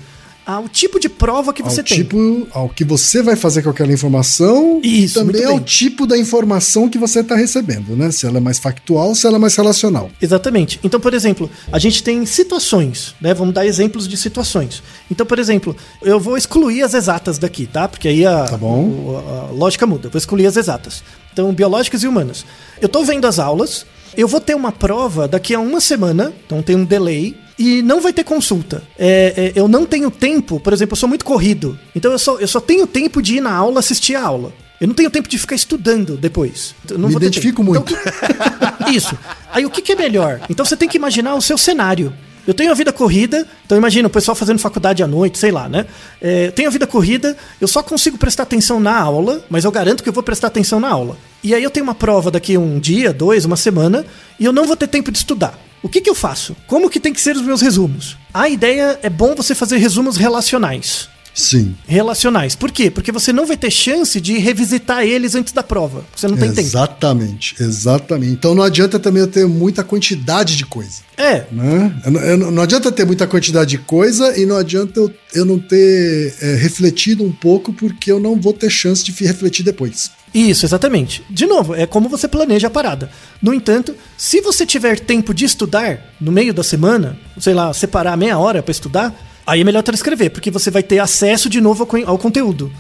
ao 0.46 0.66
tipo 0.68 0.98
de 1.00 1.08
prova 1.08 1.52
que 1.52 1.60
você 1.62 1.80
ao 1.80 1.84
tem. 1.86 1.96
tipo, 1.98 2.46
ao 2.52 2.68
que 2.68 2.84
você 2.84 3.20
vai 3.22 3.34
fazer 3.36 3.62
com 3.62 3.68
aquela 3.70 3.92
informação 3.92 4.80
Isso, 4.82 5.18
e 5.18 5.22
também 5.22 5.44
ao 5.44 5.58
tipo 5.60 6.06
da 6.06 6.16
informação 6.16 6.88
que 6.88 6.96
você 6.96 7.20
está 7.20 7.34
recebendo, 7.34 7.96
né? 7.96 8.10
Se 8.12 8.26
ela 8.26 8.38
é 8.38 8.40
mais 8.40 8.58
factual, 8.60 9.14
se 9.14 9.26
ela 9.26 9.36
é 9.36 9.38
mais 9.40 9.54
relacional. 9.56 10.08
Exatamente. 10.22 10.78
Então, 10.84 11.00
por 11.00 11.12
exemplo, 11.12 11.50
a 11.72 11.78
gente 11.80 12.02
tem 12.02 12.24
situações, 12.24 13.14
né? 13.20 13.34
Vamos 13.34 13.52
dar 13.52 13.66
exemplos 13.66 14.06
de 14.08 14.16
situações. 14.16 14.80
Então, 15.10 15.26
por 15.26 15.38
exemplo, 15.40 15.76
eu 16.00 16.18
vou 16.20 16.36
excluir 16.38 16.82
as 16.82 16.94
exatas 16.94 17.36
daqui, 17.38 17.66
tá? 17.66 17.88
Porque 17.88 18.06
aí 18.08 18.24
a, 18.24 18.44
Tá 18.44 18.56
bom. 18.56 18.84
o- 18.84 19.48
a 19.50 19.52
lógica 19.52 19.84
muda. 19.84 20.06
Eu 20.06 20.10
vou 20.12 20.18
excluir 20.18 20.46
as 20.46 20.56
exatas. 20.56 21.02
Então, 21.32 21.52
biológicas 21.52 22.02
e 22.04 22.06
humanas. 22.08 22.46
Eu 22.80 22.88
tô 22.88 23.04
vendo 23.04 23.26
as 23.26 23.38
aulas, 23.38 23.84
eu 24.18 24.26
vou 24.26 24.40
ter 24.40 24.56
uma 24.56 24.72
prova 24.72 25.28
daqui 25.28 25.54
a 25.54 25.60
uma 25.60 25.80
semana, 25.80 26.32
então 26.44 26.60
tem 26.60 26.74
um 26.74 26.84
delay. 26.84 27.36
E 27.56 27.82
não 27.82 28.00
vai 28.00 28.12
ter 28.12 28.24
consulta. 28.24 28.82
É, 28.98 29.52
é, 29.56 29.60
eu 29.60 29.66
não 29.66 29.84
tenho 29.86 30.10
tempo, 30.10 30.60
por 30.60 30.72
exemplo, 30.72 30.92
eu 30.92 30.96
sou 30.96 31.08
muito 31.08 31.24
corrido. 31.24 31.78
Então 31.94 32.10
eu 32.10 32.18
só, 32.18 32.38
eu 32.38 32.46
só 32.46 32.60
tenho 32.60 32.86
tempo 32.86 33.22
de 33.22 33.36
ir 33.36 33.40
na 33.40 33.52
aula 33.52 33.80
assistir 33.80 34.14
a 34.14 34.22
aula. 34.22 34.52
Eu 34.80 34.86
não 34.86 34.94
tenho 34.94 35.10
tempo 35.10 35.28
de 35.28 35.38
ficar 35.38 35.56
estudando 35.56 36.16
depois. 36.16 36.74
Eu 36.88 36.98
não 36.98 37.08
Me 37.08 37.16
identifico 37.16 37.62
muito. 37.64 37.92
Então, 37.92 38.90
isso. 38.94 39.16
Aí 39.52 39.66
o 39.66 39.70
que, 39.70 39.82
que 39.82 39.92
é 39.92 39.96
melhor? 39.96 40.40
Então 40.48 40.64
você 40.64 40.76
tem 40.76 40.88
que 40.88 40.96
imaginar 40.96 41.34
o 41.34 41.42
seu 41.42 41.58
cenário. 41.58 42.12
Eu 42.48 42.54
tenho 42.54 42.70
a 42.70 42.74
vida 42.74 42.90
corrida, 42.90 43.46
então 43.66 43.76
imagina 43.76 44.08
o 44.08 44.10
pessoal 44.10 44.34
fazendo 44.34 44.58
faculdade 44.58 45.02
à 45.02 45.06
noite, 45.06 45.36
sei 45.36 45.50
lá, 45.50 45.68
né? 45.68 45.84
É, 46.18 46.46
eu 46.46 46.52
tenho 46.52 46.66
a 46.66 46.72
vida 46.72 46.86
corrida, 46.86 47.36
eu 47.60 47.68
só 47.68 47.82
consigo 47.82 48.16
prestar 48.16 48.44
atenção 48.44 48.80
na 48.80 48.98
aula, 48.98 49.44
mas 49.50 49.66
eu 49.66 49.70
garanto 49.70 50.02
que 50.02 50.08
eu 50.08 50.12
vou 50.14 50.22
prestar 50.22 50.46
atenção 50.46 50.80
na 50.80 50.88
aula. 50.88 51.18
E 51.44 51.54
aí 51.54 51.62
eu 51.62 51.68
tenho 51.68 51.84
uma 51.84 51.94
prova 51.94 52.30
daqui 52.30 52.56
um 52.56 52.80
dia, 52.80 53.12
dois, 53.12 53.44
uma 53.44 53.54
semana, 53.54 54.02
e 54.40 54.46
eu 54.46 54.52
não 54.52 54.64
vou 54.64 54.76
ter 54.76 54.86
tempo 54.86 55.12
de 55.12 55.18
estudar. 55.18 55.58
O 55.82 55.90
que, 55.90 56.00
que 56.00 56.08
eu 56.08 56.14
faço? 56.14 56.56
Como 56.66 56.88
que 56.88 56.98
tem 56.98 57.12
que 57.12 57.20
ser 57.20 57.36
os 57.36 57.42
meus 57.42 57.60
resumos? 57.60 58.16
A 58.32 58.48
ideia 58.48 58.98
é 59.02 59.10
bom 59.10 59.34
você 59.34 59.54
fazer 59.54 59.76
resumos 59.76 60.16
relacionais 60.16 61.10
Sim. 61.38 61.74
relacionais. 61.86 62.54
Por 62.56 62.70
quê? 62.72 62.90
Porque 62.90 63.12
você 63.12 63.32
não 63.32 63.46
vai 63.46 63.56
ter 63.56 63.70
chance 63.70 64.20
de 64.20 64.38
revisitar 64.38 65.04
eles 65.04 65.34
antes 65.34 65.52
da 65.52 65.62
prova. 65.62 66.04
Você 66.14 66.26
não 66.26 66.36
tem 66.36 66.48
tempo. 66.52 66.66
Exatamente, 66.66 67.54
exatamente. 67.60 68.32
Então 68.32 68.54
não 68.54 68.62
adianta 68.62 68.98
também 68.98 69.22
eu 69.22 69.28
ter 69.28 69.46
muita 69.46 69.84
quantidade 69.84 70.56
de 70.56 70.66
coisa. 70.66 71.08
É, 71.16 71.44
Né? 71.50 71.94
Eu 72.04 72.10
não- 72.10 72.20
eu 72.20 72.50
não, 72.52 72.62
adianta 72.62 72.90
ter 72.92 73.04
muita 73.04 73.26
quantidade 73.26 73.70
de 73.70 73.78
coisa 73.78 74.38
e 74.38 74.46
não 74.46 74.56
adianta 74.56 74.98
eu, 75.00 75.12
eu 75.34 75.44
não 75.44 75.58
ter 75.58 76.34
é, 76.40 76.54
refletido 76.56 77.24
um 77.24 77.32
pouco, 77.32 77.72
porque 77.72 78.10
eu 78.10 78.20
não 78.20 78.40
vou 78.40 78.52
ter 78.52 78.70
chance 78.70 79.04
de 79.04 79.12
refletir 79.24 79.64
depois. 79.64 80.10
Isso, 80.34 80.66
exatamente. 80.66 81.24
De 81.30 81.46
novo, 81.46 81.74
é 81.74 81.86
como 81.86 82.08
você 82.08 82.28
planeja 82.28 82.66
a 82.66 82.70
parada. 82.70 83.10
No 83.42 83.52
entanto, 83.54 83.94
se 84.16 84.40
você 84.40 84.66
tiver 84.66 85.00
tempo 85.00 85.32
de 85.32 85.44
estudar 85.44 86.14
no 86.20 86.30
meio 86.30 86.52
da 86.52 86.62
semana, 86.62 87.18
sei 87.40 87.54
lá, 87.54 87.72
separar 87.72 88.16
meia 88.16 88.38
hora 88.38 88.62
para 88.62 88.70
estudar, 88.72 89.14
aí 89.48 89.62
é 89.62 89.64
melhor 89.64 89.82
transcrever, 89.82 90.30
porque 90.30 90.50
você 90.50 90.70
vai 90.70 90.82
ter 90.82 90.98
acesso 90.98 91.48
de 91.48 91.60
novo 91.60 91.88
ao, 91.90 92.10
ao 92.10 92.18
conteúdo. 92.18 92.70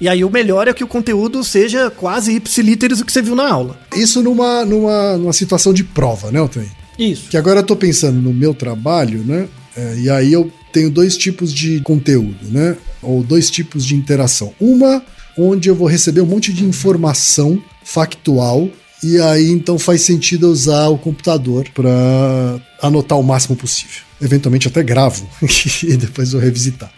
E 0.00 0.08
aí 0.08 0.24
o 0.24 0.30
melhor 0.30 0.66
é 0.66 0.72
que 0.72 0.82
o 0.82 0.88
conteúdo 0.88 1.44
seja 1.44 1.90
quase 1.90 2.32
ipsilíteres 2.32 3.00
o 3.00 3.04
que 3.04 3.12
você 3.12 3.22
viu 3.22 3.36
na 3.36 3.48
aula. 3.48 3.78
Isso 3.94 4.22
numa, 4.22 4.64
numa, 4.64 5.16
numa 5.16 5.32
situação 5.32 5.72
de 5.72 5.84
prova, 5.84 6.32
né, 6.32 6.40
Altair? 6.40 6.68
Isso. 6.98 7.28
Que 7.28 7.36
agora 7.36 7.60
eu 7.60 7.64
tô 7.64 7.76
pensando 7.76 8.20
no 8.20 8.32
meu 8.32 8.54
trabalho, 8.54 9.22
né? 9.24 9.46
É, 9.76 9.96
e 9.98 10.10
aí 10.10 10.32
eu 10.32 10.50
tenho 10.72 10.90
dois 10.90 11.16
tipos 11.16 11.52
de 11.52 11.80
conteúdo, 11.80 12.48
né? 12.50 12.76
Ou 13.02 13.22
dois 13.22 13.50
tipos 13.50 13.84
de 13.84 13.94
interação. 13.94 14.52
Uma 14.60 15.02
onde 15.36 15.68
eu 15.68 15.74
vou 15.74 15.86
receber 15.86 16.20
um 16.20 16.26
monte 16.26 16.52
de 16.52 16.64
informação 16.64 17.62
factual 17.84 18.68
e 19.04 19.20
aí 19.20 19.50
então 19.50 19.78
faz 19.78 20.00
sentido 20.00 20.50
usar 20.50 20.88
o 20.88 20.96
computador 20.96 21.68
para 21.74 22.58
anotar 22.80 23.18
o 23.18 23.22
máximo 23.22 23.54
possível. 23.54 24.02
Eventualmente 24.20 24.66
até 24.66 24.82
gravo 24.82 25.28
e 25.84 25.96
depois 25.96 26.32
eu 26.32 26.40
revisitar. 26.40 26.90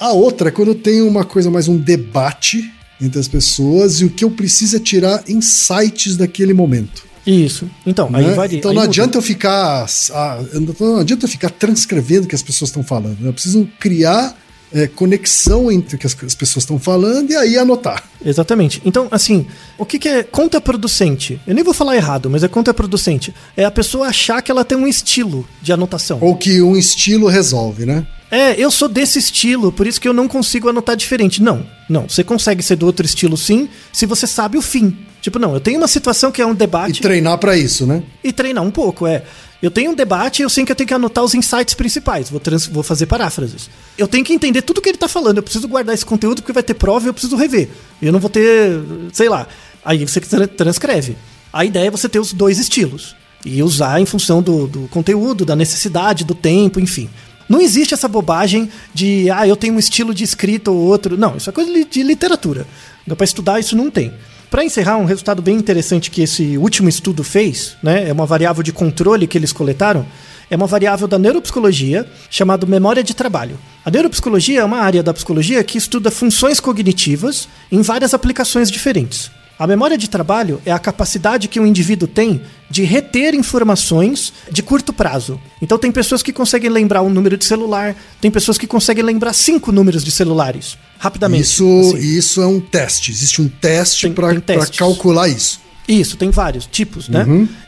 A 0.00 0.12
outra 0.12 0.48
é 0.48 0.50
quando 0.50 0.68
eu 0.68 0.74
tenho 0.74 1.06
uma 1.06 1.24
coisa 1.24 1.50
mais 1.50 1.68
um 1.68 1.76
debate 1.76 2.72
entre 3.00 3.20
as 3.20 3.28
pessoas 3.28 4.00
e 4.00 4.04
o 4.06 4.10
que 4.10 4.24
eu 4.24 4.30
preciso 4.30 4.76
é 4.76 4.80
tirar 4.80 5.22
insights 5.28 6.16
daquele 6.16 6.54
momento. 6.54 7.04
Isso. 7.26 7.68
Então, 7.86 8.10
aí 8.12 8.26
né? 8.26 8.34
varia. 8.34 8.58
Então 8.58 8.70
aí 8.70 8.74
não 8.74 8.82
muda. 8.82 8.92
adianta 8.92 9.18
eu 9.18 9.22
ficar. 9.22 9.86
ah, 10.12 10.42
não 10.78 10.98
adianta 10.98 11.24
eu 11.24 11.28
ficar 11.28 11.50
transcrevendo 11.50 12.24
o 12.24 12.28
que 12.28 12.34
as 12.34 12.42
pessoas 12.42 12.70
estão 12.70 12.82
falando. 12.82 13.18
né? 13.20 13.28
Eu 13.28 13.32
preciso 13.32 13.68
criar 13.78 14.36
é, 14.74 14.88
conexão 14.88 15.70
entre 15.70 15.94
o 15.94 15.98
que 15.98 16.06
as, 16.06 16.16
as 16.24 16.34
pessoas 16.34 16.64
estão 16.64 16.78
falando 16.78 17.30
e 17.30 17.36
aí 17.36 17.56
anotar. 17.56 18.02
Exatamente. 18.24 18.82
Então, 18.84 19.06
assim, 19.10 19.46
o 19.78 19.86
que, 19.86 19.98
que 19.98 20.08
é 20.08 20.22
contraproducente? 20.24 21.40
Eu 21.46 21.54
nem 21.54 21.62
vou 21.62 21.72
falar 21.72 21.94
errado, 21.96 22.28
mas 22.28 22.42
é 22.42 22.48
contraproducente. 22.48 23.32
É 23.56 23.64
a 23.64 23.70
pessoa 23.70 24.08
achar 24.08 24.42
que 24.42 24.50
ela 24.50 24.64
tem 24.64 24.76
um 24.76 24.86
estilo 24.86 25.46
de 25.62 25.72
anotação. 25.72 26.18
Ou 26.20 26.36
que 26.36 26.60
um 26.60 26.76
estilo 26.76 27.28
resolve, 27.28 27.86
né? 27.86 28.06
É, 28.30 28.60
eu 28.60 28.68
sou 28.70 28.88
desse 28.88 29.18
estilo, 29.18 29.70
por 29.70 29.86
isso 29.86 30.00
que 30.00 30.08
eu 30.08 30.12
não 30.12 30.26
consigo 30.26 30.68
anotar 30.68 30.96
diferente. 30.96 31.40
Não, 31.40 31.64
não. 31.88 32.08
Você 32.08 32.24
consegue 32.24 32.62
ser 32.64 32.74
do 32.74 32.84
outro 32.84 33.06
estilo 33.06 33.36
sim, 33.36 33.68
se 33.92 34.06
você 34.06 34.26
sabe 34.26 34.58
o 34.58 34.62
fim. 34.62 34.96
Tipo, 35.20 35.38
não, 35.38 35.54
eu 35.54 35.60
tenho 35.60 35.78
uma 35.78 35.86
situação 35.88 36.32
que 36.32 36.42
é 36.42 36.46
um 36.46 36.52
E 36.52 36.56
debate 36.56 37.00
treinar 37.00 37.38
pra 37.38 37.56
isso, 37.56 37.86
né? 37.86 38.02
e 38.22 38.32
treinar 38.32 38.64
um 38.64 38.70
pouco, 38.70 39.06
é. 39.06 39.22
Eu 39.64 39.70
tenho 39.70 39.92
um 39.92 39.94
debate 39.94 40.40
e 40.40 40.42
eu 40.42 40.50
sei 40.50 40.62
que 40.64 40.72
eu 40.72 40.76
tenho 40.76 40.86
que 40.88 40.92
anotar 40.92 41.24
os 41.24 41.34
insights 41.34 41.72
principais. 41.74 42.28
Vou, 42.28 42.38
trans- 42.38 42.66
vou 42.66 42.82
fazer 42.82 43.06
paráfrases. 43.06 43.70
Eu 43.96 44.06
tenho 44.06 44.22
que 44.22 44.32
entender 44.34 44.60
tudo 44.60 44.82
que 44.82 44.90
ele 44.90 44.98
tá 44.98 45.08
falando. 45.08 45.38
Eu 45.38 45.42
preciso 45.42 45.66
guardar 45.66 45.94
esse 45.94 46.04
conteúdo 46.04 46.42
porque 46.42 46.52
vai 46.52 46.62
ter 46.62 46.74
prova 46.74 47.06
e 47.06 47.08
eu 47.08 47.14
preciso 47.14 47.34
rever. 47.34 47.70
Eu 48.02 48.12
não 48.12 48.20
vou 48.20 48.28
ter, 48.28 48.78
sei 49.12 49.28
lá. 49.30 49.46
Aí 49.82 50.06
você 50.06 50.20
tra- 50.20 50.46
transcreve. 50.46 51.16
A 51.50 51.64
ideia 51.64 51.88
é 51.88 51.90
você 51.90 52.10
ter 52.10 52.18
os 52.18 52.32
dois 52.34 52.58
estilos. 52.58 53.16
E 53.42 53.62
usar 53.62 54.00
em 54.00 54.06
função 54.06 54.42
do, 54.42 54.66
do 54.66 54.80
conteúdo, 54.88 55.44
da 55.46 55.56
necessidade, 55.56 56.24
do 56.24 56.34
tempo, 56.34 56.78
enfim. 56.78 57.08
Não 57.48 57.60
existe 57.60 57.94
essa 57.94 58.08
bobagem 58.08 58.70
de, 58.92 59.30
ah, 59.30 59.46
eu 59.48 59.56
tenho 59.56 59.74
um 59.74 59.78
estilo 59.78 60.14
de 60.14 60.24
escrita 60.24 60.70
ou 60.70 60.76
outro. 60.78 61.16
Não, 61.16 61.36
isso 61.38 61.48
é 61.48 61.52
coisa 61.54 61.70
de 61.84 62.02
literatura. 62.02 62.66
Dá 63.06 63.16
para 63.16 63.24
estudar, 63.24 63.60
isso 63.60 63.74
não 63.76 63.90
tem. 63.90 64.12
Para 64.54 64.64
encerrar, 64.64 64.98
um 64.98 65.04
resultado 65.04 65.42
bem 65.42 65.56
interessante 65.56 66.12
que 66.12 66.22
esse 66.22 66.56
último 66.56 66.88
estudo 66.88 67.24
fez, 67.24 67.76
né, 67.82 68.08
é 68.08 68.12
uma 68.12 68.24
variável 68.24 68.62
de 68.62 68.72
controle 68.72 69.26
que 69.26 69.36
eles 69.36 69.52
coletaram, 69.52 70.06
é 70.48 70.54
uma 70.54 70.68
variável 70.68 71.08
da 71.08 71.18
neuropsicologia 71.18 72.06
chamada 72.30 72.64
memória 72.64 73.02
de 73.02 73.14
trabalho. 73.14 73.58
A 73.84 73.90
neuropsicologia 73.90 74.60
é 74.60 74.64
uma 74.64 74.78
área 74.78 75.02
da 75.02 75.12
psicologia 75.12 75.64
que 75.64 75.76
estuda 75.76 76.08
funções 76.08 76.60
cognitivas 76.60 77.48
em 77.72 77.82
várias 77.82 78.14
aplicações 78.14 78.70
diferentes. 78.70 79.28
A 79.58 79.66
memória 79.66 79.96
de 79.96 80.10
trabalho 80.10 80.60
é 80.66 80.72
a 80.72 80.78
capacidade 80.78 81.46
que 81.46 81.60
um 81.60 81.66
indivíduo 81.66 82.08
tem 82.08 82.42
de 82.68 82.82
reter 82.82 83.34
informações 83.34 84.32
de 84.50 84.62
curto 84.62 84.92
prazo. 84.92 85.40
Então, 85.62 85.78
tem 85.78 85.92
pessoas 85.92 86.22
que 86.22 86.32
conseguem 86.32 86.68
lembrar 86.68 87.02
um 87.02 87.08
número 87.08 87.36
de 87.36 87.44
celular, 87.44 87.94
tem 88.20 88.30
pessoas 88.30 88.58
que 88.58 88.66
conseguem 88.66 89.04
lembrar 89.04 89.32
cinco 89.32 89.70
números 89.70 90.02
de 90.02 90.10
celulares 90.10 90.76
rapidamente. 90.98 91.42
Isso, 91.42 91.80
assim. 91.80 91.98
isso 91.98 92.42
é 92.42 92.46
um 92.46 92.60
teste. 92.60 93.12
Existe 93.12 93.40
um 93.40 93.48
teste 93.48 94.10
para 94.10 94.40
calcular 94.76 95.28
isso. 95.28 95.60
Isso, 95.86 96.16
tem 96.16 96.30
vários 96.30 96.64
tipos, 96.66 97.08
né? 97.08 97.24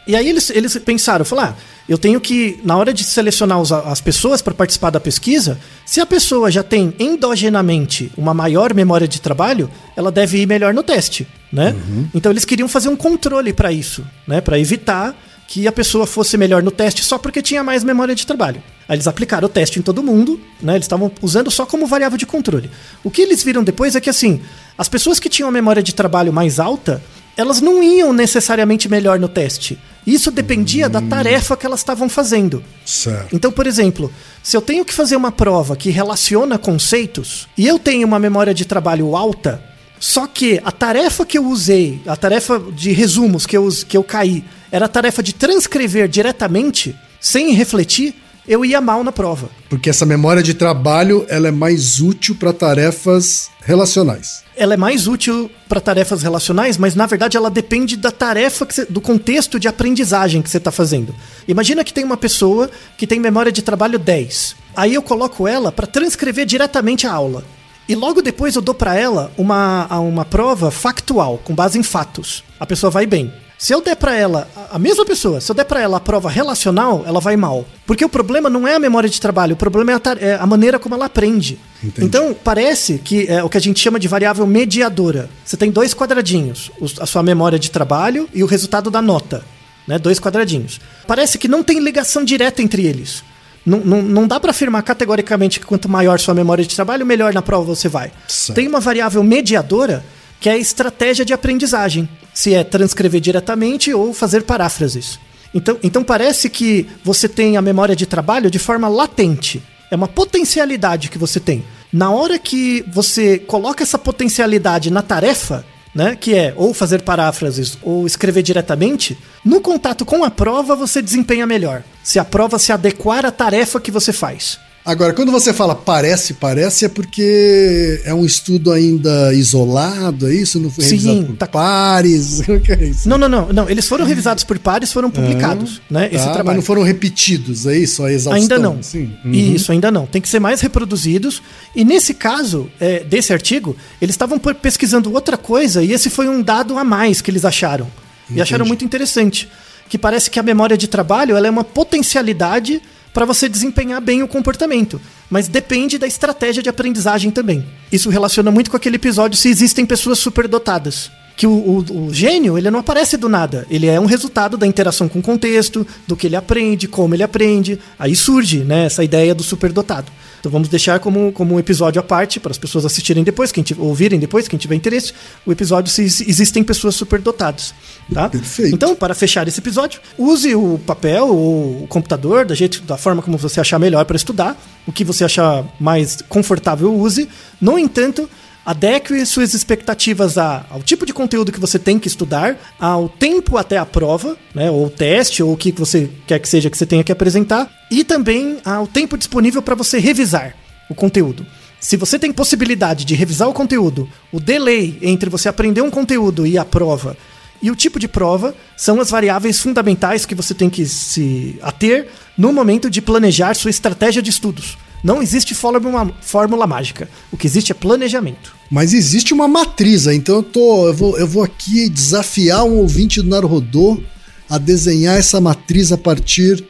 E 0.06 0.16
aí 0.16 0.26
eles, 0.28 0.48
eles 0.50 0.76
pensaram, 0.78 1.24
falaram, 1.24 1.52
ah, 1.52 1.56
eu 1.88 1.98
tenho 1.98 2.18
que, 2.20 2.58
na 2.64 2.76
hora 2.76 2.92
de 2.92 3.04
selecionar 3.04 3.60
os- 3.60 3.70
as 3.72 4.00
pessoas 4.00 4.40
para 4.40 4.54
participar 4.54 4.88
da 4.90 4.98
pesquisa, 4.98 5.58
se 5.84 6.00
a 6.00 6.06
pessoa 6.06 6.50
já 6.50 6.62
tem 6.62 6.94
endogenamente 6.98 8.10
uma 8.16 8.32
maior 8.32 8.72
memória 8.72 9.06
de 9.06 9.20
trabalho, 9.20 9.70
ela 9.96 10.10
deve 10.10 10.38
ir 10.38 10.46
melhor 10.46 10.72
no 10.72 10.82
teste, 10.82 11.26
né? 11.52 11.74
Então 12.14 12.32
eles 12.32 12.44
queriam 12.44 12.68
fazer 12.68 12.88
um 12.88 12.96
controle 12.96 13.52
para 13.52 13.70
isso, 13.70 14.04
né? 14.26 14.40
Para 14.40 14.58
evitar 14.58 15.14
que 15.48 15.68
a 15.68 15.72
pessoa 15.72 16.06
fosse 16.06 16.36
melhor 16.36 16.60
no 16.62 16.70
teste 16.72 17.04
só 17.04 17.18
porque 17.18 17.40
tinha 17.40 17.62
mais 17.62 17.84
memória 17.84 18.14
de 18.16 18.26
trabalho. 18.26 18.60
Aí 18.88 18.96
eles 18.96 19.06
aplicaram 19.06 19.46
o 19.46 19.48
teste 19.48 19.78
em 19.78 19.82
todo 19.82 20.02
mundo, 20.02 20.40
né? 20.60 20.74
Eles 20.74 20.86
estavam 20.86 21.10
usando 21.22 21.50
só 21.50 21.64
como 21.66 21.86
variável 21.86 22.18
de 22.18 22.26
controle. 22.26 22.68
O 23.04 23.10
que 23.10 23.22
eles 23.22 23.44
viram 23.44 23.62
depois 23.62 23.94
é 23.94 24.00
que 24.00 24.10
assim, 24.10 24.40
as 24.76 24.88
pessoas 24.88 25.20
que 25.20 25.28
tinham 25.28 25.48
a 25.48 25.52
memória 25.52 25.82
de 25.82 25.94
trabalho 25.94 26.32
mais 26.32 26.58
alta, 26.58 27.00
elas 27.37 27.61
não 27.61 27.82
iam 27.82 28.12
necessariamente 28.12 28.89
melhor 28.89 29.18
no 29.18 29.28
teste. 29.28 29.78
Isso 30.07 30.30
dependia 30.30 30.89
da 30.89 31.03
tarefa 31.03 31.57
que 31.57 31.66
elas 31.66 31.80
estavam 31.80 32.09
fazendo. 32.09 32.62
Certo. 32.84 33.34
Então, 33.34 33.51
por 33.51 33.66
exemplo, 33.66 34.11
se 34.43 34.57
eu 34.57 34.62
tenho 34.62 34.84
que 34.84 34.95
fazer 34.95 35.16
uma 35.16 35.32
prova 35.32 35.76
que 35.76 35.91
relaciona 35.91 36.57
conceitos 36.57 37.49
e 37.59 37.66
eu 37.66 37.78
tenho 37.78 38.07
uma 38.07 38.18
memória 38.18 38.55
de 38.55 38.64
trabalho 38.64 39.16
alta, 39.16 39.62
só 39.99 40.26
que 40.26 40.61
a 40.64 40.70
tarefa 40.70 41.26
que 41.26 41.37
eu 41.37 41.47
usei, 41.47 42.01
a 42.07 42.16
tarefa 42.16 42.62
de 42.72 42.93
resumos 42.93 43.47
que 43.47 43.57
eu, 43.57 43.68
que 43.89 43.97
eu 43.97 44.05
caí, 44.05 44.45
era 44.70 44.87
a 44.87 44.89
tarefa 44.89 45.22
de 45.22 45.34
transcrever 45.34 46.09
diretamente, 46.09 46.95
sem 47.20 47.53
refletir, 47.53 48.14
eu 48.47 48.64
ia 48.64 48.80
mal 48.80 49.03
na 49.03 49.11
prova. 49.11 49.51
Porque 49.68 49.91
essa 49.91 50.07
memória 50.07 50.43
de 50.43 50.55
trabalho 50.55 51.26
ela 51.28 51.49
é 51.49 51.53
mais 51.53 52.01
útil 52.01 52.37
para 52.37 52.53
tarefas 52.53 53.51
relacionais. 53.61 54.45
Ela 54.57 54.74
é 54.74 54.76
mais 54.76 55.07
útil 55.07 55.50
para 55.68 55.80
tarefas 55.80 56.22
relacionais, 56.22 56.76
mas 56.78 56.94
na 56.94 57.07
verdade 57.07 57.36
ela 57.36 57.50
depende 57.50 57.96
da 57.96 58.11
tarefa, 58.11 58.64
você- 58.64 58.84
do 58.86 59.00
contexto 59.00 59.61
de 59.61 59.68
aprendizagem 59.68 60.40
que 60.42 60.48
você 60.50 60.57
está 60.57 60.72
fazendo. 60.72 61.14
Imagina 61.46 61.84
que 61.84 61.92
tem 61.92 62.04
uma 62.04 62.16
pessoa 62.16 62.70
que 62.96 63.07
tem 63.07 63.20
memória 63.20 63.52
de 63.52 63.62
trabalho 63.62 63.98
10. 63.98 64.57
Aí 64.74 64.94
eu 64.94 65.02
coloco 65.02 65.46
ela 65.46 65.70
para 65.70 65.86
transcrever 65.86 66.46
diretamente 66.46 67.07
a 67.07 67.12
aula. 67.12 67.44
E 67.88 67.94
logo 67.94 68.20
depois 68.20 68.57
eu 68.57 68.62
dou 68.62 68.74
para 68.74 68.96
ela 68.96 69.30
uma, 69.38 69.86
uma 70.00 70.24
prova 70.24 70.70
factual, 70.70 71.38
com 71.44 71.54
base 71.54 71.78
em 71.78 71.82
fatos. 71.82 72.42
A 72.59 72.66
pessoa 72.66 72.90
vai 72.90 73.07
bem. 73.07 73.32
Se 73.59 73.72
eu 73.72 73.80
der 73.80 73.96
para 73.96 74.14
ela, 74.14 74.46
a- 74.70 74.78
mesma 74.78 75.04
pessoa, 75.07 75.40
se 75.40 75.50
eu 75.50 75.54
der 75.54 75.64
para 75.64 75.80
ela 75.80 75.96
a 75.96 76.00
prova 76.00 76.28
relacional, 76.28 77.04
ela 77.07 77.20
vai 77.20 77.36
mal. 77.36 77.64
Porque 77.86 78.04
o 78.04 78.09
problema 78.09 78.50
não 78.50 78.68
é 78.68 78.74
a 78.74 78.78
memória 78.78 79.09
de 79.09 79.18
trabalho, 79.18 79.54
o 79.54 79.57
problema 79.57 79.92
é 79.92 79.94
a, 79.94 80.00
é 80.20 80.34
a 80.38 80.46
maneira 80.46 80.78
como 80.78 80.94
ela 80.94 81.07
aprende. 81.07 81.59
Entendi. 81.82 82.07
Então, 82.07 82.34
parece 82.44 82.98
que 82.98 83.26
é 83.28 83.42
o 83.42 83.48
que 83.48 83.57
a 83.57 83.61
gente 83.61 83.80
chama 83.80 83.98
de 83.98 84.09
variável 84.09 84.46
mediadora. 84.46 85.30
Você 85.44 85.57
tem 85.57 85.70
dois 85.70 85.94
quadradinhos, 85.94 86.70
os- 86.78 87.00
a 87.00 87.07
sua 87.07 87.22
memória 87.22 87.59
de 87.59 87.70
trabalho 87.70 88.28
e 88.34 88.42
o 88.42 88.46
resultado 88.46 88.90
da 88.90 89.00
nota. 89.00 89.42
Né? 89.88 89.98
Dois 89.98 90.18
quadradinhos. 90.20 90.78
Parece 91.07 91.38
que 91.38 91.48
não 91.48 91.62
tem 91.62 91.78
ligação 91.78 92.24
direta 92.24 92.61
entre 92.61 92.84
eles. 92.84 93.22
Não, 93.64 93.78
não, 93.80 94.02
não 94.02 94.26
dá 94.28 94.38
para 94.38 94.50
afirmar 94.50 94.82
categoricamente 94.82 95.59
que 95.59 95.66
quanto 95.66 95.88
maior 95.88 96.20
sua 96.20 96.34
memória 96.34 96.64
de 96.64 96.74
trabalho, 96.74 97.07
melhor 97.07 97.32
na 97.32 97.40
prova 97.42 97.64
você 97.64 97.88
vai. 97.88 98.12
Certo. 98.28 98.54
Tem 98.54 98.68
uma 98.68 98.80
variável 98.80 99.22
mediadora 99.24 100.04
que 100.41 100.49
é 100.49 100.53
a 100.53 100.59
estratégia 100.59 101.24
de 101.24 101.32
aprendizagem. 101.32 102.09
Se 102.34 102.55
é 102.55 102.62
transcrever 102.62 103.20
diretamente 103.20 103.93
ou 103.93 104.12
fazer 104.12 104.43
paráfrases. 104.43 105.18
Então, 105.55 105.78
então 105.82 106.05
parece 106.05 106.51
que 106.51 106.87
você 107.03 107.28
tem 107.28 107.57
a 107.57 107.62
memória 107.62 107.97
de 107.97 108.07
trabalho 108.07 108.51
de 108.51 108.59
forma 108.59 108.89
latente. 108.89 109.62
É 109.91 109.97
uma 109.97 110.09
potencialidade 110.09 111.09
que 111.09 111.18
você 111.18 111.41
tem. 111.41 111.64
Na 111.93 112.11
hora 112.11 112.39
que 112.39 112.84
você 112.89 113.39
coloca 113.39 113.82
essa 113.82 113.99
potencialidade 113.99 114.91
na 114.91 115.03
tarefa, 115.03 115.64
né, 115.95 116.14
que 116.14 116.34
é 116.34 116.53
ou 116.57 116.74
fazer 116.74 117.01
paráfrases 117.01 117.78
ou 117.82 118.07
escrever 118.07 118.43
diretamente, 118.43 119.16
no 119.43 119.62
contato 119.62 120.05
com 120.05 120.22
a 120.24 120.30
prova 120.30 120.76
você 120.76 121.01
desempenha 121.01 121.47
melhor. 121.47 121.82
Se 122.03 122.18
a 122.18 122.24
prova 122.24 122.59
se 122.59 122.70
adequar 122.70 123.24
à 123.24 123.30
tarefa 123.30 123.80
que 123.80 123.91
você 123.91 124.12
faz. 124.12 124.59
Agora, 124.87 125.12
quando 125.12 125.32
você 125.32 125.53
fala 125.53 125.74
parece, 125.74 126.34
parece, 126.34 126.84
é 126.84 126.89
porque 126.89 128.01
é 128.05 128.14
um 128.14 128.24
estudo 128.24 128.70
ainda 128.70 129.34
isolado, 129.34 130.28
é 130.28 130.34
isso? 130.34 130.61
Não 130.61 130.70
foi 130.70 130.84
Sim, 130.84 130.91
revisado 130.91 131.26
por 131.26 131.37
tá- 131.37 131.47
pares? 131.49 132.43
É? 132.49 132.93
Não, 133.05 133.18
não, 133.18 133.28
não, 133.28 133.53
não. 133.53 133.68
Eles 133.70 133.89
foram 133.89 134.05
revisados 134.05 134.45
por 134.45 134.59
pares, 134.59 134.93
foram 134.93 135.11
publicados, 135.11 135.80
né? 135.91 136.09
Tá, 136.09 136.14
esse 136.14 136.24
mas 136.24 136.34
trabalho. 136.34 136.57
não 136.57 136.62
foram 136.62 136.82
repetidos, 136.82 137.66
é 137.66 137.76
isso? 137.76 138.05
A 138.05 138.12
exaustão? 138.12 138.41
Ainda 138.41 138.59
não. 138.59 138.82
Sim. 138.82 139.12
Uhum. 139.24 139.32
Isso, 139.32 139.72
ainda 139.72 139.91
não. 139.91 140.07
Tem 140.07 140.22
que 140.22 140.28
ser 140.28 140.39
mais 140.39 140.61
reproduzidos. 140.61 141.43
E 141.74 141.84
nesse 141.84 142.14
caso, 142.14 142.68
é, 142.78 143.01
desse 143.01 143.32
artigo, 143.32 143.76
eles 144.01 144.14
estavam 144.14 144.39
pesquisando 144.39 145.12
outra 145.12 145.37
coisa 145.37 145.82
e 145.82 145.93
esse 145.93 146.09
foi 146.09 146.28
um 146.28 146.41
dado 146.43 146.78
a 146.78 146.84
mais 146.84 147.20
que 147.20 147.30
eles 147.30 147.45
acharam. 147.45 147.89
E 148.30 148.41
acharam 148.41 148.64
muito 148.64 148.84
interessante. 148.84 149.49
Que 149.89 149.97
parece 149.99 150.30
que 150.30 150.39
a 150.39 150.43
memória 150.43 150.76
de 150.76 150.89
trabalho 150.89 151.37
ela 151.37 151.47
é 151.47 151.51
uma 151.51 151.64
potencialidade 151.64 152.80
para 153.16 153.24
você 153.24 153.48
desempenhar 153.48 153.98
bem 153.98 154.22
o 154.22 154.28
comportamento. 154.28 155.00
Mas 155.30 155.48
depende 155.48 155.96
da 155.96 156.06
estratégia 156.06 156.62
de 156.62 156.68
aprendizagem 156.68 157.30
também. 157.30 157.64
Isso 157.90 158.10
relaciona 158.10 158.50
muito 158.50 158.70
com 158.70 158.76
aquele 158.76 158.96
episódio 158.96 159.38
se 159.38 159.48
existem 159.48 159.86
pessoas 159.86 160.18
superdotadas. 160.18 161.10
Que 161.37 161.47
o, 161.47 161.51
o- 161.53 162.07
o 162.07 162.14
gênio, 162.14 162.57
ele 162.57 162.70
não 162.70 162.80
aparece 162.80 163.16
do 163.18 163.28
nada. 163.28 163.66
Ele 163.70 163.87
é 163.87 164.01
um 164.01 164.07
resultado 164.07 164.57
da 164.57 164.66
interação 164.66 165.07
com 165.09 165.18
o 165.18 165.22
contexto, 165.22 165.87
do 166.07 166.16
que 166.16 166.26
ele 166.26 166.34
aprende, 166.37 166.89
como 166.89 167.14
ele 167.14 167.22
aprende. 167.22 167.78
Aí 167.99 168.16
surge 168.16 168.61
né, 168.61 168.87
essa 168.87 169.05
ideia 169.05 169.34
do 169.34 169.43
superdotado. 169.43 170.11
Então 170.41 170.51
vamos 170.51 170.68
deixar 170.68 170.99
como, 171.01 171.32
como 171.32 171.55
um 171.55 171.59
episódio 171.59 171.99
à 172.01 172.03
parte 172.03 172.39
para 172.41 172.53
as 172.53 172.59
pessoas 172.59 172.84
assistirem 172.87 173.24
depois, 173.24 173.51
quem 173.53 173.62
tiver, 173.64 173.82
ouvirem 173.82 174.18
depois, 174.18 174.47
quem 174.49 174.59
tiver 174.59 174.76
interesse, 174.76 175.12
o 175.45 175.51
episódio 175.53 175.93
se 175.93 176.03
ex- 176.03 176.20
existem 176.20 176.62
pessoas 176.62 176.95
superdotadas. 176.95 177.74
Tá? 178.14 178.28
Perfeito. 178.30 178.74
Então, 178.74 178.95
para 178.95 179.14
fechar 179.14 179.47
esse 179.49 179.59
episódio, 179.61 180.01
use 180.16 180.55
o 180.55 180.78
papel 180.87 181.26
ou 181.28 181.82
o 181.82 181.87
computador 181.89 182.47
da, 182.47 182.55
jeito, 182.55 182.80
da 182.82 182.97
forma 182.97 183.20
como 183.22 183.37
você 183.37 183.61
achar 183.61 183.78
melhor 183.78 184.05
para 184.05 184.16
estudar. 184.16 184.57
O 184.87 184.93
que 184.93 185.03
você 185.05 185.24
achar 185.24 185.64
mais 185.80 186.18
confortável, 186.28 186.95
use. 186.95 187.28
No 187.61 187.76
entanto, 187.78 188.30
adeque 188.66 189.24
suas 189.24 189.54
expectativas 189.54 190.36
ao 190.36 190.82
tipo 190.84 191.06
de 191.06 191.14
conteúdo 191.14 191.52
que 191.52 191.60
você 191.60 191.78
tem 191.78 192.00
que 192.00 192.08
estudar, 192.08 192.58
ao 192.80 193.08
tempo 193.08 193.56
até 193.56 193.78
a 193.78 193.86
prova, 193.86 194.36
né, 194.52 194.68
ou 194.68 194.90
teste, 194.90 195.40
ou 195.42 195.52
o 195.52 195.56
que 195.56 195.70
você 195.70 196.10
quer 196.26 196.40
que 196.40 196.48
seja 196.48 196.68
que 196.68 196.76
você 196.76 196.84
tenha 196.84 197.04
que 197.04 197.12
apresentar, 197.12 197.70
e 197.90 198.02
também 198.02 198.58
ao 198.64 198.88
tempo 198.88 199.16
disponível 199.16 199.62
para 199.62 199.76
você 199.76 200.00
revisar 200.00 200.56
o 200.90 200.94
conteúdo. 200.94 201.46
Se 201.78 201.96
você 201.96 202.18
tem 202.18 202.32
possibilidade 202.32 203.04
de 203.04 203.14
revisar 203.14 203.48
o 203.48 203.54
conteúdo, 203.54 204.08
o 204.32 204.40
delay 204.40 204.98
entre 205.00 205.30
você 205.30 205.48
aprender 205.48 205.82
um 205.82 205.90
conteúdo 205.90 206.44
e 206.44 206.58
a 206.58 206.64
prova 206.64 207.16
e 207.62 207.70
o 207.70 207.76
tipo 207.76 207.98
de 207.98 208.08
prova 208.08 208.54
são 208.76 209.00
as 209.00 209.10
variáveis 209.10 209.60
fundamentais 209.60 210.26
que 210.26 210.34
você 210.34 210.54
tem 210.54 210.68
que 210.68 210.84
se 210.86 211.58
ater 211.62 212.08
no 212.36 212.52
momento 212.52 212.90
de 212.90 213.00
planejar 213.00 213.54
sua 213.54 213.70
estratégia 213.70 214.22
de 214.22 214.30
estudos. 214.30 214.76
Não 215.07 215.22
existe 215.22 215.54
fórmula, 215.54 216.12
fórmula 216.20 216.66
mágica. 216.66 217.09
O 217.30 217.36
que 217.36 217.46
existe 217.46 217.70
é 217.70 217.74
planejamento. 217.76 218.57
Mas 218.68 218.92
existe 218.92 219.32
uma 219.32 219.46
matriz, 219.46 220.09
então 220.09 220.34
eu, 220.34 220.42
tô, 220.42 220.88
eu, 220.88 220.94
vou, 220.94 221.16
eu 221.16 221.28
vou 221.28 221.44
aqui 221.44 221.88
desafiar 221.88 222.64
um 222.64 222.78
ouvinte 222.78 223.22
do 223.22 223.28
Naruhodô 223.28 224.02
a 224.50 224.59
desenhar 224.59 225.16
essa 225.16 225.40
matriz 225.40 225.92
a 225.92 225.96
partir 225.96 226.64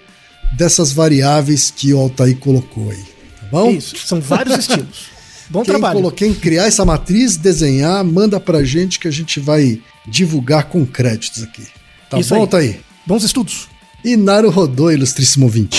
dessas 0.55 0.93
variáveis 0.93 1.73
que 1.75 1.95
o 1.95 1.99
Altair 1.99 2.37
colocou 2.37 2.91
aí. 2.91 3.03
Tá 3.41 3.47
bom? 3.51 3.71
Isso, 3.71 3.97
são 4.07 4.21
vários 4.21 4.59
estilos. 4.59 5.17
Bom 5.49 5.63
Quem 5.63 5.73
trabalho. 5.75 5.95
colocou 5.95 6.17
quem 6.19 6.35
criar 6.35 6.67
essa 6.67 6.85
matriz, 6.85 7.37
desenhar, 7.37 8.05
manda 8.05 8.41
pra 8.41 8.65
gente 8.65 8.99
que 8.99 9.07
a 9.07 9.13
gente 9.13 9.39
vai 9.39 9.81
divulgar 10.05 10.65
com 10.65 10.85
créditos 10.85 11.45
aqui. 11.45 11.63
Tá 12.11 12.19
Isso 12.19 12.31
bom, 12.31 12.35
aí. 12.35 12.41
Altair? 12.41 12.81
Bons 13.07 13.23
estudos. 13.23 13.69
E 14.05 14.17
Naruhodô, 14.17 14.91
ilustríssimo 14.91 15.47
ouvinte. 15.47 15.79